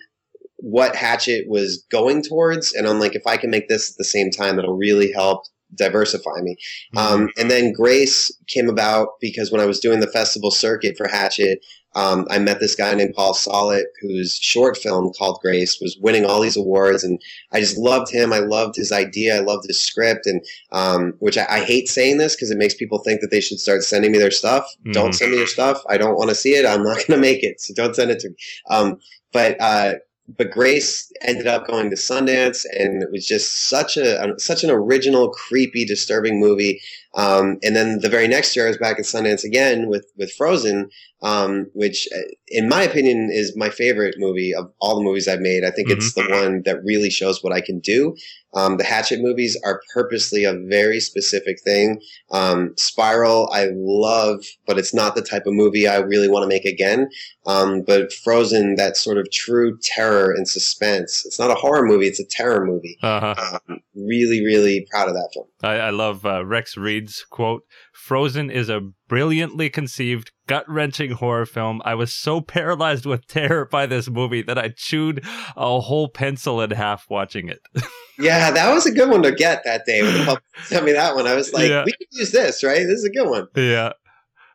what 0.57 0.95
Hatchet 0.95 1.45
was 1.47 1.83
going 1.91 2.23
towards. 2.23 2.73
And 2.73 2.87
I'm 2.87 2.99
like, 2.99 3.13
if 3.15 3.27
I 3.27 3.37
can 3.37 3.51
make 3.51 3.67
this 3.67 3.91
at 3.91 3.97
the 3.97 4.05
same 4.05 4.31
time, 4.31 4.57
it'll 4.57 4.75
really 4.75 5.11
help 5.11 5.43
diversify 5.75 6.41
me. 6.41 6.55
Um, 6.95 7.29
and 7.37 7.49
then 7.49 7.73
Grace 7.73 8.31
came 8.47 8.69
about 8.69 9.09
because 9.21 9.51
when 9.51 9.61
I 9.61 9.65
was 9.65 9.79
doing 9.79 9.99
the 9.99 10.07
festival 10.07 10.51
circuit 10.51 10.95
for 10.97 11.07
Hatchet, 11.07 11.59
um, 11.95 12.25
I 12.31 12.39
met 12.39 12.59
this 12.59 12.75
guy 12.75 12.91
named 12.95 13.13
Paul 13.13 13.35
Solet, 13.35 13.83
whose 14.01 14.37
short 14.41 14.77
film 14.77 15.11
called 15.15 15.39
Grace 15.43 15.77
was 15.79 15.95
winning 16.01 16.25
all 16.25 16.41
these 16.41 16.57
awards, 16.57 17.03
and 17.03 17.21
I 17.51 17.59
just 17.59 17.77
loved 17.77 18.11
him. 18.11 18.33
I 18.33 18.39
loved 18.39 18.75
his 18.75 18.91
idea. 18.91 19.35
I 19.37 19.41
loved 19.41 19.67
his 19.67 19.79
script, 19.79 20.25
and 20.25 20.41
um, 20.71 21.13
which 21.19 21.37
I, 21.37 21.45
I 21.47 21.59
hate 21.59 21.87
saying 21.87 22.17
this 22.17 22.35
because 22.35 22.49
it 22.49 22.57
makes 22.57 22.73
people 22.73 22.97
think 22.99 23.21
that 23.21 23.29
they 23.29 23.41
should 23.41 23.59
start 23.59 23.83
sending 23.83 24.11
me 24.11 24.17
their 24.17 24.31
stuff. 24.31 24.65
Don't 24.91 25.11
Mhm. 25.11 25.15
send 25.15 25.31
me 25.33 25.37
your 25.37 25.45
stuff. 25.47 25.83
I 25.87 25.97
don't 25.97 26.15
want 26.17 26.29
to 26.29 26.35
see 26.35 26.55
it. 26.55 26.65
I'm 26.65 26.83
not 26.83 26.95
going 26.97 27.05
to 27.11 27.17
make 27.17 27.43
it, 27.43 27.61
so 27.61 27.75
don't 27.75 27.95
send 27.95 28.09
it 28.09 28.19
to 28.21 28.29
me. 28.29 28.35
Um, 28.71 28.97
but 29.31 29.61
uh, 29.61 29.93
but 30.27 30.51
Grace 30.51 31.11
ended 31.21 31.47
up 31.47 31.67
going 31.67 31.89
to 31.89 31.95
Sundance, 31.95 32.65
and 32.77 33.03
it 33.03 33.11
was 33.11 33.25
just 33.25 33.67
such 33.69 33.97
a 33.97 34.33
such 34.37 34.63
an 34.63 34.69
original, 34.69 35.29
creepy, 35.29 35.85
disturbing 35.85 36.39
movie. 36.39 36.81
Um, 37.15 37.59
and 37.61 37.75
then 37.75 37.99
the 37.99 38.09
very 38.09 38.27
next 38.27 38.55
year, 38.55 38.65
I 38.65 38.69
was 38.69 38.77
back 38.77 38.97
at 38.97 39.05
Sundance 39.05 39.43
again 39.43 39.87
with 39.87 40.11
with 40.17 40.31
Frozen, 40.33 40.89
um, 41.21 41.67
which, 41.73 42.07
uh, 42.15 42.21
in 42.47 42.67
my 42.67 42.81
opinion, 42.81 43.29
is 43.31 43.55
my 43.55 43.69
favorite 43.69 44.15
movie 44.17 44.53
of 44.53 44.71
all 44.79 44.97
the 44.97 45.03
movies 45.03 45.27
I've 45.27 45.39
made. 45.39 45.63
I 45.63 45.69
think 45.71 45.89
it's 45.89 46.13
the 46.13 46.27
one 46.27 46.63
that 46.65 46.83
really 46.83 47.09
shows 47.09 47.43
what 47.43 47.53
I 47.53 47.61
can 47.61 47.79
do. 47.79 48.15
Um, 48.55 48.77
the 48.77 48.83
Hatchet 48.83 49.19
movies 49.21 49.57
are 49.63 49.81
purposely 49.93 50.43
a 50.43 50.53
very 50.53 50.99
specific 50.99 51.57
thing. 51.63 52.01
Um, 52.31 52.73
Spiral, 52.77 53.49
I 53.51 53.69
love, 53.73 54.43
but 54.67 54.77
it's 54.77 54.93
not 54.93 55.15
the 55.15 55.21
type 55.21 55.45
of 55.45 55.53
movie 55.53 55.87
I 55.87 55.97
really 55.97 56.27
want 56.27 56.43
to 56.43 56.47
make 56.47 56.65
again. 56.65 57.09
Um, 57.45 57.81
but 57.81 58.11
Frozen, 58.11 58.75
that 58.75 58.97
sort 58.97 59.17
of 59.17 59.31
true 59.31 59.77
terror 59.81 60.31
and 60.31 60.47
suspense. 60.47 61.23
It's 61.25 61.39
not 61.39 61.51
a 61.51 61.55
horror 61.55 61.85
movie; 61.85 62.07
it's 62.07 62.19
a 62.19 62.25
terror 62.25 62.65
movie. 62.65 62.97
Uh-huh. 63.01 63.59
Um, 63.69 63.79
really, 63.95 64.43
really 64.43 64.87
proud 64.91 65.07
of 65.07 65.13
that 65.13 65.29
film. 65.33 65.47
I, 65.63 65.75
I 65.75 65.89
love 65.91 66.25
uh, 66.25 66.45
Rex 66.45 66.75
Reed's 66.77 67.25
quote 67.29 67.63
Frozen 67.93 68.51
is 68.51 68.69
a 68.69 68.81
brilliantly 69.07 69.69
conceived, 69.69 70.31
gut 70.47 70.65
wrenching 70.67 71.11
horror 71.11 71.45
film. 71.45 71.81
I 71.85 71.95
was 71.95 72.13
so 72.13 72.41
paralyzed 72.41 73.05
with 73.05 73.25
terror 73.27 73.65
by 73.65 73.85
this 73.85 74.09
movie 74.09 74.41
that 74.43 74.57
I 74.57 74.69
chewed 74.75 75.23
a 75.55 75.79
whole 75.79 76.09
pencil 76.09 76.61
in 76.61 76.71
half 76.71 77.05
watching 77.09 77.47
it. 77.49 77.59
Yeah, 78.19 78.51
that 78.51 78.71
was 78.71 78.85
a 78.85 78.91
good 78.91 79.09
one 79.09 79.23
to 79.23 79.31
get 79.31 79.63
that 79.65 79.85
day 79.87 80.03
when 80.03 80.13
the 80.13 80.19
public 80.25 80.43
sent 80.65 80.85
me 80.85 80.91
that 80.91 81.15
one. 81.15 81.25
I 81.25 81.33
was 81.33 81.51
like, 81.51 81.67
Yeah. 81.67 81.83
we 81.83 81.93
can 81.93 82.05
use 82.11 82.31
this, 82.31 82.63
right? 82.63 82.77
This 82.85 82.99
is 82.99 83.05
a 83.05 83.09
good 83.09 83.27
one. 83.27 83.47
yeah. 83.55 83.93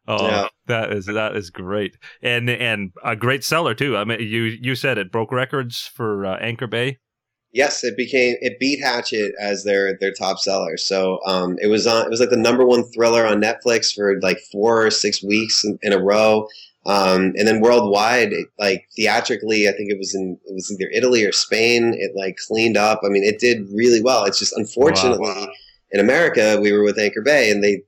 Oh, 0.07 0.29
Yeah. 0.29 0.47
that 0.69 0.93
is 0.93 1.07
that 1.07 1.35
is 1.35 1.51
great, 1.51 1.97
and 2.23 2.49
and 2.49 2.93
a 3.05 3.17
great 3.17 3.43
seller 3.43 3.75
too. 3.75 3.97
I 3.97 4.05
mean, 4.05 4.21
you 4.21 4.45
you 4.45 4.77
said 4.77 4.97
it 4.97 5.11
broke 5.11 5.33
records 5.33 5.91
for 5.93 6.25
uh, 6.25 6.37
Anchor 6.39 6.69
Bay. 6.69 6.99
Yes, 7.53 7.83
it 7.83 7.97
became 7.97 8.37
it 8.41 8.59
beat 8.59 8.81
Hatchet 8.81 9.33
as 9.41 9.65
their 9.65 9.97
their 9.99 10.13
top 10.13 10.39
seller. 10.39 10.77
So 10.77 11.21
um, 11.27 11.57
it 11.61 11.69
was 11.69 11.87
on 11.87 12.05
it 12.05 12.11
was 12.11 12.21
like 12.21 12.31
the 12.31 12.37
number 12.37 12.67
one 12.67 12.85
thriller 12.93 13.27
on 13.27 13.41
Netflix 13.41 13.95
for 13.95 14.21
like 14.21 14.39
four 14.53 14.87
or 14.87 14.91
six 14.91 15.23
weeks 15.23 15.65
in, 15.65 15.79
in 15.83 15.93
a 15.93 16.03
row. 16.03 16.47
Um, 16.87 17.35
and 17.37 17.47
then 17.47 17.61
worldwide, 17.61 18.33
it, 18.33 18.47
like 18.59 18.89
theatrically, 18.97 19.69
I 19.69 19.73
think 19.73 19.91
it 19.91 19.99
was 19.99 20.15
in 20.15 20.39
it 20.47 20.55
was 20.55 20.71
either 20.71 20.91
Italy 20.95 21.25
or 21.25 21.33
Spain. 21.33 21.95
It 21.97 22.13
like 22.15 22.37
cleaned 22.47 22.77
up. 22.77 23.01
I 23.05 23.09
mean, 23.09 23.25
it 23.25 23.39
did 23.39 23.67
really 23.75 24.03
well. 24.03 24.25
It's 24.25 24.39
just 24.39 24.57
unfortunately 24.57 25.49
in 25.91 26.01
America, 26.01 26.59
we 26.61 26.73
were 26.73 26.83
with 26.83 26.99
Anchor 26.99 27.23
Bay, 27.23 27.51
and 27.51 27.65
they 27.65 27.83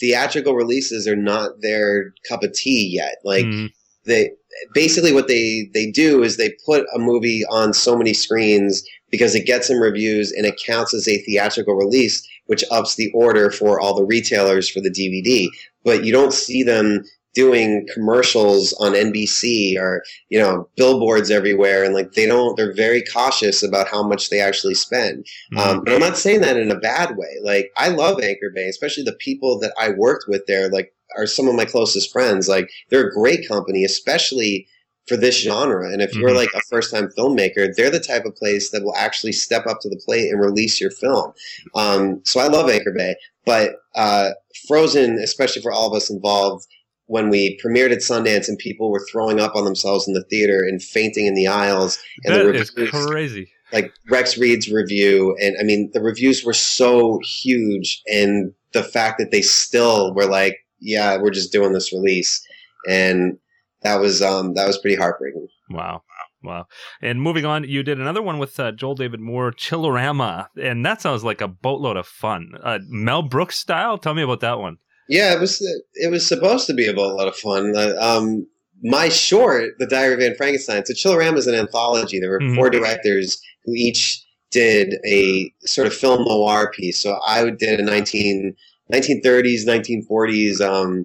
theatrical 0.00 0.54
releases 0.54 1.06
are 1.08 1.16
not 1.16 1.60
their 1.60 2.14
cup 2.28 2.42
of 2.42 2.52
tea 2.52 2.94
yet. 2.94 3.16
Like 3.24 3.44
Mm, 3.46 3.72
they 4.04 4.30
basically 4.74 5.12
what 5.12 5.28
they 5.28 5.68
they 5.74 5.90
do 5.90 6.22
is 6.22 6.36
they 6.36 6.54
put 6.64 6.86
a 6.94 6.98
movie 6.98 7.44
on 7.50 7.72
so 7.72 7.96
many 7.96 8.12
screens 8.12 8.84
because 9.12 9.36
it 9.36 9.46
gets 9.46 9.68
some 9.68 9.80
reviews 9.80 10.32
and 10.32 10.44
it 10.44 10.60
counts 10.66 10.92
as 10.92 11.06
a 11.06 11.18
theatrical 11.18 11.74
release 11.74 12.26
which 12.46 12.64
ups 12.72 12.96
the 12.96 13.10
order 13.14 13.50
for 13.50 13.80
all 13.80 13.94
the 13.94 14.04
retailers 14.04 14.68
for 14.68 14.80
the 14.80 14.90
DVD 14.90 15.46
but 15.84 16.04
you 16.04 16.12
don't 16.12 16.32
see 16.32 16.64
them 16.64 17.04
doing 17.34 17.86
commercials 17.94 18.74
on 18.74 18.92
NBC 18.92 19.78
or 19.78 20.02
you 20.28 20.38
know 20.38 20.68
billboards 20.76 21.30
everywhere 21.30 21.84
and 21.84 21.94
like 21.94 22.12
they 22.12 22.26
don't 22.26 22.56
they're 22.56 22.74
very 22.74 23.02
cautious 23.02 23.62
about 23.62 23.88
how 23.88 24.02
much 24.02 24.28
they 24.28 24.40
actually 24.40 24.74
spend 24.74 25.24
mm, 25.52 25.58
um, 25.58 25.78
and 25.86 25.90
I'm 25.90 26.00
not 26.00 26.18
saying 26.18 26.42
that 26.42 26.58
in 26.58 26.70
a 26.70 26.78
bad 26.78 27.16
way. 27.16 27.38
Like 27.42 27.70
I 27.76 27.88
love 27.88 28.20
Anchor 28.20 28.50
Bay, 28.54 28.68
especially 28.68 29.04
the 29.04 29.14
people 29.14 29.58
that 29.60 29.72
I 29.80 29.90
worked 29.90 30.24
with 30.28 30.44
there. 30.46 30.68
Like 30.68 30.92
are 31.16 31.26
some 31.26 31.48
of 31.48 31.54
my 31.54 31.64
closest 31.64 32.12
friends. 32.12 32.48
Like 32.48 32.70
they're 32.88 33.08
a 33.08 33.12
great 33.12 33.46
company, 33.46 33.84
especially 33.84 34.66
for 35.08 35.16
this 35.16 35.40
genre. 35.40 35.90
And 35.92 36.00
if 36.00 36.14
you're 36.14 36.30
Mhm. 36.30 36.36
like 36.36 36.50
a 36.54 36.60
first 36.70 36.90
time 36.92 37.08
filmmaker, 37.18 37.74
they're 37.74 37.90
the 37.90 37.98
type 38.00 38.24
of 38.24 38.36
place 38.36 38.70
that 38.70 38.84
will 38.84 38.94
actually 38.96 39.32
step 39.32 39.66
up 39.66 39.80
to 39.80 39.88
the 39.88 40.00
plate 40.04 40.30
and 40.30 40.40
release 40.40 40.80
your 40.80 40.90
film. 40.92 41.32
Um, 41.74 42.20
so 42.24 42.38
I 42.40 42.46
love 42.46 42.70
Anchor 42.70 42.92
Bay, 42.96 43.16
but 43.44 43.76
uh, 43.94 44.30
Frozen, 44.68 45.18
especially 45.18 45.60
for 45.62 45.72
all 45.72 45.88
of 45.88 45.96
us 45.96 46.08
involved. 46.10 46.66
When 47.06 47.28
we 47.28 47.58
premiered 47.62 47.90
at 47.92 47.98
Sundance 47.98 48.48
and 48.48 48.56
people 48.58 48.90
were 48.90 49.04
throwing 49.10 49.38
up 49.40 49.54
on 49.56 49.64
themselves 49.64 50.06
in 50.08 50.14
the 50.14 50.22
theater 50.30 50.62
and 50.62 50.82
fainting 50.82 51.26
in 51.26 51.34
the 51.34 51.46
aisles, 51.48 51.98
and 52.24 52.34
the 52.34 52.44
that 52.44 52.54
is 52.56 52.72
reviews- 52.76 53.06
crazy. 53.06 53.48
like 53.72 53.92
Rex 54.08 54.38
Reed's 54.38 54.70
review, 54.70 55.36
and 55.40 55.56
I 55.60 55.62
mean 55.64 55.90
the 55.92 56.00
reviews 56.00 56.44
were 56.44 56.54
so 56.54 57.18
huge, 57.42 58.00
and 58.06 58.52
the 58.72 58.82
fact 58.84 59.18
that 59.18 59.30
they 59.30 59.42
still 59.42 60.14
were 60.14 60.26
like, 60.26 60.58
"Yeah, 60.80 61.16
we're 61.18 61.30
just 61.30 61.52
doing 61.52 61.72
this 61.72 61.92
release," 61.92 62.40
and 62.88 63.36
that 63.84 64.00
was 64.00 64.22
um 64.22 64.54
that 64.54 64.66
was 64.66 64.78
pretty 64.78 64.96
heartbreaking. 64.96 65.46
Wow. 65.70 66.02
Wow. 66.44 66.66
And 67.00 67.22
moving 67.22 67.44
on, 67.44 67.64
you 67.64 67.82
did 67.84 68.00
another 68.00 68.20
one 68.22 68.38
with 68.38 68.58
uh, 68.58 68.72
Joel 68.72 68.96
David 68.96 69.20
Moore, 69.20 69.52
Chillerama, 69.52 70.48
and 70.60 70.84
that 70.84 71.00
sounds 71.00 71.22
like 71.22 71.40
a 71.40 71.46
boatload 71.46 71.96
of 71.96 72.06
fun. 72.06 72.50
Uh, 72.62 72.80
Mel 72.88 73.22
Brooks 73.22 73.56
style? 73.58 73.96
Tell 73.96 74.12
me 74.14 74.22
about 74.22 74.40
that 74.40 74.58
one. 74.58 74.78
Yeah, 75.08 75.32
it 75.34 75.40
was 75.40 75.60
it 75.94 76.10
was 76.10 76.26
supposed 76.26 76.66
to 76.66 76.74
be 76.74 76.86
a 76.88 76.94
boatload 76.94 77.28
of 77.28 77.36
fun. 77.36 77.74
Uh, 77.76 77.94
um, 78.00 78.46
my 78.82 79.08
short, 79.08 79.74
The 79.78 79.86
Diary 79.86 80.14
of 80.14 80.20
Anne 80.20 80.34
Frankenstein. 80.36 80.84
So 80.84 80.94
Chillerama 80.94 81.36
is 81.36 81.46
an 81.46 81.54
anthology. 81.54 82.18
There 82.18 82.30
were 82.30 82.40
Mhm. 82.40 82.56
four 82.56 82.68
directors 82.70 83.40
who 83.64 83.74
each 83.74 84.20
did 84.50 84.94
a 85.06 85.52
sort 85.60 85.86
of 85.86 85.94
film 85.94 86.24
noir 86.24 86.70
piece. 86.72 86.98
So 86.98 87.18
I 87.26 87.48
did 87.50 87.78
a 87.78 87.84
19, 87.84 88.54
1930s, 88.92 89.64
1940s 89.66 90.60
um, 90.60 91.04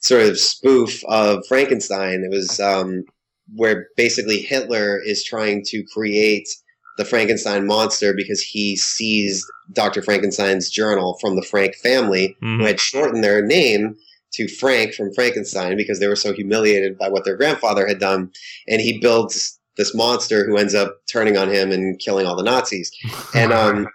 sort 0.00 0.22
of 0.22 0.38
spoof 0.38 1.02
of 1.06 1.46
Frankenstein. 1.46 2.24
It 2.24 2.30
was 2.30 2.58
um, 2.60 3.04
where 3.54 3.86
basically 3.96 4.40
Hitler 4.40 5.00
is 5.04 5.24
trying 5.24 5.62
to 5.66 5.84
create 5.92 6.48
the 6.98 7.04
Frankenstein 7.04 7.66
monster 7.66 8.12
because 8.14 8.40
he 8.42 8.76
seized 8.76 9.46
Dr. 9.72 10.02
Frankenstein's 10.02 10.68
journal 10.68 11.16
from 11.20 11.36
the 11.36 11.42
Frank 11.42 11.74
family, 11.76 12.36
Mhm. 12.42 12.58
who 12.58 12.64
had 12.66 12.80
shortened 12.80 13.24
their 13.24 13.44
name 13.44 13.96
to 14.34 14.46
Frank 14.48 14.94
from 14.94 15.12
Frankenstein 15.14 15.76
because 15.76 15.98
they 15.98 16.06
were 16.08 16.16
so 16.16 16.32
humiliated 16.32 16.98
by 16.98 17.08
what 17.08 17.24
their 17.24 17.36
grandfather 17.36 17.86
had 17.86 17.98
done. 17.98 18.30
And 18.68 18.80
he 18.80 18.98
builds 18.98 19.58
this 19.76 19.94
monster 19.94 20.44
who 20.46 20.56
ends 20.56 20.74
up 20.74 20.98
turning 21.10 21.36
on 21.36 21.48
him 21.50 21.72
and 21.72 21.98
killing 21.98 22.26
all 22.26 22.36
the 22.36 22.42
Nazis. 22.42 22.90
And 23.34 23.52
um, 23.52 23.88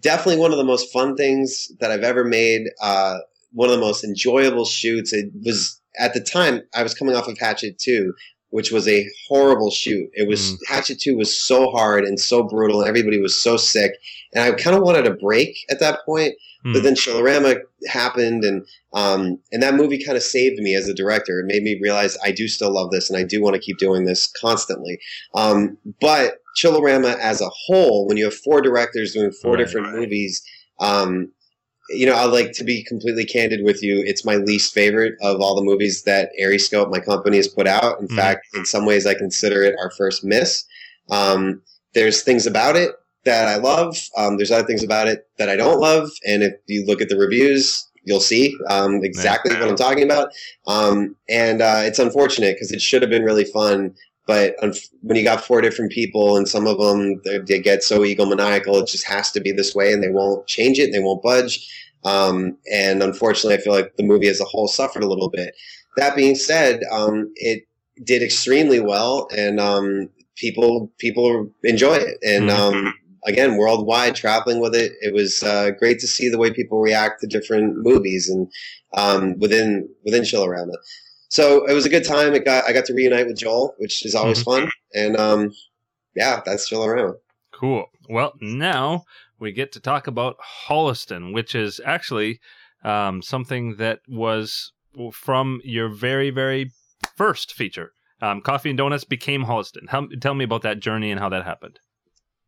definitely 0.00 0.36
one 0.40 0.52
of 0.52 0.58
the 0.58 0.64
most 0.64 0.92
fun 0.92 1.16
things 1.16 1.68
that 1.80 1.90
I've 1.90 2.02
ever 2.04 2.24
made. 2.24 2.62
Uh, 2.82 3.18
one 3.52 3.68
of 3.68 3.74
the 3.74 3.80
most 3.80 4.04
enjoyable 4.04 4.64
shoots. 4.64 5.12
It 5.12 5.30
was 5.44 5.80
at 5.98 6.14
the 6.14 6.20
time 6.20 6.62
I 6.74 6.82
was 6.82 6.94
coming 6.94 7.14
off 7.16 7.28
of 7.28 7.38
Hatchet 7.38 7.78
2, 7.78 8.12
which 8.50 8.70
was 8.70 8.86
a 8.88 9.06
horrible 9.28 9.70
shoot. 9.70 10.08
It 10.14 10.28
was 10.28 10.40
Mm. 10.40 10.56
Hatchet 10.68 11.00
2 11.00 11.16
was 11.16 11.34
so 11.34 11.70
hard 11.70 12.04
and 12.04 12.18
so 12.18 12.42
brutal. 12.42 12.80
And 12.80 12.88
everybody 12.88 13.20
was 13.20 13.34
so 13.34 13.56
sick. 13.56 13.92
And 14.34 14.42
I 14.44 14.52
kind 14.56 14.76
of 14.76 14.82
wanted 14.82 15.06
a 15.06 15.14
break 15.14 15.56
at 15.70 15.80
that 15.80 16.00
point. 16.06 16.34
But 16.62 16.80
Mm. 16.80 16.82
then 16.82 16.94
Chillerama 16.94 17.60
happened, 17.88 18.44
and 18.44 18.66
um, 18.92 19.38
and 19.50 19.62
that 19.62 19.74
movie 19.76 20.04
kind 20.04 20.16
of 20.18 20.22
saved 20.22 20.60
me 20.60 20.74
as 20.74 20.88
a 20.88 20.94
director. 20.94 21.40
It 21.40 21.46
made 21.46 21.62
me 21.62 21.78
realize 21.80 22.18
I 22.22 22.32
do 22.32 22.48
still 22.48 22.70
love 22.74 22.90
this, 22.90 23.08
and 23.08 23.16
I 23.18 23.22
do 23.22 23.40
want 23.40 23.54
to 23.54 23.60
keep 23.62 23.78
doing 23.78 24.04
this 24.04 24.26
constantly. 24.38 24.98
Um, 25.34 25.78
but 26.02 26.42
Chillerama 26.60 27.16
as 27.18 27.40
a 27.40 27.48
whole, 27.48 28.06
when 28.06 28.18
you 28.18 28.24
have 28.24 28.34
four 28.34 28.60
directors 28.60 29.14
doing 29.14 29.32
four 29.32 29.54
Right, 29.54 29.64
different 29.64 29.86
right. 29.86 30.00
movies, 30.00 30.42
um, 30.80 31.32
you 31.90 32.06
know, 32.06 32.14
I 32.14 32.24
like 32.24 32.52
to 32.52 32.64
be 32.64 32.84
completely 32.84 33.24
candid 33.24 33.64
with 33.64 33.82
you. 33.82 34.02
It's 34.06 34.24
my 34.24 34.36
least 34.36 34.72
favorite 34.72 35.14
of 35.20 35.40
all 35.40 35.54
the 35.54 35.62
movies 35.62 36.04
that 36.04 36.30
ArieScope, 36.40 36.90
my 36.90 37.00
company, 37.00 37.36
has 37.36 37.48
put 37.48 37.66
out. 37.66 38.00
In 38.00 38.08
Mhm. 38.08 38.16
fact, 38.16 38.46
in 38.54 38.64
some 38.64 38.86
ways, 38.86 39.06
I 39.06 39.14
consider 39.14 39.62
it 39.62 39.74
our 39.78 39.90
first 39.90 40.24
miss. 40.24 40.64
Um, 41.10 41.62
there's 41.94 42.22
things 42.22 42.46
about 42.46 42.76
it 42.76 42.92
that 43.24 43.48
I 43.48 43.56
love. 43.56 43.98
Um, 44.16 44.36
there's 44.36 44.50
other 44.50 44.66
things 44.66 44.82
about 44.82 45.08
it 45.08 45.26
that 45.38 45.48
I 45.48 45.56
don't 45.56 45.80
love. 45.80 46.10
And 46.26 46.42
if 46.42 46.54
you 46.66 46.84
look 46.86 47.02
at 47.02 47.08
the 47.08 47.18
reviews, 47.18 47.86
you'll 48.04 48.20
see 48.20 48.56
um, 48.68 49.04
exactly 49.04 49.54
what 49.54 49.68
I'm 49.68 49.76
talking 49.76 50.04
about. 50.04 50.30
Um, 50.66 51.16
and 51.28 51.60
uh, 51.60 51.82
it's 51.84 51.98
unfortunate 51.98 52.54
because 52.54 52.72
it 52.72 52.80
should 52.80 53.02
have 53.02 53.10
been 53.10 53.24
really 53.24 53.44
fun. 53.44 53.94
But 54.26 54.54
when 55.02 55.16
you 55.16 55.24
got 55.24 55.44
four 55.44 55.60
different 55.60 55.92
people 55.92 56.36
and 56.36 56.46
some 56.48 56.66
of 56.66 56.78
them 56.78 57.20
they, 57.24 57.38
they 57.38 57.58
get 57.60 57.82
so 57.82 58.00
egomaniacal, 58.00 58.82
it 58.82 58.88
just 58.88 59.06
has 59.06 59.32
to 59.32 59.40
be 59.40 59.52
this 59.52 59.74
way, 59.74 59.92
and 59.92 60.02
they 60.02 60.10
won't 60.10 60.46
change 60.46 60.78
it, 60.78 60.84
and 60.84 60.94
they 60.94 61.00
won't 61.00 61.22
budge. 61.22 61.68
Um, 62.04 62.56
and 62.72 63.02
unfortunately, 63.02 63.54
I 63.54 63.60
feel 63.60 63.72
like 63.72 63.96
the 63.96 64.02
movie 64.02 64.28
as 64.28 64.40
a 64.40 64.44
whole 64.44 64.68
suffered 64.68 65.02
a 65.02 65.08
little 65.08 65.30
bit. 65.30 65.54
That 65.96 66.16
being 66.16 66.34
said, 66.34 66.80
um, 66.90 67.30
it 67.36 67.66
did 68.04 68.22
extremely 68.22 68.80
well, 68.80 69.28
and 69.36 69.60
um, 69.60 70.08
people 70.36 70.90
people 70.98 71.50
enjoy 71.64 71.94
it. 71.96 72.18
And 72.22 72.48
Mhm. 72.48 72.58
um, 72.58 72.94
again, 73.26 73.56
worldwide, 73.56 74.14
traveling 74.14 74.60
with 74.60 74.74
it, 74.74 74.92
it 75.02 75.12
was 75.12 75.42
uh, 75.42 75.70
great 75.78 75.98
to 76.00 76.06
see 76.06 76.28
the 76.28 76.38
way 76.38 76.52
people 76.52 76.80
react 76.80 77.20
to 77.20 77.26
different 77.26 77.76
movies 77.78 78.28
and 78.28 78.48
um, 78.94 79.38
within 79.38 79.88
within 80.04 80.22
Chillerama. 80.22 80.74
So 81.30 81.64
it 81.64 81.72
was 81.72 81.86
a 81.86 81.88
good 81.88 82.04
time. 82.04 82.34
It 82.34 82.44
got 82.44 82.64
I 82.64 82.72
got 82.72 82.84
to 82.86 82.94
reunite 82.94 83.26
with 83.26 83.38
Joel, 83.38 83.74
which 83.78 84.04
is 84.04 84.14
always 84.14 84.42
fun. 84.42 84.70
And 84.94 85.16
um, 85.16 85.52
yeah, 86.14 86.42
that's 86.44 86.66
still 86.66 86.84
around. 86.84 87.14
Cool. 87.52 87.86
Well, 88.08 88.34
now 88.40 89.04
we 89.38 89.52
get 89.52 89.70
to 89.72 89.80
talk 89.80 90.08
about 90.08 90.36
Holliston, 90.66 91.32
which 91.32 91.54
is 91.54 91.80
actually 91.86 92.40
um, 92.82 93.22
something 93.22 93.76
that 93.76 94.00
was 94.08 94.72
from 95.12 95.60
your 95.62 95.88
very, 95.88 96.30
very 96.30 96.72
first 97.16 97.54
feature. 97.54 97.92
Um, 98.20 98.40
Coffee 98.40 98.70
and 98.70 98.76
Donuts 98.76 99.04
became 99.04 99.44
Holliston. 99.44 99.88
How, 99.88 100.08
tell 100.20 100.34
me 100.34 100.44
about 100.44 100.62
that 100.62 100.80
journey 100.80 101.12
and 101.12 101.20
how 101.20 101.28
that 101.28 101.44
happened. 101.44 101.78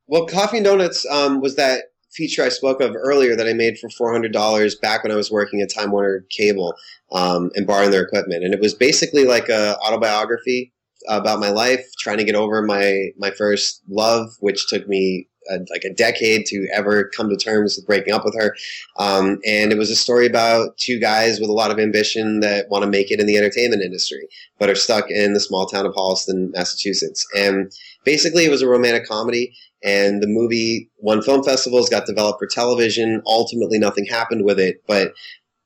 Well, 0.09 0.27
Coffee 0.27 0.59
and 0.59 0.67
Donuts 0.67 1.07
um, 1.07 1.41
was 1.41 1.55
that 1.55 1.85
feature 2.13 2.43
I 2.43 2.49
spoke 2.49 2.81
of 2.81 2.95
earlier 2.95 3.37
that 3.37 3.49
I 3.49 3.53
made 3.53 3.79
for 3.79 3.89
four 3.91 4.13
hundred 4.13 4.33
dollars 4.33 4.75
back 4.75 5.03
when 5.03 5.13
I 5.13 5.17
was 5.17 5.31
working 5.31 5.61
at 5.61 5.73
Time 5.73 5.91
Warner 5.91 6.25
Cable 6.31 6.75
um, 7.13 7.51
and 7.55 7.67
borrowing 7.67 7.91
their 7.91 8.03
equipment, 8.03 8.45
and 8.45 8.55
it 8.55 8.61
was 8.61 8.75
basically 8.75 9.25
like 9.25 9.49
a 9.49 9.77
autobiography 9.79 10.73
about 11.09 11.41
my 11.41 11.51
life, 11.51 11.85
trying 11.99 12.19
to 12.19 12.25
get 12.25 12.35
over 12.35 12.63
my 12.63 13.09
my 13.19 13.31
first 13.31 13.83
love, 13.89 14.29
which 14.41 14.69
took 14.69 14.87
me 14.89 15.29
uh 15.51 15.59
like 15.71 15.83
a 15.83 15.93
decade 15.93 16.47
to 16.47 16.69
ever 16.73 17.11
come 17.17 17.29
to 17.29 17.37
terms 17.37 17.77
with 17.77 17.87
breaking 17.87 18.13
up 18.13 18.25
with 18.25 18.37
her. 18.37 18.55
Um, 18.99 19.41
and 19.45 19.73
it 19.73 19.79
was 19.79 19.91
a 19.91 19.97
story 19.97 20.27
about 20.27 20.77
two 20.77 21.01
guys 21.01 21.41
with 21.41 21.51
a 21.51 21.55
lot 21.55 21.73
of 21.73 21.81
ambition 21.81 22.41
that 22.41 22.69
want 22.69 22.85
to 22.85 22.91
make 22.91 23.11
it 23.11 23.19
in 23.19 23.27
the 23.27 23.37
entertainment 23.37 23.83
industry, 23.83 24.29
but 24.59 24.71
are 24.71 24.77
stuck 24.77 25.11
in 25.11 25.35
the 25.35 25.41
small 25.41 25.67
town 25.67 25.85
of 25.85 25.95
Holliston, 25.95 26.53
Massachusetts. 26.53 27.27
And 27.37 27.73
basically, 28.05 28.45
it 28.45 28.51
was 28.51 28.63
a 28.63 28.69
romantic 28.69 29.05
comedy 29.07 29.53
and 29.85 30.23
the 30.23 30.29
movie 30.29 30.91
won 30.99 31.23
film 31.23 31.43
festivals, 31.43 31.89
got 31.89 32.07
developed 32.07 32.39
for 32.39 32.47
television. 32.47 33.23
Ultimately, 33.27 33.79
nothing 33.79 34.07
happened 34.07 34.45
with 34.45 34.59
it. 34.61 34.83
But 34.87 35.13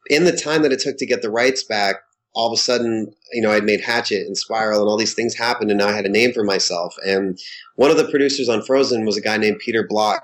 in 0.09 0.25
the 0.25 0.37
time 0.37 0.63
that 0.63 0.73
it 0.73 0.81
took 0.81 0.97
to 0.99 1.07
get 1.07 1.23
the 1.23 1.31
rights 1.31 1.63
back, 1.63 1.97
all 2.35 2.53
of 2.53 2.59
a 2.59 2.61
sudden, 2.61 3.13
you 3.33 3.41
know, 3.41 3.51
I'd 3.51 3.65
made 3.65 3.81
Hatchet 3.81 4.27
and 4.27 4.37
Spiral, 4.37 4.81
and 4.81 4.89
all 4.89 4.99
these 4.99 5.15
things 5.15 5.35
happened, 5.35 5.71
and 5.71 5.79
now 5.79 5.89
I 5.89 5.93
had 5.93 6.05
a 6.05 6.11
name 6.11 6.33
for 6.33 6.45
myself. 6.45 6.95
And 7.05 7.39
one 7.77 7.91
of 7.91 7.97
the 7.97 8.09
producers 8.09 8.49
on 8.49 8.63
Frozen 8.63 9.07
was 9.07 9.17
a 9.17 9.23
guy 9.23 9.39
named 9.39 9.59
Peter 9.59 9.87
Block, 9.89 10.23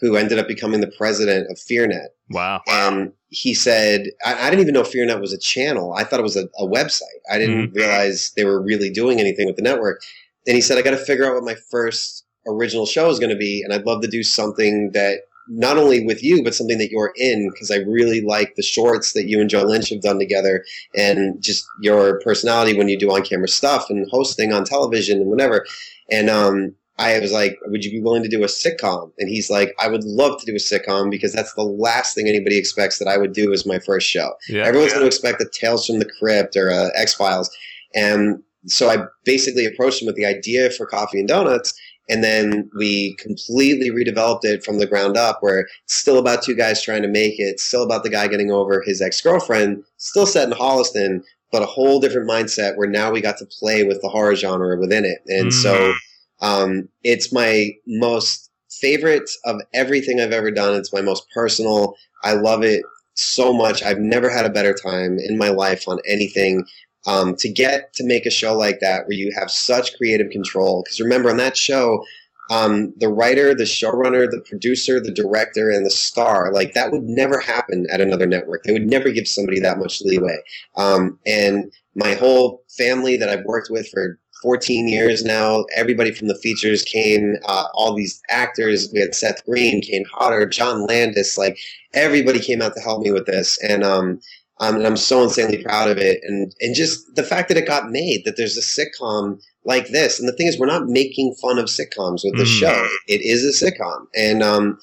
who 0.00 0.16
ended 0.16 0.38
up 0.38 0.46
becoming 0.46 0.80
the 0.80 0.92
president 0.98 1.50
of 1.50 1.56
FearNet. 1.56 2.08
Wow. 2.30 2.60
And 2.66 3.12
he 3.28 3.54
said, 3.54 4.08
I, 4.24 4.46
I 4.46 4.50
didn't 4.50 4.62
even 4.62 4.74
know 4.74 4.82
FearNet 4.82 5.20
was 5.20 5.32
a 5.32 5.38
channel. 5.38 5.94
I 5.94 6.04
thought 6.04 6.20
it 6.20 6.24
was 6.24 6.36
a, 6.36 6.48
a 6.58 6.66
website. 6.66 7.02
I 7.30 7.38
didn't 7.38 7.68
mm-hmm. 7.68 7.76
realize 7.76 8.32
they 8.36 8.44
were 8.44 8.62
really 8.62 8.90
doing 8.90 9.18
anything 9.18 9.46
with 9.46 9.56
the 9.56 9.62
network. 9.62 10.02
And 10.46 10.54
he 10.54 10.60
said, 10.60 10.76
I 10.76 10.82
got 10.82 10.90
to 10.90 10.98
figure 10.98 11.26
out 11.26 11.34
what 11.34 11.44
my 11.44 11.56
first 11.70 12.23
original 12.46 12.86
show 12.86 13.10
is 13.10 13.18
going 13.18 13.30
to 13.30 13.36
be. 13.36 13.62
And 13.62 13.72
I'd 13.72 13.86
love 13.86 14.02
to 14.02 14.08
do 14.08 14.22
something 14.22 14.90
that 14.92 15.20
not 15.48 15.76
only 15.76 16.04
with 16.04 16.22
you, 16.22 16.42
but 16.42 16.54
something 16.54 16.78
that 16.78 16.90
you're 16.90 17.12
in, 17.16 17.50
because 17.50 17.70
I 17.70 17.76
really 17.76 18.22
like 18.22 18.54
the 18.54 18.62
shorts 18.62 19.12
that 19.12 19.28
you 19.28 19.40
and 19.40 19.50
Joe 19.50 19.62
Lynch 19.62 19.90
have 19.90 20.00
done 20.00 20.18
together 20.18 20.64
and 20.96 21.42
just 21.42 21.66
your 21.80 22.20
personality 22.20 22.76
when 22.76 22.88
you 22.88 22.98
do 22.98 23.10
on 23.10 23.22
camera 23.22 23.48
stuff 23.48 23.90
and 23.90 24.08
hosting 24.10 24.52
on 24.52 24.64
television 24.64 25.20
and 25.20 25.28
whatever. 25.28 25.66
And, 26.10 26.30
um, 26.30 26.74
I 26.96 27.18
was 27.18 27.32
like, 27.32 27.58
would 27.66 27.84
you 27.84 27.90
be 27.90 28.00
willing 28.00 28.22
to 28.22 28.28
do 28.28 28.44
a 28.44 28.46
sitcom? 28.46 29.10
And 29.18 29.28
he's 29.28 29.50
like, 29.50 29.74
I 29.80 29.88
would 29.88 30.04
love 30.04 30.38
to 30.40 30.46
do 30.46 30.52
a 30.52 30.58
sitcom 30.58 31.10
because 31.10 31.32
that's 31.32 31.52
the 31.54 31.64
last 31.64 32.14
thing 32.14 32.28
anybody 32.28 32.56
expects 32.56 33.00
that 33.00 33.08
I 33.08 33.18
would 33.18 33.32
do 33.32 33.52
as 33.52 33.66
my 33.66 33.80
first 33.80 34.08
show. 34.08 34.34
Yeah. 34.48 34.62
Everyone's 34.62 34.92
going 34.92 35.02
to 35.02 35.08
expect 35.08 35.40
the 35.40 35.50
Tales 35.52 35.86
from 35.86 35.98
the 35.98 36.08
Crypt 36.20 36.56
or 36.56 36.70
X 36.94 37.12
Files. 37.12 37.50
And 37.96 38.42
so 38.66 38.88
I 38.88 39.06
basically 39.24 39.66
approached 39.66 40.02
him 40.02 40.06
with 40.06 40.14
the 40.14 40.24
idea 40.24 40.70
for 40.70 40.86
Coffee 40.86 41.18
and 41.18 41.28
Donuts. 41.28 41.74
And 42.08 42.22
then 42.22 42.70
we 42.76 43.14
completely 43.14 43.90
redeveloped 43.90 44.44
it 44.44 44.64
from 44.64 44.78
the 44.78 44.86
ground 44.86 45.16
up, 45.16 45.38
where 45.40 45.66
it's 45.84 45.94
still 45.94 46.18
about 46.18 46.42
two 46.42 46.54
guys 46.54 46.82
trying 46.82 47.02
to 47.02 47.08
make 47.08 47.38
it, 47.38 47.60
still 47.60 47.82
about 47.82 48.02
the 48.02 48.10
guy 48.10 48.28
getting 48.28 48.50
over 48.50 48.82
his 48.82 49.00
ex 49.00 49.20
girlfriend, 49.20 49.84
still 49.96 50.26
set 50.26 50.48
in 50.48 50.54
Holliston, 50.54 51.22
but 51.50 51.62
a 51.62 51.66
whole 51.66 52.00
different 52.00 52.28
mindset 52.28 52.76
where 52.76 52.88
now 52.88 53.10
we 53.10 53.20
got 53.20 53.38
to 53.38 53.46
play 53.46 53.84
with 53.84 54.02
the 54.02 54.08
horror 54.08 54.36
genre 54.36 54.78
within 54.78 55.04
it. 55.04 55.20
And 55.28 55.52
so 55.52 55.94
um, 56.40 56.88
it's 57.02 57.32
my 57.32 57.70
most 57.86 58.50
favorite 58.70 59.30
of 59.44 59.60
everything 59.72 60.20
I've 60.20 60.32
ever 60.32 60.50
done. 60.50 60.74
It's 60.74 60.92
my 60.92 61.00
most 61.00 61.26
personal. 61.32 61.94
I 62.22 62.34
love 62.34 62.62
it 62.62 62.82
so 63.14 63.52
much. 63.52 63.82
I've 63.82 63.98
never 63.98 64.28
had 64.28 64.44
a 64.44 64.50
better 64.50 64.74
time 64.74 65.18
in 65.18 65.38
my 65.38 65.48
life 65.48 65.86
on 65.86 66.00
anything. 66.08 66.66
Um, 67.06 67.36
to 67.36 67.50
get 67.50 67.92
to 67.94 68.04
make 68.04 68.24
a 68.24 68.30
show 68.30 68.56
like 68.56 68.80
that 68.80 69.06
where 69.06 69.16
you 69.16 69.30
have 69.38 69.50
such 69.50 69.94
creative 69.96 70.30
control. 70.30 70.82
Because 70.82 71.00
remember, 71.00 71.28
on 71.28 71.36
that 71.36 71.56
show, 71.56 72.02
um, 72.50 72.92
the 72.98 73.08
writer, 73.08 73.54
the 73.54 73.64
showrunner, 73.64 74.30
the 74.30 74.42
producer, 74.46 75.00
the 75.00 75.12
director, 75.12 75.70
and 75.70 75.84
the 75.84 75.90
star, 75.90 76.52
like 76.52 76.74
that 76.74 76.92
would 76.92 77.04
never 77.04 77.38
happen 77.40 77.86
at 77.90 78.00
another 78.00 78.26
network. 78.26 78.64
They 78.64 78.72
would 78.72 78.88
never 78.88 79.10
give 79.10 79.26
somebody 79.26 79.60
that 79.60 79.78
much 79.78 80.02
leeway. 80.02 80.38
Um, 80.76 81.18
and 81.26 81.72
my 81.94 82.14
whole 82.14 82.62
family 82.76 83.16
that 83.16 83.28
I've 83.28 83.44
worked 83.44 83.68
with 83.70 83.88
for 83.88 84.18
14 84.42 84.88
years 84.88 85.24
now, 85.24 85.64
everybody 85.74 86.12
from 86.12 86.28
the 86.28 86.34
features 86.34 86.82
came, 86.82 87.36
uh, 87.46 87.64
all 87.72 87.94
these 87.94 88.20
actors. 88.28 88.90
We 88.92 89.00
had 89.00 89.14
Seth 89.14 89.44
Green, 89.46 89.80
Kane 89.80 90.04
Hodder, 90.12 90.46
John 90.46 90.86
Landis, 90.86 91.38
like 91.38 91.58
everybody 91.94 92.40
came 92.40 92.60
out 92.60 92.74
to 92.74 92.80
help 92.82 93.02
me 93.02 93.10
with 93.10 93.24
this. 93.24 93.58
And, 93.62 93.82
um, 93.82 94.20
um, 94.60 94.76
and 94.76 94.86
I'm 94.86 94.96
so 94.96 95.22
insanely 95.22 95.62
proud 95.62 95.90
of 95.90 95.98
it. 95.98 96.20
And, 96.22 96.52
and 96.60 96.74
just 96.74 97.14
the 97.16 97.22
fact 97.22 97.48
that 97.48 97.56
it 97.56 97.66
got 97.66 97.90
made, 97.90 98.22
that 98.24 98.36
there's 98.36 98.56
a 98.56 98.60
sitcom 98.60 99.40
like 99.64 99.88
this. 99.88 100.20
And 100.20 100.28
the 100.28 100.32
thing 100.36 100.46
is, 100.46 100.58
we're 100.58 100.66
not 100.66 100.86
making 100.86 101.34
fun 101.42 101.58
of 101.58 101.66
sitcoms 101.66 102.20
with 102.24 102.36
the 102.36 102.44
Mm. 102.44 102.60
show. 102.60 102.88
It 103.08 103.20
is 103.22 103.44
a 103.44 103.64
sitcom. 103.64 104.06
And, 104.14 104.42
um, 104.42 104.78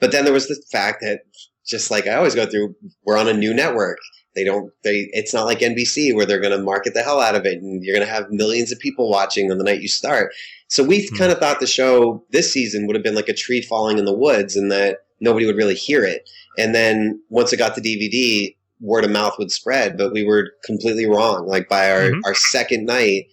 but 0.00 0.12
then 0.12 0.24
there 0.24 0.32
was 0.34 0.46
the 0.48 0.62
fact 0.70 1.00
that 1.00 1.20
just 1.66 1.90
like 1.90 2.06
I 2.06 2.14
always 2.14 2.34
go 2.34 2.46
through, 2.46 2.74
we're 3.04 3.18
on 3.18 3.28
a 3.28 3.32
new 3.34 3.52
network. 3.52 3.98
They 4.36 4.44
don't, 4.44 4.70
they, 4.84 5.08
it's 5.12 5.34
not 5.34 5.46
like 5.46 5.58
NBC 5.58 6.14
where 6.14 6.24
they're 6.24 6.40
going 6.40 6.56
to 6.56 6.62
market 6.62 6.94
the 6.94 7.02
hell 7.02 7.20
out 7.20 7.34
of 7.34 7.44
it 7.44 7.60
and 7.60 7.82
you're 7.82 7.96
going 7.96 8.06
to 8.06 8.12
have 8.12 8.30
millions 8.30 8.70
of 8.70 8.78
people 8.78 9.10
watching 9.10 9.50
on 9.50 9.58
the 9.58 9.64
night 9.64 9.80
you 9.82 9.88
start. 9.88 10.32
So 10.68 10.84
we 10.84 11.08
Hmm. 11.08 11.16
kind 11.16 11.32
of 11.32 11.38
thought 11.38 11.58
the 11.58 11.66
show 11.66 12.24
this 12.30 12.52
season 12.52 12.86
would 12.86 12.94
have 12.94 13.02
been 13.02 13.16
like 13.16 13.28
a 13.28 13.34
tree 13.34 13.62
falling 13.62 13.98
in 13.98 14.04
the 14.04 14.16
woods 14.16 14.54
and 14.54 14.70
that 14.70 14.98
nobody 15.20 15.44
would 15.46 15.56
really 15.56 15.74
hear 15.74 16.04
it. 16.04 16.28
And 16.56 16.72
then 16.74 17.20
once 17.30 17.52
it 17.52 17.56
got 17.56 17.74
to 17.74 17.80
DVD, 17.80 18.54
word 18.80 19.04
of 19.04 19.10
mouth 19.10 19.34
would 19.38 19.50
spread, 19.50 19.96
but 19.98 20.12
we 20.12 20.24
were 20.24 20.50
completely 20.64 21.06
wrong. 21.06 21.46
Like 21.46 21.68
by 21.68 21.90
our, 21.90 22.10
Mhm. 22.10 22.20
our 22.24 22.34
second 22.34 22.86
night, 22.86 23.26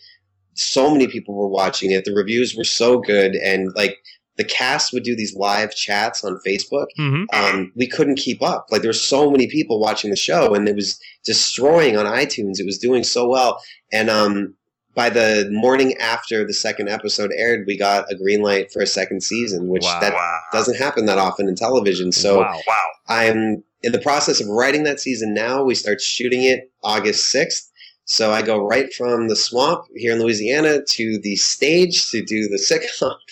so 0.54 0.90
many 0.90 1.08
people 1.08 1.36
were 1.36 1.48
watching 1.50 1.92
it. 1.92 2.06
The 2.06 2.14
reviews 2.14 2.56
were 2.56 2.64
so 2.64 3.00
good. 3.00 3.36
And 3.36 3.72
like 3.76 3.98
the 4.38 4.44
cast 4.44 4.92
would 4.92 5.04
do 5.04 5.16
these 5.16 5.36
live 5.36 5.74
chats 5.76 6.24
on 6.24 6.40
Facebook. 6.46 6.88
hmm 6.98 7.24
Um, 7.34 7.72
we 7.76 7.88
couldn't 7.88 8.16
keep 8.18 8.42
up. 8.42 8.68
Like 8.72 8.82
there 8.82 8.90
were 8.90 8.94
so 8.94 9.30
many 9.32 9.48
people 9.48 9.80
watching 9.80 10.10
the 10.10 10.16
show 10.18 10.54
and 10.54 10.68
it 10.68 10.76
was 10.76 11.00
destroying 11.26 11.96
on 11.98 12.06
iTunes. 12.06 12.60
It 12.60 12.66
was 12.66 12.78
doing 12.78 13.04
so 13.04 13.28
well. 13.28 13.62
And, 13.92 14.10
um, 14.10 14.56
by 14.96 15.10
the 15.10 15.48
morning 15.52 15.94
after 15.98 16.46
the 16.46 16.54
second 16.54 16.88
episode 16.90 17.32
aired, 17.38 17.66
we 17.68 17.78
got 17.78 18.12
a 18.12 18.16
green 18.16 18.42
light 18.42 18.72
for 18.72 18.82
a 18.82 18.88
second 18.88 19.22
season, 19.22 19.68
which 19.68 19.84
Wow. 19.84 20.00
that 20.00 20.16
doesn't 20.54 20.78
happen 20.78 21.06
that 21.06 21.18
often 21.18 21.48
in 21.48 21.56
television. 21.56 22.12
So 22.12 22.40
wow. 22.40 22.60
Wow. 22.68 22.86
I'm 23.08 23.64
in 23.84 23.92
the 23.92 24.00
process 24.00 24.42
of 24.42 24.48
writing 24.48 24.84
that 24.86 25.00
season 25.00 25.34
now. 25.34 25.64
We 25.64 25.76
start 25.76 26.02
shooting 26.02 26.44
it 26.44 26.72
August 26.84 27.32
6th. 27.34 27.70
So 28.06 28.32
I 28.32 28.42
go 28.42 28.66
right 28.66 28.94
from 28.94 29.28
the 29.28 29.36
swamp 29.36 29.86
here 29.96 30.14
in 30.14 30.22
Louisiana 30.22 30.80
to 30.94 31.20
the 31.22 31.36
stage 31.36 32.10
to 32.12 32.24
do 32.24 32.48
the 32.48 32.58
sitcom. 32.58 33.16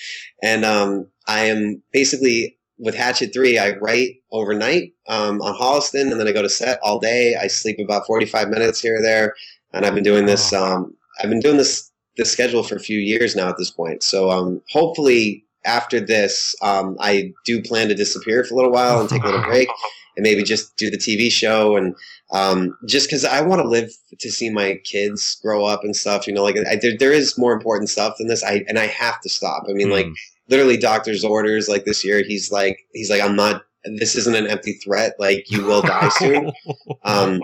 And 0.44 0.66
um, 0.66 1.08
I 1.26 1.46
am 1.46 1.82
basically 1.94 2.58
with 2.78 2.96
Hatchet 2.96 3.34
3, 3.34 3.58
I 3.58 3.78
write 3.78 4.16
overnight 4.30 4.94
um, 5.08 5.42
on 5.42 5.56
Holliston 5.56 6.12
and 6.12 6.20
then 6.20 6.28
I 6.28 6.34
go 6.34 6.42
to 6.42 6.50
set 6.50 6.80
all 6.84 7.00
day. 7.00 7.36
I 7.42 7.48
sleep 7.48 7.80
about 7.82 8.06
45 8.06 8.50
minutes 8.50 8.82
here 8.82 8.98
or 8.98 9.02
there. 9.02 9.36
And 9.72 9.86
I've 9.86 9.96
been 9.96 10.04
doing 10.04 10.26
this. 10.26 10.52
Oh. 10.52 10.62
Um, 10.62 10.98
I've 11.22 11.30
been 11.30 11.40
doing 11.40 11.58
this 11.58 11.90
this 12.18 12.32
schedule 12.32 12.64
for 12.64 12.76
a 12.76 12.80
few 12.80 13.00
years 13.00 13.36
now 13.36 13.50
at 13.50 13.58
this 13.58 13.72
point. 13.72 14.04
So 14.04 14.30
um, 14.30 14.62
hopefully 14.70 15.44
after 15.66 16.00
this, 16.00 16.56
um, 16.62 16.96
I 17.00 17.32
do 17.46 17.62
plan 17.62 17.88
to 17.88 17.96
disappear 17.96 18.44
for 18.44 18.54
a 18.54 18.58
little 18.58 18.72
while 18.72 19.00
and 19.00 19.10
take 19.10 19.24
a 19.24 19.26
little 19.26 19.42
break 19.42 19.68
and 20.16 20.24
maybe 20.24 20.44
just 20.44 20.76
do 20.78 20.92
the 20.92 20.98
TV 20.98 21.32
show 21.32 21.76
and 21.76 21.96
um, 22.32 22.78
just 22.88 23.08
because 23.08 23.26
I 23.26 23.42
want 23.42 23.62
to 23.62 23.68
live 23.68 23.90
to 24.20 24.30
see 24.32 24.50
my 24.52 24.80
kids 24.84 25.38
grow 25.42 25.66
up 25.66 25.84
and 25.84 25.96
stuff. 25.96 26.28
You 26.28 26.34
know, 26.34 26.44
like 26.44 26.56
I, 26.70 26.76
there, 26.82 26.98
there 27.00 27.12
is 27.12 27.38
more 27.38 27.54
important 27.54 27.90
stuff 27.90 28.16
than 28.20 28.28
this. 28.28 28.44
I 28.44 28.64
and 28.68 28.78
I 28.78 28.88
have 28.88 29.20
to 29.22 29.30
stop. 29.30 29.64
I 29.70 29.74
mean, 29.74 29.90
like 29.90 30.06
Mm. 30.08 30.14
literally, 30.50 30.78
doctor's 30.78 31.24
orders. 31.24 31.68
Like 31.70 31.86
this 31.86 32.04
year, 32.04 32.24
he's 32.24 32.52
like, 32.52 32.78
he's 32.94 33.10
like, 33.10 33.22
I'm 33.22 33.36
not. 33.36 33.64
This 33.98 34.16
isn't 34.16 34.36
an 34.36 34.48
empty 34.48 34.74
threat. 34.74 35.14
Like 35.20 35.50
you 35.50 35.64
will 35.66 35.82
die 35.82 36.10
soon. 36.10 36.52
Um, 37.04 37.42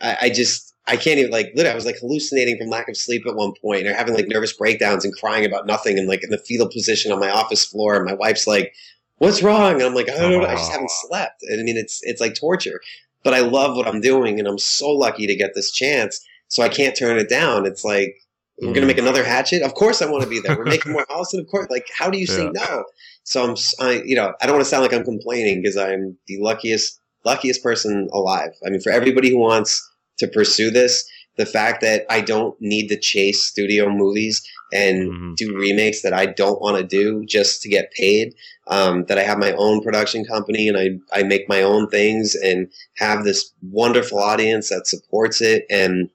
I, 0.00 0.16
I 0.22 0.30
just. 0.30 0.71
I 0.86 0.96
can't 0.96 1.18
even 1.18 1.30
like 1.30 1.52
literally 1.54 1.72
I 1.72 1.74
was 1.74 1.86
like 1.86 1.98
hallucinating 1.98 2.58
from 2.58 2.68
lack 2.68 2.88
of 2.88 2.96
sleep 2.96 3.24
at 3.26 3.36
one 3.36 3.52
point 3.60 3.86
or 3.86 3.94
having 3.94 4.14
like 4.14 4.26
nervous 4.28 4.52
breakdowns 4.52 5.04
and 5.04 5.14
crying 5.14 5.44
about 5.44 5.66
nothing 5.66 5.98
and 5.98 6.08
like 6.08 6.24
in 6.24 6.30
the 6.30 6.38
fetal 6.38 6.68
position 6.68 7.12
on 7.12 7.20
my 7.20 7.30
office 7.30 7.64
floor 7.64 7.94
and 7.96 8.04
my 8.04 8.14
wife's 8.14 8.46
like, 8.46 8.74
What's 9.18 9.42
wrong? 9.42 9.74
And 9.74 9.82
I'm 9.82 9.94
like, 9.94 10.10
I 10.10 10.18
don't 10.18 10.32
know, 10.32 10.44
I 10.44 10.56
just 10.56 10.72
haven't 10.72 10.90
oh. 10.90 11.08
slept. 11.08 11.42
And 11.42 11.60
I 11.60 11.62
mean 11.62 11.76
it's 11.76 12.00
it's 12.02 12.20
like 12.20 12.34
torture. 12.34 12.80
but 13.22 13.34
I 13.34 13.40
love 13.40 13.76
what 13.76 13.86
I'm 13.86 14.00
doing 14.00 14.38
and 14.40 14.48
I'm 14.48 14.58
so 14.58 14.90
lucky 14.90 15.26
to 15.28 15.36
get 15.36 15.54
this 15.54 15.70
chance. 15.70 16.20
So 16.48 16.62
I 16.62 16.68
can't 16.68 16.96
turn 16.96 17.16
it 17.16 17.30
down. 17.30 17.64
It's 17.64 17.84
like, 17.84 18.14
we're 18.60 18.74
going 18.74 18.82
to 18.82 18.86
make 18.86 18.98
mm. 18.98 19.02
another 19.02 19.24
hatchet. 19.24 19.62
Of 19.62 19.74
course 19.74 20.02
I 20.02 20.10
want 20.10 20.22
to 20.22 20.28
be 20.28 20.38
there. 20.38 20.56
We're 20.56 20.64
making 20.64 20.92
more 20.96 21.06
house. 21.08 21.32
And 21.32 21.42
of 21.42 21.50
course, 21.50 21.68
like, 21.70 21.88
how 21.96 22.10
do 22.10 22.18
you 22.18 22.26
say 22.26 22.44
yeah. 22.44 22.50
no? 22.66 22.84
So 23.24 23.42
I'm, 23.42 23.56
I, 23.80 24.02
you 24.04 24.14
know, 24.14 24.34
I 24.40 24.46
don't 24.46 24.56
want 24.56 24.64
to 24.64 24.68
sound 24.68 24.82
like 24.82 24.92
I'm 24.92 25.04
complaining 25.04 25.62
because 25.62 25.76
I'm 25.76 26.16
the 26.26 26.38
luckiest, 26.40 27.00
luckiest 27.24 27.62
person 27.62 28.08
alive. 28.12 28.50
I 28.66 28.70
mean, 28.70 28.80
for 28.80 28.92
everybody 28.92 29.30
who 29.30 29.38
wants 29.38 29.82
to 30.18 30.28
pursue 30.28 30.70
this, 30.70 31.08
the 31.36 31.46
fact 31.46 31.80
that 31.80 32.04
I 32.10 32.20
don't 32.20 32.60
need 32.60 32.88
to 32.88 32.98
chase 32.98 33.42
studio 33.42 33.88
movies 33.88 34.46
and 34.72 35.10
mm-hmm. 35.10 35.34
do 35.36 35.56
remakes 35.56 36.02
that 36.02 36.12
I 36.12 36.26
don't 36.26 36.60
want 36.60 36.76
to 36.76 36.82
do 36.82 37.24
just 37.26 37.62
to 37.62 37.68
get 37.68 37.92
paid. 37.92 38.34
Um, 38.68 39.04
that 39.06 39.18
I 39.18 39.22
have 39.22 39.38
my 39.38 39.52
own 39.52 39.82
production 39.82 40.24
company 40.24 40.68
and 40.68 40.78
I, 40.78 40.90
I 41.12 41.24
make 41.24 41.48
my 41.48 41.62
own 41.62 41.88
things 41.88 42.34
and 42.36 42.70
have 42.96 43.24
this 43.24 43.52
wonderful 43.60 44.18
audience 44.18 44.68
that 44.68 44.86
supports 44.86 45.40
it 45.40 45.66
and 45.68 46.08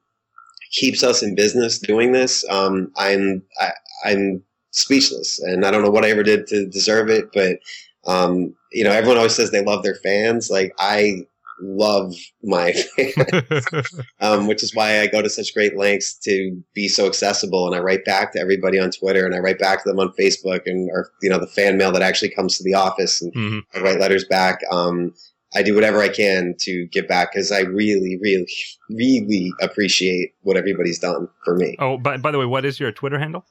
keeps 0.71 1.03
us 1.03 1.23
in 1.23 1.35
business 1.35 1.79
doing 1.79 2.11
this. 2.11 2.47
Um, 2.49 2.91
I'm 2.97 3.43
I, 3.59 3.71
I'm 4.05 4.43
speechless, 4.71 5.39
and 5.39 5.65
I 5.65 5.71
don't 5.71 5.83
know 5.83 5.89
what 5.89 6.05
I 6.05 6.09
ever 6.09 6.23
did 6.23 6.47
to 6.47 6.67
deserve 6.67 7.09
it, 7.09 7.25
but 7.33 7.59
um, 8.05 8.55
you 8.71 8.83
know, 8.83 8.91
everyone 8.91 9.17
always 9.17 9.35
says 9.35 9.51
they 9.51 9.63
love 9.63 9.83
their 9.83 9.95
fans. 9.95 10.49
Like 10.49 10.73
I 10.79 11.25
love 11.61 12.13
my 12.43 12.71
fans, 12.95 13.65
um, 14.19 14.47
which 14.47 14.63
is 14.63 14.75
why 14.75 15.01
I 15.01 15.07
go 15.07 15.21
to 15.21 15.29
such 15.29 15.53
great 15.53 15.77
lengths 15.77 16.17
to 16.19 16.61
be 16.73 16.87
so 16.87 17.07
accessible. 17.07 17.67
And 17.67 17.75
I 17.75 17.79
write 17.79 18.05
back 18.05 18.33
to 18.33 18.39
everybody 18.39 18.79
on 18.79 18.91
Twitter, 18.91 19.25
and 19.25 19.35
I 19.35 19.39
write 19.39 19.59
back 19.59 19.83
to 19.83 19.89
them 19.89 19.99
on 19.99 20.13
Facebook, 20.19 20.61
and 20.65 20.89
or 20.91 21.09
you 21.21 21.29
know 21.29 21.39
the 21.39 21.47
fan 21.47 21.77
mail 21.77 21.91
that 21.91 22.01
actually 22.01 22.29
comes 22.29 22.57
to 22.57 22.63
the 22.63 22.73
office, 22.73 23.21
and 23.21 23.33
mm-hmm. 23.33 23.77
I 23.77 23.81
write 23.81 23.99
letters 23.99 24.25
back. 24.25 24.59
Um, 24.71 25.13
I 25.55 25.63
do 25.63 25.73
whatever 25.73 26.01
I 26.01 26.09
can 26.09 26.55
to 26.59 26.87
give 26.91 27.07
back 27.07 27.31
because 27.31 27.51
I 27.51 27.61
really, 27.61 28.17
really, 28.21 28.47
really 28.89 29.51
appreciate 29.61 30.33
what 30.41 30.57
everybody's 30.57 30.99
done 30.99 31.29
for 31.45 31.55
me. 31.55 31.75
Oh, 31.79 31.97
by, 31.97 32.17
by 32.17 32.31
the 32.31 32.37
way, 32.37 32.45
what 32.45 32.65
is 32.65 32.79
your 32.79 32.91
Twitter 32.91 33.17
handle? 33.17 33.45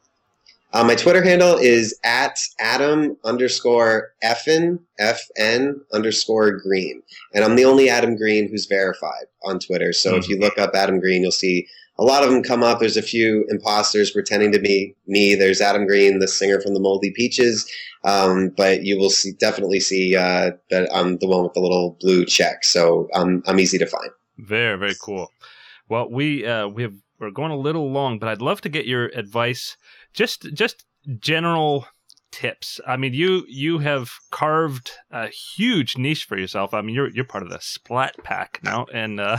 Uh, 0.76 0.84
my 0.84 0.94
Twitter 0.94 1.22
handle 1.22 1.56
is 1.56 1.98
at 2.04 2.38
Adam 2.60 3.16
underscore 3.24 4.10
FN, 4.22 4.78
FN 5.00 5.72
underscore 5.94 6.50
Green. 6.60 7.00
And 7.32 7.42
I'm 7.42 7.56
the 7.56 7.64
only 7.64 7.88
Adam 7.88 8.14
Green 8.14 8.46
who's 8.46 8.66
verified 8.66 9.24
on 9.42 9.58
Twitter. 9.58 9.94
So 9.94 10.10
mm-hmm. 10.10 10.18
if 10.18 10.28
you 10.28 10.38
look 10.38 10.58
up 10.58 10.74
Adam 10.74 11.00
Green, 11.00 11.22
you'll 11.22 11.30
see 11.30 11.66
a 11.98 12.04
lot 12.04 12.24
of 12.24 12.30
them 12.30 12.42
come 12.42 12.62
up. 12.62 12.78
There's 12.78 12.98
a 12.98 13.02
few 13.02 13.46
imposters 13.48 14.10
pretending 14.10 14.52
to 14.52 14.58
be 14.58 14.94
me. 15.06 15.34
There's 15.34 15.62
Adam 15.62 15.86
Green, 15.86 16.18
the 16.18 16.28
singer 16.28 16.60
from 16.60 16.74
the 16.74 16.80
Moldy 16.80 17.10
Peaches. 17.10 17.66
Um, 18.04 18.52
but 18.54 18.82
you 18.82 18.98
will 18.98 19.08
see, 19.08 19.32
definitely 19.32 19.80
see 19.80 20.14
uh, 20.14 20.50
that 20.68 20.90
I'm 20.94 21.16
the 21.16 21.26
one 21.26 21.42
with 21.42 21.54
the 21.54 21.60
little 21.60 21.96
blue 22.02 22.26
check. 22.26 22.64
So 22.64 23.08
I'm, 23.14 23.42
I'm 23.46 23.58
easy 23.58 23.78
to 23.78 23.86
find. 23.86 24.10
Very, 24.36 24.76
very 24.76 24.96
cool. 25.00 25.30
Well, 25.88 26.10
we, 26.10 26.44
uh, 26.44 26.68
we 26.68 26.82
have, 26.82 26.92
we're 27.18 27.30
going 27.30 27.50
a 27.50 27.56
little 27.56 27.90
long, 27.90 28.18
but 28.18 28.28
I'd 28.28 28.42
love 28.42 28.60
to 28.60 28.68
get 28.68 28.84
your 28.84 29.06
advice 29.06 29.78
just 30.16 30.52
just 30.54 30.84
general 31.20 31.86
tips. 32.32 32.80
I 32.86 32.96
mean, 32.96 33.14
you 33.14 33.44
you 33.48 33.78
have 33.78 34.10
carved 34.32 34.90
a 35.12 35.28
huge 35.28 35.96
niche 35.96 36.24
for 36.24 36.36
yourself. 36.36 36.74
I 36.74 36.82
mean, 36.82 36.94
you're 36.94 37.10
you're 37.10 37.24
part 37.24 37.44
of 37.44 37.50
the 37.50 37.60
Splat 37.60 38.16
Pack 38.24 38.58
now, 38.64 38.86
and 38.92 39.20
uh, 39.20 39.38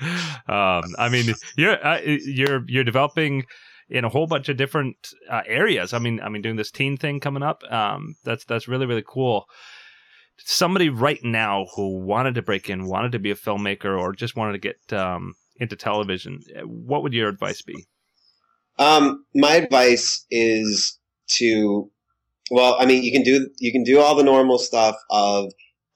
um, 0.00 0.84
I 0.98 1.08
mean, 1.10 1.34
you're 1.56 1.84
uh, 1.86 2.00
you're 2.04 2.64
you're 2.66 2.84
developing 2.84 3.44
in 3.90 4.04
a 4.04 4.08
whole 4.08 4.26
bunch 4.26 4.48
of 4.48 4.56
different 4.56 4.96
uh, 5.28 5.42
areas. 5.46 5.92
I 5.92 5.98
mean, 5.98 6.20
I 6.20 6.30
mean, 6.30 6.40
doing 6.40 6.56
this 6.56 6.70
teen 6.70 6.96
thing 6.96 7.20
coming 7.20 7.42
up. 7.42 7.62
Um, 7.70 8.14
that's 8.24 8.44
that's 8.44 8.68
really 8.68 8.86
really 8.86 9.04
cool. 9.06 9.46
Somebody 10.38 10.88
right 10.88 11.22
now 11.22 11.66
who 11.76 11.98
wanted 11.98 12.34
to 12.36 12.42
break 12.42 12.70
in, 12.70 12.88
wanted 12.88 13.12
to 13.12 13.18
be 13.18 13.30
a 13.30 13.36
filmmaker, 13.36 14.00
or 14.00 14.12
just 14.12 14.34
wanted 14.34 14.52
to 14.52 14.58
get 14.58 14.98
um, 14.98 15.34
into 15.56 15.76
television, 15.76 16.40
what 16.64 17.02
would 17.02 17.12
your 17.12 17.28
advice 17.28 17.62
be? 17.62 17.86
Um, 18.78 19.24
my 19.34 19.54
advice 19.54 20.26
is 20.30 20.98
to, 21.36 21.90
well, 22.50 22.76
I 22.78 22.86
mean, 22.86 23.02
you 23.02 23.12
can 23.12 23.22
do 23.22 23.48
you 23.58 23.72
can 23.72 23.84
do 23.84 24.00
all 24.00 24.14
the 24.14 24.24
normal 24.24 24.58
stuff 24.58 24.96
of 25.10 25.52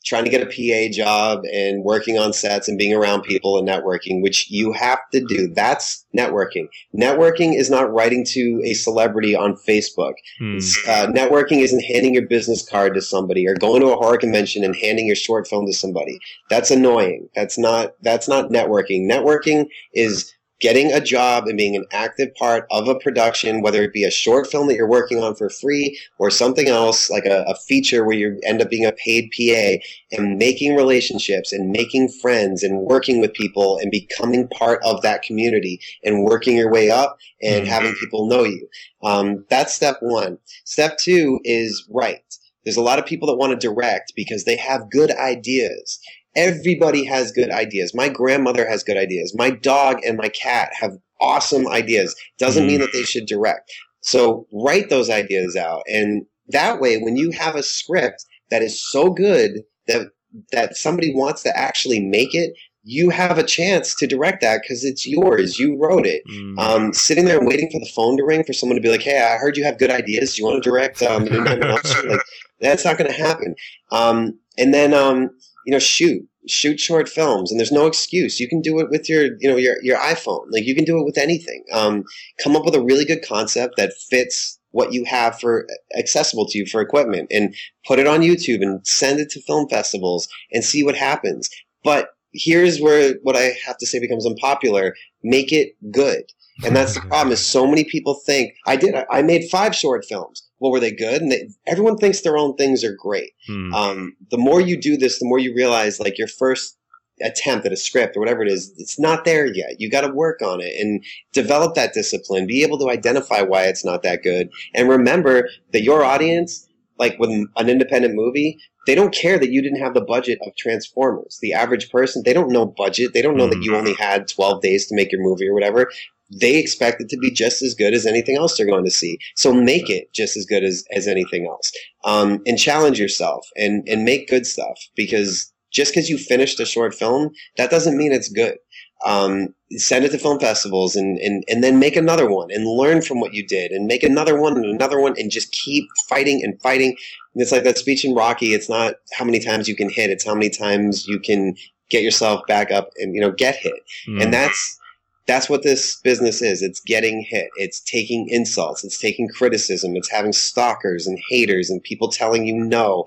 trying 0.07 0.25
to 0.25 0.31
get 0.31 0.41
a 0.41 0.47
PA 0.47 0.93
job 0.93 1.43
and 1.53 1.83
working 1.83 2.17
on 2.17 2.33
sets 2.33 2.69
and 2.69 2.79
being 2.79 2.95
around 2.95 3.23
people 3.23 3.59
and 3.59 3.69
networking, 3.69 4.23
which 4.23 4.49
you 4.49 4.73
have 4.73 5.01
to 5.13 5.21
do. 5.21 5.53
That's 5.53 6.07
networking. 6.17 6.69
Networking 6.97 7.59
is 7.59 7.69
not 7.69 7.93
writing 7.93 8.25
to 8.27 8.63
a 8.65 8.75
celebrity 8.75 9.35
on 9.35 9.57
Facebook. 9.69 10.15
Hmm. 10.39 10.59
Uh, 10.89 11.09
networking 11.09 11.61
isn't 11.61 11.85
handing 11.85 12.15
your 12.15 12.27
business 12.27 12.67
card 12.67 12.95
to 12.95 13.03
somebody 13.03 13.47
or 13.49 13.57
going 13.57 13.83
to 13.83 13.89
a 13.89 13.97
horror 13.97 14.17
convention 14.17 14.63
and 14.63 14.77
handing 14.77 15.07
your 15.07 15.17
short 15.17 15.49
film 15.49 15.67
to 15.67 15.73
somebody. 15.73 16.19
That's 16.49 16.71
annoying. 16.71 17.29
That's 17.35 17.59
not, 17.59 17.95
that's 18.03 18.29
not 18.29 18.51
networking. 18.51 19.11
Networking 19.11 19.67
is 19.93 20.33
getting 20.61 20.93
a 20.93 21.01
job 21.01 21.47
and 21.47 21.59
being 21.59 21.77
an 21.77 21.85
active 21.93 22.35
part 22.35 22.67
of 22.71 22.89
a 22.89 22.99
production, 22.99 23.61
whether 23.61 23.83
it 23.83 23.93
be 23.93 24.05
a 24.05 24.11
short 24.11 24.47
film 24.47 24.69
that 24.69 24.75
you're 24.75 24.89
working 24.89 25.23
on 25.23 25.35
for 25.35 25.51
free 25.51 25.99
or 26.19 26.31
something 26.31 26.69
else 26.69 27.11
like 27.11 27.27
a, 27.27 27.45
a, 27.47 27.55
feature 27.67 28.05
where 28.05 28.17
you 28.17 28.39
end 28.45 28.63
up 28.63 28.71
being 28.71 28.87
a 28.87 28.93
paid 28.93 29.31
PA 29.37 29.83
and 30.17 30.39
making 30.39 30.77
relationships 30.77 31.53
and 31.53 31.71
making 31.71 32.09
friends 32.09 32.63
and 32.63 32.81
working 32.81 33.21
with 33.21 33.33
people 33.35 33.79
and 33.79 33.91
becoming 33.91 34.49
part 34.49 34.81
of 34.85 35.03
that 35.03 35.23
community 35.23 35.81
and 36.05 36.25
working 36.25 36.57
your 36.57 36.71
way 36.71 36.91
up 36.91 37.19
and 37.43 37.65
mm-hmm. 37.65 37.73
having 37.73 37.95
people 37.95 38.29
know 38.29 38.45
you. 38.45 38.69
Um, 39.03 39.45
that's 39.51 39.75
step 39.75 39.97
one. 40.01 40.39
Step 40.65 40.97
two 40.99 41.41
is 41.45 41.87
right. 41.91 42.23
There's 42.65 42.77
a 42.77 42.83
lot 42.83 42.99
of 42.99 43.07
people 43.07 43.29
that 43.29 43.37
want 43.37 43.53
to 43.53 43.67
direct 43.69 44.13
because 44.17 44.45
they 44.45 44.57
have 44.57 44.91
good 44.91 45.13
ideas 45.13 46.01
Everybody 46.37 47.05
has 47.07 47.33
good 47.33 47.51
ideas. 47.51 47.95
My 47.95 48.09
grandmother 48.09 48.69
has 48.69 48.85
good 48.85 48.97
ideas. 48.97 49.35
My 49.37 49.51
dog 49.51 49.99
and 50.05 50.17
my 50.17 50.29
cat 50.29 50.71
have 50.79 50.93
awesome 51.21 51.67
ideas. 51.69 52.15
Doesn't 52.39 52.65
mm. 52.65 52.69
mean 52.69 52.81
that 52.81 52.93
they 52.93 53.03
should 53.03 53.27
direct. 53.27 53.73
So 54.03 54.47
write 54.53 54.91
those 54.91 55.11
ideas 55.11 55.57
out. 55.57 55.83
And 55.87 56.27
that 56.49 56.81
way, 56.81 56.99
when 56.99 57.17
you 57.17 57.33
have 57.33 57.57
a 57.57 57.63
script 57.63 58.25
that 58.51 58.63
is 58.63 58.81
so 58.81 59.11
good 59.11 59.63
that, 59.89 60.09
that 60.53 60.77
somebody 60.77 61.15
wants 61.15 61.43
to 61.43 61.57
actually 61.57 62.01
make 62.01 62.35
it, 62.35 62.53
you 62.89 63.11
have 63.11 63.37
a 63.37 63.43
chance 63.43 63.97
to 63.97 64.07
direct 64.07 64.43
that 64.43 64.63
because 64.63 64.85
it's 64.85 65.07
yours. 65.09 65.59
You 65.59 65.77
wrote 65.77 66.07
it. 66.07 66.23
Mm. 66.31 66.59
Um, 66.59 66.93
sitting 66.93 67.25
there 67.25 67.45
waiting 67.45 67.69
for 67.73 67.81
the 67.81 67.91
phone 67.93 68.17
to 68.17 68.25
ring 68.25 68.45
for 68.45 68.53
someone 68.53 68.77
to 68.77 68.83
be 68.83 68.89
like, 68.89 69.03
"Hey, 69.03 69.21
I 69.21 69.39
heard 69.39 69.57
you 69.57 69.65
have 69.65 69.77
good 69.77 69.91
ideas. 69.91 70.37
Do 70.37 70.43
you 70.43 70.47
want 70.47 70.63
to 70.63 70.71
direct?" 70.71 71.03
Um, 71.03 71.25
like 71.45 72.21
that's 72.61 72.85
not 72.85 72.97
going 72.97 73.11
to 73.11 73.17
happen. 73.17 73.57
Um, 73.91 74.39
and 74.57 74.73
then 74.73 74.95
um, 74.95 75.31
you 75.67 75.73
know, 75.73 75.81
shoot, 75.81 76.27
shoot 76.49 76.79
short 76.79 77.09
films, 77.09 77.51
and 77.51 77.59
there's 77.59 77.73
no 77.73 77.87
excuse. 77.87 78.39
You 78.39 78.49
can 78.49 78.63
do 78.63 78.79
it 78.79 78.89
with 78.89 79.09
your, 79.09 79.25
you 79.41 79.51
know, 79.51 79.57
your 79.57 79.75
your 79.83 79.99
iPhone. 79.99 80.47
Like 80.51 80.65
you 80.65 80.75
can 80.75 80.85
do 80.85 80.99
it 80.99 81.05
with 81.05 81.19
anything. 81.19 81.65
Um, 81.73 82.05
come 82.43 82.55
up 82.55 82.65
with 82.65 82.75
a 82.75 82.83
really 82.83 83.05
good 83.05 83.27
concept 83.27 83.75
that 83.77 83.93
fits 84.09 84.59
what 84.71 84.93
you 84.93 85.05
have 85.05 85.41
for 85.41 85.67
accessible 85.99 86.47
to 86.47 86.59
you 86.59 86.67
for 86.67 86.81
equipment, 86.81 87.27
and 87.33 87.55
put 87.85 87.99
it 87.99 88.07
on 88.07 88.21
YouTube 88.21 88.63
and 88.63 88.87
send 88.87 89.19
it 89.19 89.29
to 89.31 89.43
film 89.43 89.69
festivals 89.69 90.29
and 90.53 90.65
see 90.65 90.85
what 90.85 90.95
happens. 90.95 91.51
But 91.83 92.11
here's 92.33 92.81
where 92.81 93.15
what 93.23 93.37
I 93.37 93.55
have 93.67 93.77
to 93.79 93.87
say 93.87 93.99
becomes 93.99 94.25
unpopular. 94.25 94.95
Make 95.25 95.53
it 95.53 95.73
good. 95.91 96.23
And 96.65 96.77
that's 96.77 96.95
the 96.95 97.01
problem 97.09 97.33
is 97.33 97.45
so 97.45 97.67
many 97.67 97.85
people 97.85 98.15
think 98.25 98.55
I 98.67 98.77
did, 98.77 98.95
I 99.11 99.23
made 99.23 99.51
five 99.51 99.75
short 99.75 100.05
films. 100.09 100.46
Well, 100.59 100.73
were 100.73 100.81
they 100.81 100.93
good? 100.93 101.23
And 101.23 101.31
they, 101.31 101.49
everyone 101.67 101.97
thinks 101.97 102.21
their 102.21 102.39
own 102.39 102.57
things 102.57 102.83
are 102.83 102.95
great. 102.95 103.33
Hmm. 103.47 103.75
Um, 103.75 104.17
the 104.31 104.39
more 104.39 104.61
you 104.61 104.81
do 104.81 104.97
this, 104.97 105.19
the 105.19 105.27
more 105.27 105.39
you 105.39 105.55
realize 105.55 106.01
like 106.01 106.19
your 106.19 106.29
first 106.29 106.79
attempt 107.23 107.67
at 107.67 107.73
a 107.73 107.77
script 107.77 108.17
or 108.17 108.21
whatever 108.21 108.43
it 108.43 108.51
is, 108.51 108.73
it's 108.79 108.99
not 108.99 109.25
there 109.25 109.47
yet. 109.47 109.79
You 109.81 109.91
got 109.91 110.03
to 110.03 110.13
work 110.13 110.43
on 110.43 110.61
it 110.61 110.75
and 110.79 111.05
develop 111.33 111.75
that 111.75 111.95
discipline, 111.95 112.47
be 112.47 112.63
able 112.63 112.79
to 112.79 112.91
identify 112.91 113.43
why 113.43 113.65
it's 113.65 113.85
not 113.85 114.03
that 114.03 114.23
good. 114.23 114.51
And 114.75 114.89
remember 114.89 115.49
that 115.73 115.83
your 115.83 116.05
audience, 116.05 116.67
like 116.99 117.19
with 117.19 117.31
an 117.31 117.69
independent 117.69 118.15
movie, 118.15 118.59
they 118.87 118.95
don't 118.95 119.15
care 119.15 119.39
that 119.39 119.51
you 119.51 119.63
didn't 119.63 119.81
have 119.81 119.95
the 119.95 120.01
budget 120.01 120.39
of 120.47 120.55
Transformers. 120.57 121.39
The 121.43 121.53
average 121.53 121.91
person, 121.91 122.23
they 122.25 122.33
don't 122.33 122.53
know 122.53 122.67
budget. 122.67 123.13
They 123.15 123.23
don't 123.23 123.37
know 123.37 123.49
mm. 123.49 123.53
that 123.53 123.63
you 123.63 123.73
hmm. 123.73 123.79
only 123.79 123.95
had 123.95 124.29
12 124.29 124.63
days 124.63 124.87
to 124.87 124.95
make 124.95 125.11
your 125.11 125.23
movie 125.23 125.49
or 125.49 125.55
whatever 125.55 125.91
they 126.31 126.57
expect 126.57 127.01
it 127.01 127.09
to 127.11 127.19
be 127.19 127.31
just 127.31 127.63
as 127.63 127.75
good 127.75 127.95
as 127.95 128.07
anything 128.07 128.37
else 128.37 128.57
they're 128.57 128.67
going 128.67 128.85
to 128.85 128.91
see. 128.91 129.19
So 129.37 129.53
make 129.53 129.89
it 129.89 130.13
just 130.13 130.37
as 130.37 130.45
good 130.47 130.65
as, 130.65 130.85
as 130.93 131.07
anything 131.07 131.47
else. 131.47 131.71
Um, 132.05 132.43
and 132.47 132.59
challenge 132.59 132.99
yourself 132.99 133.47
and, 133.57 133.87
and 133.89 134.05
make 134.05 134.29
good 134.29 134.47
stuff 134.47 134.79
because 134.97 135.53
just 135.73 135.93
because 135.93 136.09
you 136.09 136.19
finished 136.19 136.59
a 136.61 136.67
short 136.67 136.95
film, 136.95 137.31
that 137.57 137.71
doesn't 137.71 137.97
mean 137.97 138.13
it's 138.13 138.29
good. 138.29 138.59
Um, 139.05 139.55
send 139.73 140.05
it 140.05 140.13
to 140.13 140.19
film 140.19 140.41
festivals 140.41 140.97
and, 140.97 141.19
and, 141.19 141.45
and 141.49 141.63
then 141.63 141.79
make 141.79 141.97
another 141.97 142.31
one 142.31 142.51
and 142.51 142.67
learn 142.67 143.03
from 143.03 143.21
what 143.21 143.35
you 143.35 143.47
did 143.47 143.71
and 143.71 143.87
make 143.87 144.03
another 144.03 144.41
one 144.41 144.57
and 144.57 144.65
another 144.65 145.01
one 145.01 145.15
and 145.19 145.31
just 145.31 145.53
keep 145.53 145.87
fighting 146.09 146.41
and 146.43 146.61
fighting. 146.63 146.97
And 147.35 147.43
it's 147.43 147.53
like 147.53 147.65
that 147.65 147.79
speech 147.79 148.05
in 148.05 148.15
Rocky. 148.15 148.55
It's 148.55 148.69
not 148.69 148.95
how 149.13 149.25
many 149.25 149.39
times 149.39 149.69
you 149.69 149.77
can 149.77 149.91
hit. 149.91 150.11
It's 150.11 150.25
how 150.25 150.35
many 150.35 150.49
times 150.49 151.07
you 151.07 151.21
can 151.21 151.57
get 151.91 152.03
yourself 152.03 152.41
back 152.49 152.71
up 152.71 152.91
and, 152.97 153.15
you 153.15 153.21
know, 153.21 153.31
get 153.31 153.57
hit. 153.57 153.81
Mm. 154.09 154.23
And 154.23 154.33
that's, 154.33 154.79
that's 155.27 155.49
what 155.49 155.63
this 155.63 156.01
business 156.03 156.41
is. 156.41 156.63
It's 156.63 156.81
getting 156.81 157.21
hit. 157.29 157.49
It's 157.57 157.81
taking 157.81 158.29
insults. 158.29 158.85
It's 158.85 158.99
taking 158.99 159.29
criticism. 159.29 159.97
It's 159.97 160.11
having 160.11 160.33
stalkers 160.33 161.07
and 161.07 161.19
haters 161.31 161.69
and 161.69 161.83
people 161.83 162.09
telling 162.09 162.47
you 162.47 162.55
no. 162.55 163.05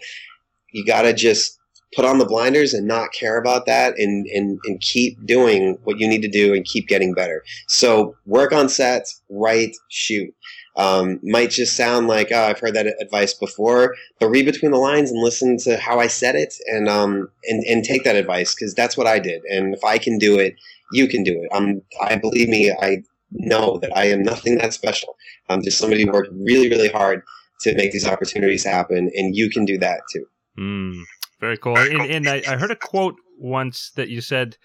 You 0.72 0.86
got 0.86 1.04
to 1.04 1.14
just 1.14 1.58
put 1.96 2.06
on 2.06 2.20
the 2.20 2.26
blinders 2.26 2.74
and 2.74 2.88
not 2.88 3.14
care 3.14 3.38
about 3.38 3.66
that 3.66 3.98
and, 3.98 4.28
and, 4.28 4.60
and 4.66 4.80
keep 4.80 5.26
doing 5.26 5.78
what 5.84 5.98
you 5.98 6.08
need 6.08 6.22
to 6.22 6.28
do 6.28 6.54
and 6.54 6.66
keep 6.66 6.88
getting 6.88 7.14
better. 7.14 7.44
So 7.68 8.16
work 8.26 8.52
on 8.52 8.70
sets, 8.70 9.22
write, 9.30 9.76
shoot. 9.90 10.34
Um, 10.76 11.20
might 11.24 11.50
just 11.50 11.76
sound 11.76 12.08
like, 12.08 12.30
oh, 12.32 12.44
I've 12.44 12.60
heard 12.60 12.76
that 12.76 12.88
advice 13.02 13.34
before, 13.34 13.96
but 14.20 14.30
read 14.30 14.46
between 14.46 14.72
the 14.72 14.78
lines 14.78 15.12
and 15.12 15.22
listen 15.22 15.58
to 15.60 15.78
how 15.78 16.00
I 16.00 16.08
said 16.08 16.36
it 16.36 16.54
and, 16.68 16.88
um, 16.88 17.30
and, 17.46 17.64
and 17.66 17.84
take 17.84 18.04
that 18.04 18.16
advice 18.16 18.54
because 18.54 18.76
that's 18.76 18.96
what 18.96 19.08
I 19.08 19.20
did. 19.20 19.42
And 19.46 19.74
if 19.74 19.84
I 19.84 19.98
can 19.98 20.18
do 20.20 20.38
it, 20.38 20.56
you 20.92 21.08
can 21.08 21.24
do 21.24 21.32
it. 21.32 21.56
Um, 21.56 21.82
I 22.02 22.16
believe 22.16 22.50
me, 22.50 22.72
I 22.72 23.04
know 23.32 23.78
that 23.80 23.96
I 23.96 24.06
am 24.06 24.24
nothing 24.24 24.58
that 24.58 24.74
special. 24.74 25.16
I'm 25.50 25.64
just 25.64 25.78
somebody 25.78 26.04
who 26.04 26.12
worked 26.12 26.34
really, 26.34 26.70
really 26.70 26.90
hard 26.90 27.22
to 27.62 27.76
make 27.76 27.92
these 27.92 28.08
opportunities 28.08 28.64
happen, 28.64 29.12
and 29.16 29.36
you 29.36 29.50
can 29.50 29.66
do 29.66 29.78
that 29.80 30.02
too. 30.12 30.26
Mm, 30.58 31.04
very 31.40 31.58
cool. 31.58 31.78
And, 31.78 32.02
and 32.02 32.28
I, 32.28 32.42
I 32.48 32.58
heard 32.58 32.72
a 32.72 32.76
quote 32.76 33.16
once 33.38 33.92
that 33.96 34.10
you 34.10 34.22
said, 34.22 34.58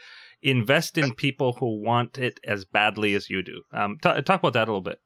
"Invest 0.42 0.96
in 0.98 1.14
people 1.14 1.54
who 1.58 1.80
want 1.82 2.18
it 2.18 2.40
as 2.46 2.64
badly 2.64 3.14
as 3.14 3.28
you 3.28 3.42
do." 3.42 3.62
Um, 3.72 3.98
t- 4.02 4.22
talk 4.22 4.40
about 4.40 4.54
that 4.54 4.68
a 4.68 4.70
little 4.70 4.80
bit. 4.80 4.98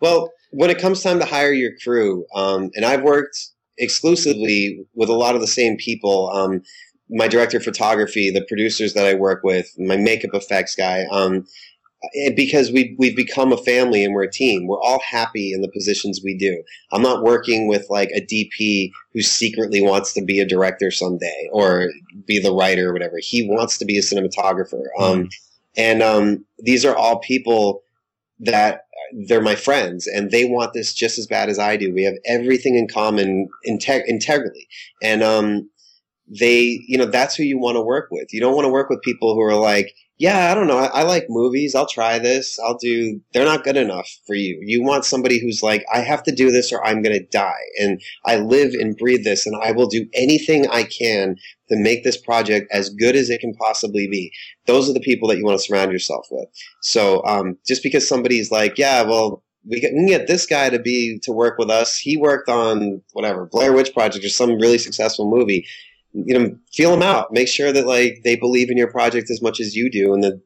Well, 0.00 0.30
when 0.50 0.70
it 0.70 0.78
comes 0.78 1.02
time 1.02 1.20
to 1.20 1.26
hire 1.26 1.52
your 1.52 1.72
crew, 1.82 2.26
um, 2.34 2.70
and 2.74 2.84
I've 2.84 3.02
worked 3.02 3.36
exclusively 3.78 4.84
with 4.94 5.08
a 5.08 5.14
lot 5.14 5.34
of 5.34 5.40
the 5.40 5.46
same 5.46 5.76
people. 5.76 6.30
Um, 6.30 6.62
my 7.10 7.28
director 7.28 7.58
of 7.58 7.64
photography, 7.64 8.30
the 8.30 8.44
producers 8.46 8.94
that 8.94 9.06
I 9.06 9.14
work 9.14 9.42
with, 9.42 9.68
my 9.78 9.96
makeup 9.96 10.30
effects 10.34 10.74
guy. 10.74 11.04
Um, 11.10 11.46
because 12.34 12.72
we 12.72 12.94
we've 12.98 13.16
become 13.16 13.52
a 13.52 13.58
family 13.58 14.04
and 14.04 14.14
we're 14.14 14.22
a 14.22 14.30
team. 14.30 14.66
We're 14.66 14.80
all 14.80 15.00
happy 15.00 15.52
in 15.52 15.60
the 15.60 15.70
positions 15.70 16.22
we 16.24 16.34
do. 16.34 16.62
I'm 16.92 17.02
not 17.02 17.22
working 17.22 17.68
with 17.68 17.86
like 17.90 18.08
a 18.14 18.22
DP 18.22 18.90
who 19.12 19.20
secretly 19.20 19.82
wants 19.82 20.14
to 20.14 20.24
be 20.24 20.40
a 20.40 20.48
director 20.48 20.90
someday 20.90 21.48
or 21.52 21.90
be 22.26 22.40
the 22.40 22.52
writer 22.52 22.88
or 22.88 22.92
whatever. 22.94 23.16
He 23.20 23.46
wants 23.46 23.76
to 23.78 23.84
be 23.84 23.98
a 23.98 24.02
cinematographer. 24.02 24.84
Mm. 24.98 25.02
Um, 25.02 25.28
and 25.76 26.02
um, 26.02 26.44
these 26.58 26.84
are 26.84 26.96
all 26.96 27.18
people 27.18 27.82
that 28.40 28.86
they're 29.26 29.42
my 29.42 29.54
friends 29.54 30.06
and 30.06 30.30
they 30.30 30.44
want 30.44 30.72
this 30.72 30.94
just 30.94 31.18
as 31.18 31.26
bad 31.26 31.48
as 31.48 31.58
I 31.58 31.76
do. 31.76 31.92
We 31.92 32.04
have 32.04 32.14
everything 32.24 32.76
in 32.76 32.88
common 32.88 33.48
integ- 33.68 34.06
integrally. 34.06 34.68
And 35.02 35.22
um, 35.22 35.68
they, 36.30 36.80
you 36.86 36.96
know, 36.96 37.06
that's 37.06 37.34
who 37.34 37.42
you 37.42 37.58
want 37.58 37.76
to 37.76 37.82
work 37.82 38.08
with. 38.10 38.32
You 38.32 38.40
don't 38.40 38.54
want 38.54 38.64
to 38.64 38.72
work 38.72 38.88
with 38.88 39.02
people 39.02 39.34
who 39.34 39.42
are 39.42 39.56
like, 39.56 39.92
yeah, 40.20 40.52
I 40.52 40.54
don't 40.54 40.66
know. 40.66 40.76
I, 40.76 40.86
I, 40.86 41.02
like 41.04 41.24
movies. 41.30 41.74
I'll 41.74 41.86
try 41.86 42.18
this. 42.18 42.58
I'll 42.60 42.76
do. 42.76 43.20
They're 43.32 43.46
not 43.46 43.64
good 43.64 43.78
enough 43.78 44.06
for 44.26 44.34
you. 44.34 44.60
You 44.60 44.82
want 44.82 45.06
somebody 45.06 45.40
who's 45.40 45.62
like, 45.62 45.82
I 45.92 46.00
have 46.00 46.22
to 46.24 46.30
do 46.30 46.50
this 46.50 46.72
or 46.72 46.84
I'm 46.84 47.02
going 47.02 47.18
to 47.18 47.26
die. 47.26 47.62
And 47.80 48.02
I 48.26 48.36
live 48.36 48.74
and 48.74 48.98
breathe 48.98 49.24
this 49.24 49.46
and 49.46 49.56
I 49.60 49.72
will 49.72 49.88
do 49.88 50.06
anything 50.12 50.68
I 50.68 50.84
can 50.84 51.36
to 51.70 51.76
make 51.76 52.04
this 52.04 52.18
project 52.18 52.70
as 52.70 52.90
good 52.90 53.16
as 53.16 53.30
it 53.30 53.40
can 53.40 53.54
possibly 53.54 54.08
be. 54.08 54.30
Those 54.66 54.90
are 54.90 54.92
the 54.92 55.00
people 55.00 55.26
that 55.28 55.38
you 55.38 55.44
want 55.44 55.58
to 55.58 55.64
surround 55.64 55.90
yourself 55.90 56.26
with. 56.30 56.48
So, 56.82 57.24
um, 57.24 57.56
just 57.66 57.82
because 57.82 58.06
somebody's 58.06 58.50
like, 58.50 58.76
yeah, 58.76 59.02
well, 59.02 59.42
we 59.66 59.80
can 59.80 60.06
get 60.06 60.26
this 60.26 60.44
guy 60.44 60.68
to 60.68 60.78
be 60.78 61.18
to 61.22 61.32
work 61.32 61.58
with 61.58 61.70
us. 61.70 61.96
He 61.96 62.18
worked 62.18 62.50
on 62.50 63.00
whatever 63.12 63.46
Blair 63.46 63.72
Witch 63.72 63.92
Project 63.94 64.24
or 64.24 64.28
some 64.28 64.58
really 64.58 64.78
successful 64.78 65.30
movie 65.30 65.66
you 66.12 66.38
know, 66.38 66.56
feel 66.72 66.90
them 66.90 67.02
out. 67.02 67.32
Make 67.32 67.48
sure 67.48 67.72
that 67.72 67.86
like 67.86 68.20
they 68.24 68.36
believe 68.36 68.70
in 68.70 68.76
your 68.76 68.90
project 68.90 69.30
as 69.30 69.42
much 69.42 69.60
as 69.60 69.74
you 69.74 69.90
do, 69.90 70.12
and 70.12 70.22
that 70.24 70.40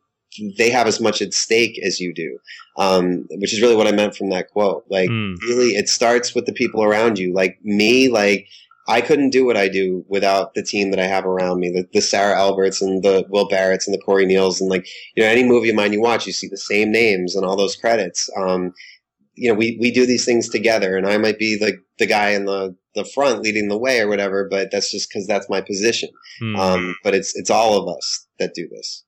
they 0.58 0.70
have 0.70 0.86
as 0.86 1.00
much 1.00 1.22
at 1.22 1.32
stake 1.32 1.80
as 1.84 2.00
you 2.00 2.12
do. 2.12 2.38
Um, 2.76 3.26
which 3.30 3.52
is 3.52 3.62
really 3.62 3.76
what 3.76 3.86
I 3.86 3.92
meant 3.92 4.16
from 4.16 4.30
that 4.30 4.50
quote. 4.50 4.84
Like, 4.90 5.08
mm. 5.08 5.36
really, 5.42 5.68
it 5.70 5.88
starts 5.88 6.34
with 6.34 6.46
the 6.46 6.52
people 6.52 6.82
around 6.82 7.18
you. 7.18 7.32
Like 7.32 7.58
me, 7.62 8.08
like 8.08 8.46
I 8.86 9.00
couldn't 9.00 9.30
do 9.30 9.46
what 9.46 9.56
I 9.56 9.68
do 9.68 10.04
without 10.08 10.54
the 10.54 10.62
team 10.62 10.90
that 10.90 11.00
I 11.00 11.06
have 11.06 11.24
around 11.24 11.60
me. 11.60 11.70
The, 11.70 11.86
the 11.92 12.02
Sarah 12.02 12.36
Elberts 12.36 12.82
and 12.82 13.02
the 13.02 13.24
Will 13.30 13.48
Barratts 13.48 13.86
and 13.86 13.94
the 13.94 14.00
Cory 14.00 14.26
Neals 14.26 14.60
and 14.60 14.68
like 14.68 14.86
you 15.14 15.22
know 15.22 15.28
any 15.28 15.42
movie 15.42 15.70
of 15.70 15.76
mine 15.76 15.92
you 15.92 16.00
watch, 16.00 16.26
you 16.26 16.32
see 16.32 16.48
the 16.48 16.58
same 16.58 16.92
names 16.92 17.34
and 17.34 17.44
all 17.44 17.56
those 17.56 17.76
credits. 17.76 18.28
Um, 18.36 18.74
you 19.34 19.48
know, 19.48 19.54
we, 19.54 19.76
we 19.80 19.90
do 19.90 20.06
these 20.06 20.24
things 20.24 20.48
together 20.48 20.96
and 20.96 21.06
I 21.06 21.18
might 21.18 21.38
be 21.38 21.56
the, 21.56 21.78
the 21.98 22.06
guy 22.06 22.30
in 22.30 22.44
the, 22.44 22.76
the 22.94 23.04
front 23.04 23.42
leading 23.42 23.68
the 23.68 23.78
way 23.78 24.00
or 24.00 24.08
whatever, 24.08 24.46
but 24.48 24.70
that's 24.70 24.90
just 24.90 25.12
cause 25.12 25.26
that's 25.26 25.48
my 25.50 25.60
position. 25.60 26.10
Hmm. 26.40 26.56
Um, 26.56 26.96
but 27.02 27.14
it's, 27.14 27.36
it's 27.36 27.50
all 27.50 27.80
of 27.80 27.96
us 27.96 28.26
that 28.38 28.54
do 28.54 28.68
this. 28.68 29.04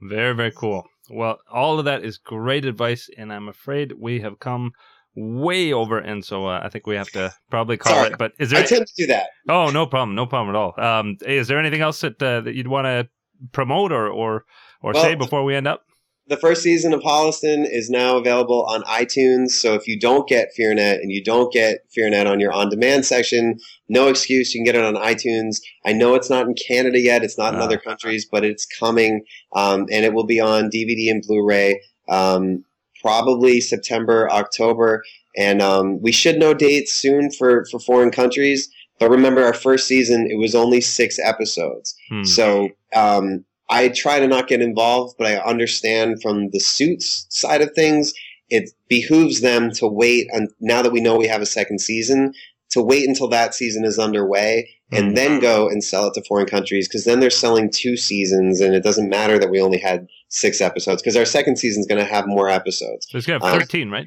Very, 0.00 0.34
very 0.34 0.52
cool. 0.52 0.84
Well, 1.10 1.38
all 1.50 1.78
of 1.78 1.84
that 1.84 2.04
is 2.04 2.18
great 2.18 2.64
advice 2.64 3.08
and 3.16 3.32
I'm 3.32 3.48
afraid 3.48 3.92
we 3.98 4.20
have 4.20 4.38
come 4.38 4.72
way 5.16 5.72
over 5.72 5.98
and 5.98 6.24
so 6.24 6.46
uh, 6.46 6.60
I 6.62 6.68
think 6.68 6.86
we 6.86 6.96
have 6.96 7.10
to 7.10 7.32
probably 7.50 7.76
call 7.76 7.94
Sorry, 7.94 8.10
it, 8.10 8.18
but 8.18 8.32
is 8.38 8.50
there, 8.50 8.62
I 8.62 8.66
tend 8.66 8.86
to 8.86 8.94
do 8.96 9.06
that. 9.08 9.28
Oh, 9.48 9.70
no 9.70 9.86
problem. 9.86 10.14
No 10.14 10.26
problem 10.26 10.54
at 10.54 10.58
all. 10.58 10.80
Um, 10.80 11.16
is 11.26 11.48
there 11.48 11.58
anything 11.58 11.80
else 11.80 12.00
that, 12.00 12.22
uh, 12.22 12.40
that 12.40 12.54
you'd 12.54 12.68
want 12.68 12.86
to 12.86 13.08
promote 13.52 13.92
or, 13.92 14.08
or, 14.08 14.44
or 14.82 14.92
well, 14.92 15.02
say 15.02 15.14
before 15.14 15.44
we 15.44 15.54
end 15.54 15.68
up? 15.68 15.84
The 16.26 16.36
first 16.38 16.62
season 16.62 16.94
of 16.94 17.00
Holliston 17.00 17.66
is 17.70 17.90
now 17.90 18.16
available 18.16 18.64
on 18.64 18.82
iTunes. 18.84 19.50
So 19.50 19.74
if 19.74 19.86
you 19.86 19.98
don't 19.98 20.26
get 20.26 20.48
FearNet 20.58 20.94
and 20.94 21.12
you 21.12 21.22
don't 21.22 21.52
get 21.52 21.80
FearNet 21.96 22.26
on 22.26 22.40
your 22.40 22.52
on-demand 22.52 23.04
section, 23.04 23.58
no 23.88 24.08
excuse. 24.08 24.54
You 24.54 24.60
can 24.60 24.64
get 24.64 24.74
it 24.74 24.84
on 24.84 24.94
iTunes. 24.94 25.60
I 25.84 25.92
know 25.92 26.14
it's 26.14 26.30
not 26.30 26.46
in 26.46 26.54
Canada 26.54 26.98
yet. 26.98 27.22
It's 27.22 27.36
not 27.36 27.54
in 27.54 27.60
other 27.60 27.80
ah. 27.84 27.88
countries, 27.88 28.26
but 28.30 28.44
it's 28.44 28.64
coming, 28.64 29.24
um, 29.54 29.86
and 29.92 30.04
it 30.04 30.14
will 30.14 30.26
be 30.26 30.40
on 30.40 30.70
DVD 30.70 31.10
and 31.10 31.22
Blu-ray 31.26 31.80
um, 32.08 32.64
probably 33.02 33.60
September, 33.60 34.30
October, 34.30 35.04
and 35.36 35.60
um, 35.60 36.00
we 36.00 36.12
should 36.12 36.38
know 36.38 36.54
dates 36.54 36.92
soon 36.92 37.30
for 37.30 37.66
for 37.70 37.78
foreign 37.78 38.10
countries. 38.10 38.70
But 38.98 39.10
remember, 39.10 39.44
our 39.44 39.52
first 39.52 39.86
season 39.86 40.28
it 40.30 40.38
was 40.38 40.54
only 40.54 40.80
six 40.80 41.18
episodes, 41.18 41.94
hmm. 42.08 42.24
so 42.24 42.70
um, 42.94 43.44
I 43.70 43.88
try 43.88 44.20
to 44.20 44.28
not 44.28 44.48
get 44.48 44.60
involved, 44.60 45.16
but 45.18 45.26
I 45.26 45.36
understand 45.36 46.20
from 46.20 46.50
the 46.50 46.60
suits 46.60 47.26
side 47.30 47.62
of 47.62 47.72
things, 47.74 48.12
it 48.50 48.70
behooves 48.88 49.40
them 49.40 49.70
to 49.72 49.86
wait. 49.86 50.28
And 50.32 50.50
now 50.60 50.82
that 50.82 50.92
we 50.92 51.00
know 51.00 51.16
we 51.16 51.26
have 51.26 51.42
a 51.42 51.46
second 51.46 51.80
season, 51.80 52.34
to 52.74 52.82
wait 52.82 53.08
until 53.08 53.28
that 53.28 53.54
season 53.54 53.84
is 53.84 53.98
underway 54.00 54.68
and 54.90 55.06
mm-hmm. 55.06 55.14
then 55.14 55.40
go 55.40 55.68
and 55.68 55.82
sell 55.82 56.08
it 56.08 56.14
to 56.14 56.22
foreign 56.24 56.46
countries 56.46 56.88
because 56.88 57.04
then 57.04 57.20
they're 57.20 57.30
selling 57.30 57.70
two 57.70 57.96
seasons 57.96 58.60
and 58.60 58.74
it 58.74 58.82
doesn't 58.82 59.08
matter 59.08 59.38
that 59.38 59.48
we 59.48 59.60
only 59.60 59.78
had 59.78 60.08
six 60.28 60.60
episodes 60.60 61.00
because 61.00 61.16
our 61.16 61.24
second 61.24 61.56
season 61.56 61.80
is 61.80 61.86
going 61.86 62.04
to 62.04 62.10
have 62.10 62.26
more 62.26 62.48
episodes. 62.48 63.06
So 63.08 63.18
it's 63.18 63.26
going 63.28 63.40
to 63.40 63.46
have 63.46 63.60
13, 63.60 63.86
um, 63.86 63.92
right? 63.92 64.06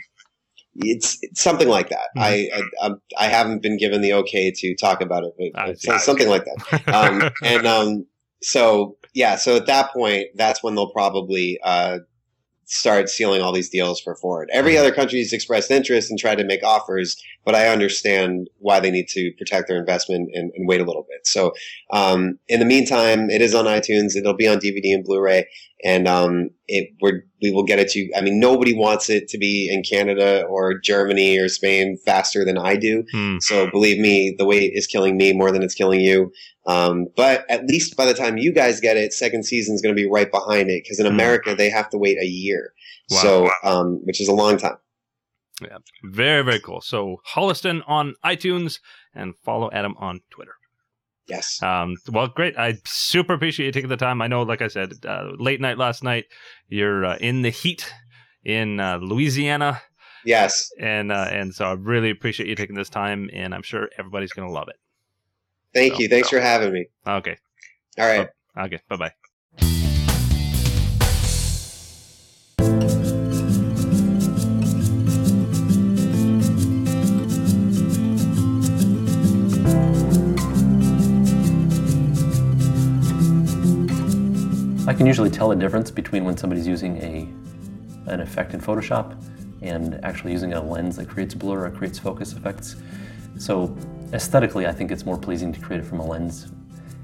It's, 0.76 1.18
it's, 1.22 1.41
something 1.41 1.70
like 1.70 1.89
that. 1.89 2.10
Mm-hmm. 2.18 2.53
I, 2.84 2.88
I, 2.88 2.91
I 3.18 3.28
haven't 3.28 3.62
been 3.62 3.78
given 3.78 4.01
the 4.01 4.12
okay 4.14 4.51
to 4.51 4.76
talk 4.76 5.01
about 5.01 5.24
it, 5.24 5.53
but 5.55 5.80
something 6.01 6.28
like 6.28 6.43
that. 6.43 6.84
Um, 6.93 7.32
and 7.43 7.66
um, 7.66 8.05
so 8.41 8.97
yeah, 9.14 9.36
so 9.36 9.55
at 9.55 9.66
that 9.68 9.91
point, 9.93 10.28
that's 10.36 10.64
when 10.64 10.76
they'll 10.76 10.91
probably 10.91 11.60
uh, 11.64 11.99
start 12.68 13.10
sealing 13.10 13.41
all 13.41 13.53
these 13.53 13.70
deals 13.70 13.99
for 14.01 14.14
Ford. 14.16 14.49
Every 14.51 14.74
mm-hmm. 14.74 14.82
other 14.82 14.93
country 14.93 15.20
has 15.20 15.32
expressed 15.32 15.72
interest 15.72 16.10
and 16.10 16.20
tried 16.20 16.38
to 16.38 16.43
make 16.43 16.64
offers, 16.64 17.16
but 17.45 17.55
I 17.55 17.70
understand 17.70 18.49
why 18.60 18.82
they 18.82 18.91
need 18.91 19.08
to 19.10 19.32
protect 19.38 19.70
their 19.70 19.78
investment 19.78 20.30
and, 20.34 20.51
and 20.53 20.68
wait 20.68 20.82
a 20.82 20.84
little 20.84 21.05
bit. 21.10 21.26
So, 21.26 21.53
um, 21.91 22.38
in 22.49 22.60
the 22.60 22.66
meantime, 22.66 23.30
it 23.30 23.41
is 23.41 23.55
on 23.55 23.66
iTunes. 23.66 24.18
It'll 24.18 24.36
be 24.36 24.49
on 24.49 24.58
DVD 24.58 24.93
and 24.93 25.05
Blu-ray, 25.05 25.47
and 25.86 26.10
um, 26.10 26.49
it 26.68 26.89
we're, 27.01 27.24
we 27.41 27.51
will 27.51 27.64
get 27.64 27.80
it 27.80 27.88
to. 27.91 28.10
I 28.18 28.22
mean, 28.22 28.38
nobody 28.38 28.78
wants 28.78 29.10
it 29.10 29.30
to 29.30 29.38
be 29.38 29.74
in 29.74 29.82
Canada 29.82 30.43
or 30.43 30.78
Germany 30.78 31.39
or 31.39 31.47
Spain 31.47 31.97
faster 32.05 32.43
than 32.43 32.58
I 32.58 32.76
do. 32.76 33.05
Hmm. 33.14 33.38
So, 33.39 33.72
believe 33.72 33.97
me, 33.97 34.36
the 34.38 34.45
wait 34.45 34.74
is 34.74 34.88
killing 34.88 35.16
me 35.16 35.32
more 35.32 35.53
than 35.53 35.64
it's 35.64 35.76
killing 35.76 36.01
you. 36.01 36.34
Um, 36.68 37.07
but 37.15 37.45
at 37.49 37.65
least 37.65 37.95
by 37.95 38.05
the 38.05 38.13
time 38.13 38.38
you 38.38 38.53
guys 38.53 38.82
get 38.82 38.97
it, 38.97 39.13
second 39.13 39.45
season 39.45 39.74
is 39.74 39.82
going 39.82 39.95
to 39.95 39.99
be 40.01 40.07
right 40.07 40.30
behind 40.30 40.70
it 40.70 40.84
because 40.84 40.99
in 40.99 41.05
hmm. 41.05 41.13
America 41.13 41.55
they 41.55 41.70
have 41.70 41.89
to 41.89 41.97
wait 41.97 42.18
a 42.22 42.26
year, 42.26 42.74
wow. 43.09 43.18
so 43.18 43.49
um, 43.63 44.01
which 44.03 44.20
is 44.20 44.28
a 44.28 44.34
long 44.34 44.57
time. 44.57 44.78
Yeah, 45.61 45.78
very 46.03 46.43
very 46.43 46.59
cool. 46.59 46.82
So 46.82 47.18
Holliston 47.28 47.82
on 47.88 48.15
iTunes 48.24 48.80
and 49.15 49.34
follow 49.43 49.72
Adam 49.72 49.95
on 49.97 50.20
Twitter. 50.30 50.53
Yes. 51.28 51.61
Um, 51.61 51.95
well, 52.11 52.28
great. 52.28 52.57
I 52.57 52.78
super 52.86 53.34
appreciate 53.34 53.65
you 53.65 53.72
taking 53.72 53.89
the 53.89 53.97
time. 53.97 54.22
I 54.22 54.28
know, 54.28 54.43
like 54.43 54.61
I 54.61 54.70
said, 54.70 54.93
uh, 55.05 55.32
late 55.38 55.59
night 55.59 55.78
last 55.78 56.03
night. 56.03 56.26
You're 56.70 57.05
uh, 57.05 57.18
in 57.18 57.41
the 57.41 57.49
heat 57.49 57.91
in 58.45 58.80
uh, 58.80 58.97
Louisiana. 58.97 59.82
Yes. 60.26 60.70
And 60.80 61.11
uh, 61.11 61.28
and 61.30 61.53
so 61.53 61.65
I 61.65 61.74
really 61.74 62.09
appreciate 62.09 62.47
you 62.47 62.55
taking 62.55 62.76
this 62.76 62.89
time, 62.89 63.30
and 63.34 63.53
I'm 63.53 63.61
sure 63.61 63.89
everybody's 63.97 64.32
going 64.32 64.47
to 64.47 64.53
love 64.53 64.68
it. 64.70 64.78
Thank 65.78 65.93
so, 65.93 65.99
you. 65.99 66.07
Thanks 66.07 66.30
so. 66.30 66.38
for 66.38 66.41
having 66.41 66.73
me. 66.73 66.88
Okay. 67.05 67.38
All 67.99 68.07
right. 68.07 68.28
Oh, 68.55 68.63
okay. 68.63 68.80
Bye 68.89 68.95
bye. 68.95 69.11
I 84.88 84.93
can 84.93 85.05
usually 85.05 85.30
tell 85.30 85.49
the 85.49 85.55
difference 85.55 85.91
between 85.91 86.25
when 86.25 86.38
somebody's 86.38 86.65
using 86.65 86.97
a 87.03 87.28
an 88.11 88.21
effect 88.21 88.55
in 88.55 88.61
Photoshop 88.61 89.15
and 89.61 90.03
actually 90.03 90.32
using 90.32 90.53
a 90.53 90.61
lens 90.61 90.95
that 90.95 91.07
creates 91.07 91.36
blur 91.36 91.67
or 91.67 91.69
creates 91.69 91.99
focus 91.99 92.34
effects. 92.34 92.78
So 93.38 93.78
aesthetically, 94.14 94.68
I 94.68 94.72
think 94.72 94.91
it's 94.91 95.05
more 95.05 95.18
pleasing 95.18 95.51
to 95.53 95.60
create 95.60 95.82
it 95.82 95.86
from 95.86 95.99
a 95.99 96.05
lens. 96.05 96.51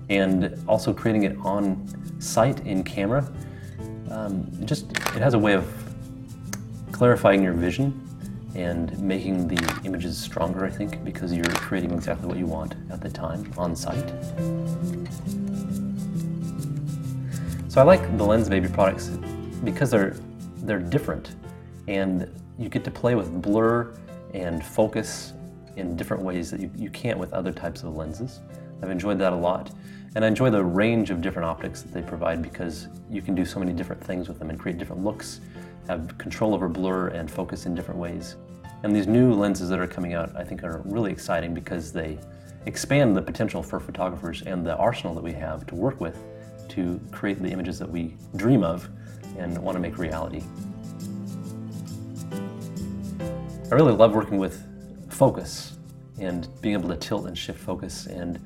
and 0.10 0.62
also 0.68 0.94
creating 0.94 1.24
it 1.24 1.38
on 1.44 1.88
site 2.20 2.60
in 2.66 2.84
camera. 2.84 3.26
Um, 4.12 4.52
it 4.62 4.66
just 4.66 4.92
it 4.92 5.22
has 5.22 5.34
a 5.34 5.40
way 5.40 5.54
of 5.54 5.66
clarifying 6.92 7.42
your 7.42 7.54
vision 7.54 8.00
and 8.54 8.98
making 9.00 9.48
the 9.48 9.82
images 9.86 10.18
stronger, 10.18 10.66
I 10.66 10.70
think, 10.70 11.04
because 11.04 11.34
you're 11.34 11.46
creating 11.46 11.92
exactly 11.92 12.28
what 12.28 12.38
you 12.38 12.46
want 12.46 12.76
at 12.92 13.02
the 13.02 13.10
time 13.10 13.52
on 13.58 13.76
site. 13.76 14.10
So 17.70 17.82
I 17.82 17.84
like 17.84 18.04
the 18.18 18.24
Lensbaby 18.24 18.72
products 18.72 19.08
because 19.64 19.90
they're 19.90 20.16
they're 20.58 20.80
different 20.80 21.36
and 21.88 22.30
you 22.60 22.70
get 22.70 22.84
to 22.84 22.92
play 22.92 23.16
with 23.16 23.42
blur 23.42 23.94
and 24.34 24.64
focus 24.64 25.34
in 25.76 25.96
different 25.96 26.24
ways 26.24 26.52
that 26.52 26.60
you, 26.60 26.72
you 26.76 26.90
can't 26.90 27.18
with 27.18 27.34
other 27.34 27.52
types 27.52 27.84
of 27.84 27.96
lenses. 27.96 28.40
I've 28.82 28.90
enjoyed 28.90 29.20
that 29.20 29.34
a 29.34 29.36
lot. 29.36 29.72
And 30.16 30.24
I 30.24 30.28
enjoy 30.28 30.52
the 30.52 30.64
range 30.64 31.10
of 31.10 31.22
different 31.22 31.48
optics 31.48 31.82
that 31.82 31.92
they 31.92 32.02
provide 32.02 32.42
because 32.42 32.88
you 33.10 33.22
can 33.22 33.34
do 33.34 33.46
so 33.46 33.60
many 33.60 33.74
different 33.74 34.04
things 34.04 34.28
with 34.28 34.38
them 34.38 34.50
and 34.50 34.60
create 34.60 34.78
different 34.78 35.04
looks, 35.04 35.40
have 35.88 36.18
control 36.18 36.54
over 36.54 36.70
blur 36.70 37.08
and 37.08 37.30
focus 37.30 37.66
in 37.66 37.74
different 37.74 38.00
ways. 38.00 38.36
And 38.84 38.96
these 38.96 39.08
new 39.08 39.34
lenses 39.34 39.70
that 39.70 39.80
are 39.80 39.88
coming 39.88 40.14
out, 40.14 40.36
I 40.36 40.44
think, 40.44 40.64
are 40.64 40.82
really 40.86 41.12
exciting 41.12 41.54
because 41.54 41.92
they 41.92 42.20
expand 42.66 43.16
the 43.16 43.22
potential 43.22 43.64
for 43.64 43.80
photographers 43.80 44.44
and 44.44 44.66
the 44.66 44.76
arsenal 44.76 45.16
that 45.16 45.24
we 45.24 45.34
have 45.34 45.66
to 45.68 45.76
work 45.76 46.00
with 46.00 46.18
to 46.70 47.00
create 47.12 47.42
the 47.42 47.50
images 47.50 47.80
that 47.80 47.90
we 47.90 48.16
dream 48.36 48.64
of 48.64 48.88
and 49.38 49.58
want 49.58 49.76
to 49.76 49.80
make 49.80 49.98
reality. 49.98 50.44
I 53.72 53.76
really 53.76 53.94
love 53.94 54.14
working 54.14 54.38
with 54.38 54.64
focus 55.14 55.78
and 56.20 56.48
being 56.62 56.74
able 56.74 56.90
to 56.90 56.98
tilt 56.98 57.28
and 57.28 57.38
shift 57.38 57.60
focus 57.60 58.08
and 58.08 58.40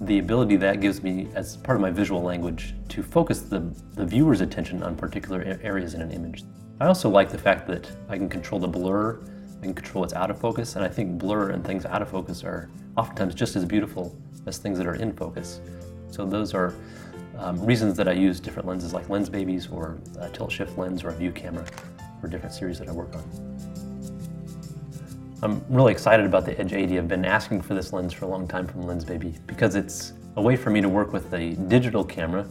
the 0.00 0.18
ability 0.18 0.56
that 0.56 0.80
gives 0.80 1.02
me 1.02 1.28
as 1.34 1.56
part 1.58 1.76
of 1.76 1.82
my 1.82 1.90
visual 1.90 2.22
language 2.22 2.74
to 2.88 3.02
focus 3.02 3.42
the, 3.42 3.60
the 3.94 4.04
viewer's 4.04 4.40
attention 4.40 4.82
on 4.82 4.96
particular 4.96 5.58
areas 5.62 5.94
in 5.94 6.00
an 6.00 6.10
image. 6.10 6.42
I 6.80 6.86
also 6.86 7.08
like 7.08 7.30
the 7.30 7.38
fact 7.38 7.68
that 7.68 7.88
I 8.08 8.16
can 8.16 8.28
control 8.28 8.60
the 8.60 8.66
blur, 8.66 9.20
I 9.60 9.62
can 9.62 9.74
control 9.74 10.00
what's 10.00 10.14
out 10.14 10.30
of 10.30 10.40
focus, 10.40 10.74
and 10.74 10.84
I 10.84 10.88
think 10.88 11.18
blur 11.18 11.50
and 11.50 11.64
things 11.64 11.84
out 11.86 12.02
of 12.02 12.08
focus 12.08 12.42
are 12.42 12.68
oftentimes 12.96 13.34
just 13.34 13.54
as 13.54 13.64
beautiful 13.64 14.16
as 14.46 14.58
things 14.58 14.76
that 14.78 14.88
are 14.88 14.96
in 14.96 15.12
focus. 15.12 15.60
So 16.10 16.26
those 16.26 16.52
are 16.52 16.74
um, 17.38 17.64
reasons 17.64 17.96
that 17.96 18.08
I 18.08 18.12
use 18.12 18.40
different 18.40 18.66
lenses 18.66 18.92
like 18.92 19.08
Lens 19.08 19.28
Babies 19.28 19.68
or 19.68 19.98
tilt 20.32 20.50
shift 20.50 20.76
lens 20.76 21.04
or 21.04 21.10
a 21.10 21.14
view 21.14 21.30
camera 21.30 21.64
for 22.20 22.26
different 22.26 22.54
series 22.54 22.80
that 22.80 22.88
I 22.88 22.92
work 22.92 23.14
on. 23.14 23.71
I'm 25.44 25.64
really 25.68 25.90
excited 25.90 26.24
about 26.24 26.44
the 26.44 26.56
Edge 26.60 26.72
80. 26.72 26.98
I've 26.98 27.08
been 27.08 27.24
asking 27.24 27.62
for 27.62 27.74
this 27.74 27.92
lens 27.92 28.12
for 28.12 28.26
a 28.26 28.28
long 28.28 28.46
time 28.46 28.64
from 28.64 28.84
Lensbaby 28.84 29.44
because 29.48 29.74
it's 29.74 30.12
a 30.36 30.40
way 30.40 30.54
for 30.54 30.70
me 30.70 30.80
to 30.80 30.88
work 30.88 31.12
with 31.12 31.34
a 31.34 31.54
digital 31.66 32.04
camera 32.04 32.46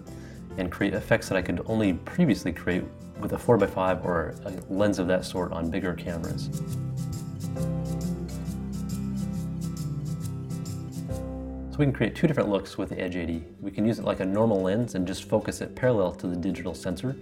and 0.58 0.70
create 0.70 0.94
effects 0.94 1.30
that 1.30 1.38
I 1.38 1.42
could 1.42 1.62
only 1.68 1.94
previously 1.94 2.52
create 2.52 2.84
with 3.22 3.32
a 3.32 3.38
4x5 3.38 4.04
or 4.04 4.36
a 4.44 4.74
lens 4.74 5.00
of 5.00 5.08
that 5.08 5.24
sort 5.24 5.54
on 5.54 5.72
bigger 5.72 5.94
cameras. 5.94 6.50
So 11.72 11.78
we 11.78 11.86
can 11.86 11.94
create 11.94 12.14
two 12.14 12.28
different 12.28 12.50
looks 12.50 12.78
with 12.78 12.90
the 12.90 13.00
Edge 13.00 13.16
80. 13.16 13.42
We 13.62 13.72
can 13.72 13.86
use 13.86 14.00
it 14.00 14.04
like 14.04 14.20
a 14.20 14.26
normal 14.26 14.62
lens 14.62 14.96
and 14.96 15.08
just 15.08 15.30
focus 15.30 15.62
it 15.62 15.78
parallel 15.78 16.12
to 16.16 16.28
the 16.28 16.36
digital 16.36 16.76
sensor, 16.76 17.16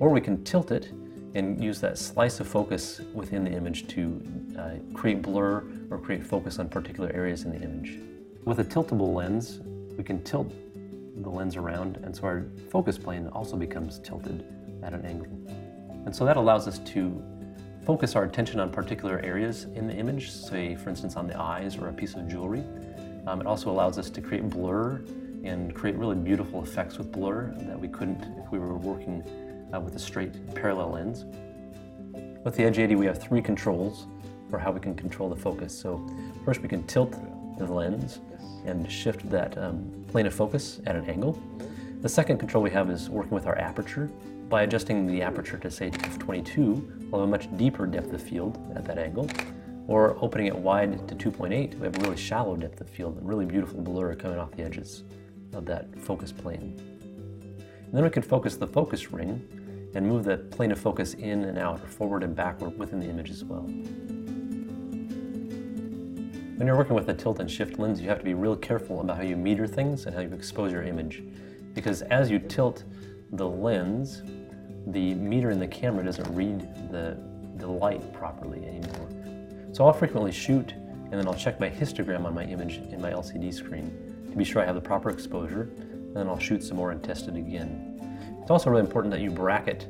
or 0.00 0.10
we 0.10 0.20
can 0.20 0.44
tilt 0.44 0.70
it 0.70 0.92
and 1.34 1.62
use 1.62 1.80
that 1.80 1.98
slice 1.98 2.40
of 2.40 2.48
focus 2.48 3.00
within 3.12 3.44
the 3.44 3.50
image 3.50 3.86
to 3.88 4.22
uh, 4.58 4.70
create 4.94 5.22
blur 5.22 5.64
or 5.90 5.98
create 5.98 6.24
focus 6.24 6.58
on 6.58 6.68
particular 6.68 7.10
areas 7.14 7.44
in 7.44 7.50
the 7.50 7.60
image. 7.60 7.98
With 8.44 8.60
a 8.60 8.64
tiltable 8.64 9.14
lens, 9.14 9.60
we 9.96 10.04
can 10.04 10.22
tilt 10.22 10.52
the 11.22 11.28
lens 11.28 11.56
around 11.56 11.98
and 11.98 12.14
so 12.14 12.22
our 12.24 12.46
focus 12.70 12.96
plane 12.96 13.28
also 13.28 13.56
becomes 13.56 13.98
tilted 13.98 14.44
at 14.82 14.92
an 14.92 15.04
angle. 15.04 15.26
And 16.06 16.14
so 16.14 16.24
that 16.24 16.36
allows 16.36 16.66
us 16.66 16.78
to 16.78 17.22
focus 17.84 18.14
our 18.16 18.24
attention 18.24 18.60
on 18.60 18.70
particular 18.70 19.20
areas 19.20 19.64
in 19.74 19.86
the 19.86 19.94
image, 19.94 20.30
say 20.30 20.76
for 20.76 20.90
instance 20.90 21.16
on 21.16 21.26
the 21.26 21.38
eyes 21.38 21.76
or 21.76 21.88
a 21.88 21.92
piece 21.92 22.14
of 22.14 22.28
jewelry. 22.28 22.64
Um, 23.26 23.40
it 23.40 23.46
also 23.46 23.70
allows 23.70 23.98
us 23.98 24.08
to 24.10 24.20
create 24.20 24.48
blur 24.48 25.02
and 25.44 25.74
create 25.74 25.96
really 25.96 26.16
beautiful 26.16 26.62
effects 26.62 26.98
with 26.98 27.12
blur 27.12 27.52
that 27.58 27.78
we 27.78 27.88
couldn't 27.88 28.22
if 28.44 28.50
we 28.50 28.58
were 28.58 28.76
working 28.76 29.22
uh, 29.74 29.80
with 29.80 29.94
a 29.94 29.98
straight 29.98 30.54
parallel 30.54 30.92
lens. 30.92 31.24
With 32.44 32.56
the 32.56 32.64
Edge 32.64 32.78
80 32.78 32.94
we 32.94 33.06
have 33.06 33.20
three 33.20 33.42
controls 33.42 34.06
for 34.50 34.58
how 34.58 34.70
we 34.70 34.80
can 34.80 34.94
control 34.94 35.28
the 35.28 35.36
focus. 35.36 35.78
So 35.78 36.06
first 36.44 36.62
we 36.62 36.68
can 36.68 36.86
tilt 36.86 37.14
the 37.58 37.66
lens 37.66 38.20
and 38.64 38.90
shift 38.90 39.28
that 39.30 39.56
um, 39.58 40.04
plane 40.08 40.26
of 40.26 40.34
focus 40.34 40.80
at 40.86 40.96
an 40.96 41.08
angle. 41.08 41.40
The 42.00 42.08
second 42.08 42.38
control 42.38 42.62
we 42.62 42.70
have 42.70 42.90
is 42.90 43.10
working 43.10 43.32
with 43.32 43.46
our 43.46 43.58
aperture. 43.58 44.10
By 44.48 44.62
adjusting 44.62 45.06
the 45.06 45.20
aperture 45.20 45.58
to 45.58 45.70
say 45.70 45.90
f22, 45.90 47.10
we'll 47.10 47.20
have 47.20 47.28
a 47.28 47.30
much 47.30 47.54
deeper 47.56 47.86
depth 47.86 48.12
of 48.12 48.22
field 48.22 48.58
at 48.74 48.84
that 48.86 48.98
angle. 48.98 49.28
Or 49.86 50.16
opening 50.22 50.46
it 50.46 50.56
wide 50.56 51.08
to 51.08 51.14
2.8, 51.14 51.74
we 51.74 51.84
have 51.86 51.96
a 51.96 52.00
really 52.00 52.16
shallow 52.16 52.56
depth 52.56 52.80
of 52.80 52.88
field 52.88 53.16
and 53.16 53.28
really 53.28 53.46
beautiful 53.46 53.80
blur 53.80 54.14
coming 54.14 54.38
off 54.38 54.52
the 54.52 54.62
edges 54.62 55.02
of 55.54 55.64
that 55.66 55.98
focus 56.00 56.30
plane. 56.30 56.97
And 57.88 57.96
then 57.96 58.04
we 58.04 58.10
can 58.10 58.22
focus 58.22 58.56
the 58.56 58.66
focus 58.66 59.10
ring 59.10 59.42
and 59.94 60.06
move 60.06 60.24
the 60.24 60.36
plane 60.36 60.70
of 60.70 60.78
focus 60.78 61.14
in 61.14 61.44
and 61.44 61.56
out, 61.56 61.82
or 61.82 61.86
forward 61.86 62.22
and 62.22 62.36
backward 62.36 62.78
within 62.78 63.00
the 63.00 63.08
image 63.08 63.30
as 63.30 63.44
well. 63.44 63.62
When 66.58 66.66
you're 66.66 66.76
working 66.76 66.94
with 66.94 67.08
a 67.08 67.14
tilt 67.14 67.40
and 67.40 67.50
shift 67.50 67.78
lens, 67.78 67.98
you 67.98 68.08
have 68.10 68.18
to 68.18 68.24
be 68.24 68.34
real 68.34 68.56
careful 68.56 69.00
about 69.00 69.16
how 69.16 69.22
you 69.22 69.36
meter 69.36 69.66
things 69.66 70.04
and 70.04 70.14
how 70.14 70.20
you 70.20 70.34
expose 70.34 70.70
your 70.70 70.82
image. 70.82 71.22
Because 71.72 72.02
as 72.02 72.30
you 72.30 72.38
tilt 72.38 72.84
the 73.32 73.48
lens, 73.48 74.22
the 74.88 75.14
meter 75.14 75.50
in 75.50 75.58
the 75.58 75.66
camera 75.66 76.04
doesn't 76.04 76.30
read 76.34 76.60
the, 76.90 77.18
the 77.56 77.66
light 77.66 78.12
properly 78.12 78.66
anymore. 78.66 79.08
So 79.72 79.86
I'll 79.86 79.94
frequently 79.94 80.32
shoot 80.32 80.72
and 80.72 81.12
then 81.12 81.26
I'll 81.26 81.34
check 81.34 81.58
my 81.58 81.70
histogram 81.70 82.26
on 82.26 82.34
my 82.34 82.44
image 82.44 82.76
in 82.90 83.00
my 83.00 83.12
LCD 83.12 83.54
screen 83.54 84.26
to 84.30 84.36
be 84.36 84.44
sure 84.44 84.60
I 84.60 84.66
have 84.66 84.74
the 84.74 84.80
proper 84.80 85.08
exposure, 85.08 85.70
and 86.08 86.16
then 86.16 86.28
I'll 86.28 86.38
shoot 86.38 86.64
some 86.64 86.76
more 86.76 86.90
and 86.90 87.02
test 87.02 87.28
it 87.28 87.36
again. 87.36 87.94
It's 88.40 88.50
also 88.50 88.70
really 88.70 88.82
important 88.82 89.12
that 89.12 89.20
you 89.20 89.30
bracket 89.30 89.86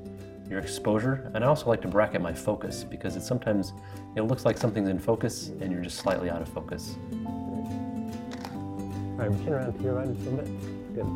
your 0.50 0.58
exposure, 0.58 1.30
and 1.34 1.44
I 1.44 1.46
also 1.46 1.66
like 1.66 1.80
to 1.82 1.88
bracket 1.88 2.20
my 2.20 2.32
focus 2.32 2.84
because 2.84 3.16
it 3.16 3.22
sometimes 3.22 3.72
it 4.16 4.22
looks 4.22 4.44
like 4.44 4.58
something's 4.58 4.88
in 4.88 4.98
focus 4.98 5.48
and 5.60 5.70
you're 5.70 5.82
just 5.82 5.98
slightly 5.98 6.30
out 6.30 6.42
of 6.42 6.48
focus. 6.48 6.96
All 7.24 9.16
right, 9.16 9.44
chin 9.44 9.52
around 9.52 9.76
to 9.76 9.82
your 9.82 9.94
right 9.94 10.06
just 10.06 10.26
a 10.26 10.30
little 10.30 10.44
bit. 10.44 10.94
Good. 10.94 11.06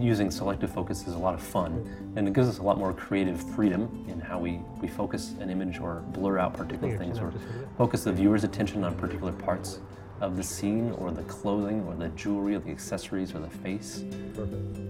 Using 0.00 0.30
selective 0.30 0.70
focus 0.70 1.06
is 1.06 1.14
a 1.14 1.18
lot 1.18 1.34
of 1.34 1.42
fun, 1.42 2.12
and 2.16 2.28
it 2.28 2.34
gives 2.34 2.48
us 2.48 2.58
a 2.58 2.62
lot 2.62 2.78
more 2.78 2.92
creative 2.92 3.40
freedom 3.54 4.04
in 4.08 4.20
how 4.20 4.38
we, 4.38 4.60
we 4.80 4.88
focus 4.88 5.34
an 5.40 5.50
image 5.50 5.80
or 5.80 6.04
blur 6.12 6.38
out 6.38 6.54
particular 6.54 6.96
things 6.96 7.18
or 7.18 7.32
focus 7.76 8.04
the 8.04 8.12
viewer's 8.12 8.44
attention 8.44 8.84
on 8.84 8.94
particular 8.94 9.32
parts 9.32 9.80
of 10.20 10.36
the 10.36 10.42
scene 10.42 10.92
or 10.92 11.10
the 11.10 11.22
clothing 11.22 11.82
or 11.84 11.94
the 11.94 12.08
jewelry 12.10 12.54
or 12.54 12.58
the 12.60 12.70
accessories 12.70 13.34
or 13.34 13.38
the 13.38 13.50
face. 13.50 14.04
Perfect. 14.34 14.80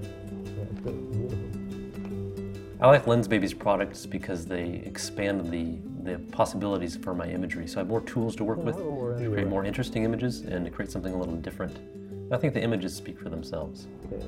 I 2.82 2.86
like 2.86 3.04
Lensbaby's 3.04 3.52
products 3.52 4.06
because 4.06 4.46
they 4.46 4.82
expand 4.86 5.50
the, 5.50 5.76
the 6.02 6.18
possibilities 6.30 6.96
for 6.96 7.14
my 7.14 7.28
imagery. 7.28 7.66
So 7.66 7.76
I 7.76 7.80
have 7.80 7.88
more 7.88 8.00
tools 8.00 8.34
to 8.36 8.44
work 8.44 8.58
with 8.64 8.76
to 8.76 9.30
create 9.30 9.48
more 9.48 9.66
interesting 9.66 10.04
images 10.04 10.40
and 10.40 10.64
to 10.64 10.70
create 10.70 10.90
something 10.90 11.12
a 11.12 11.18
little 11.18 11.36
different. 11.36 11.76
I 12.32 12.38
think 12.38 12.54
the 12.54 12.62
images 12.62 12.94
speak 12.94 13.20
for 13.20 13.28
themselves. 13.28 13.86
Okay, 14.10 14.24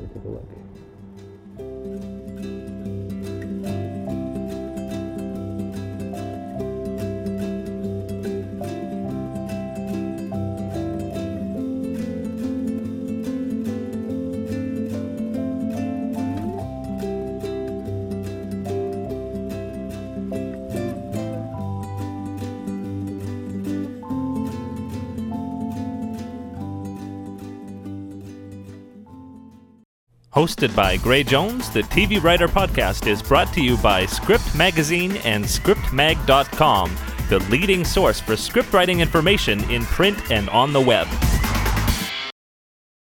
Hosted 30.42 30.74
by 30.74 30.96
Gray 30.96 31.22
Jones, 31.22 31.70
the 31.70 31.82
TV 31.82 32.20
Writer 32.20 32.48
Podcast 32.48 33.06
is 33.06 33.22
brought 33.22 33.52
to 33.52 33.62
you 33.62 33.76
by 33.76 34.04
Script 34.06 34.56
Magazine 34.56 35.12
and 35.18 35.44
ScriptMag.com, 35.44 36.96
the 37.28 37.38
leading 37.48 37.84
source 37.84 38.18
for 38.18 38.34
script 38.34 38.72
writing 38.72 38.98
information 38.98 39.62
in 39.70 39.84
print 39.84 40.32
and 40.32 40.50
on 40.50 40.72
the 40.72 40.80
web. 40.80 41.06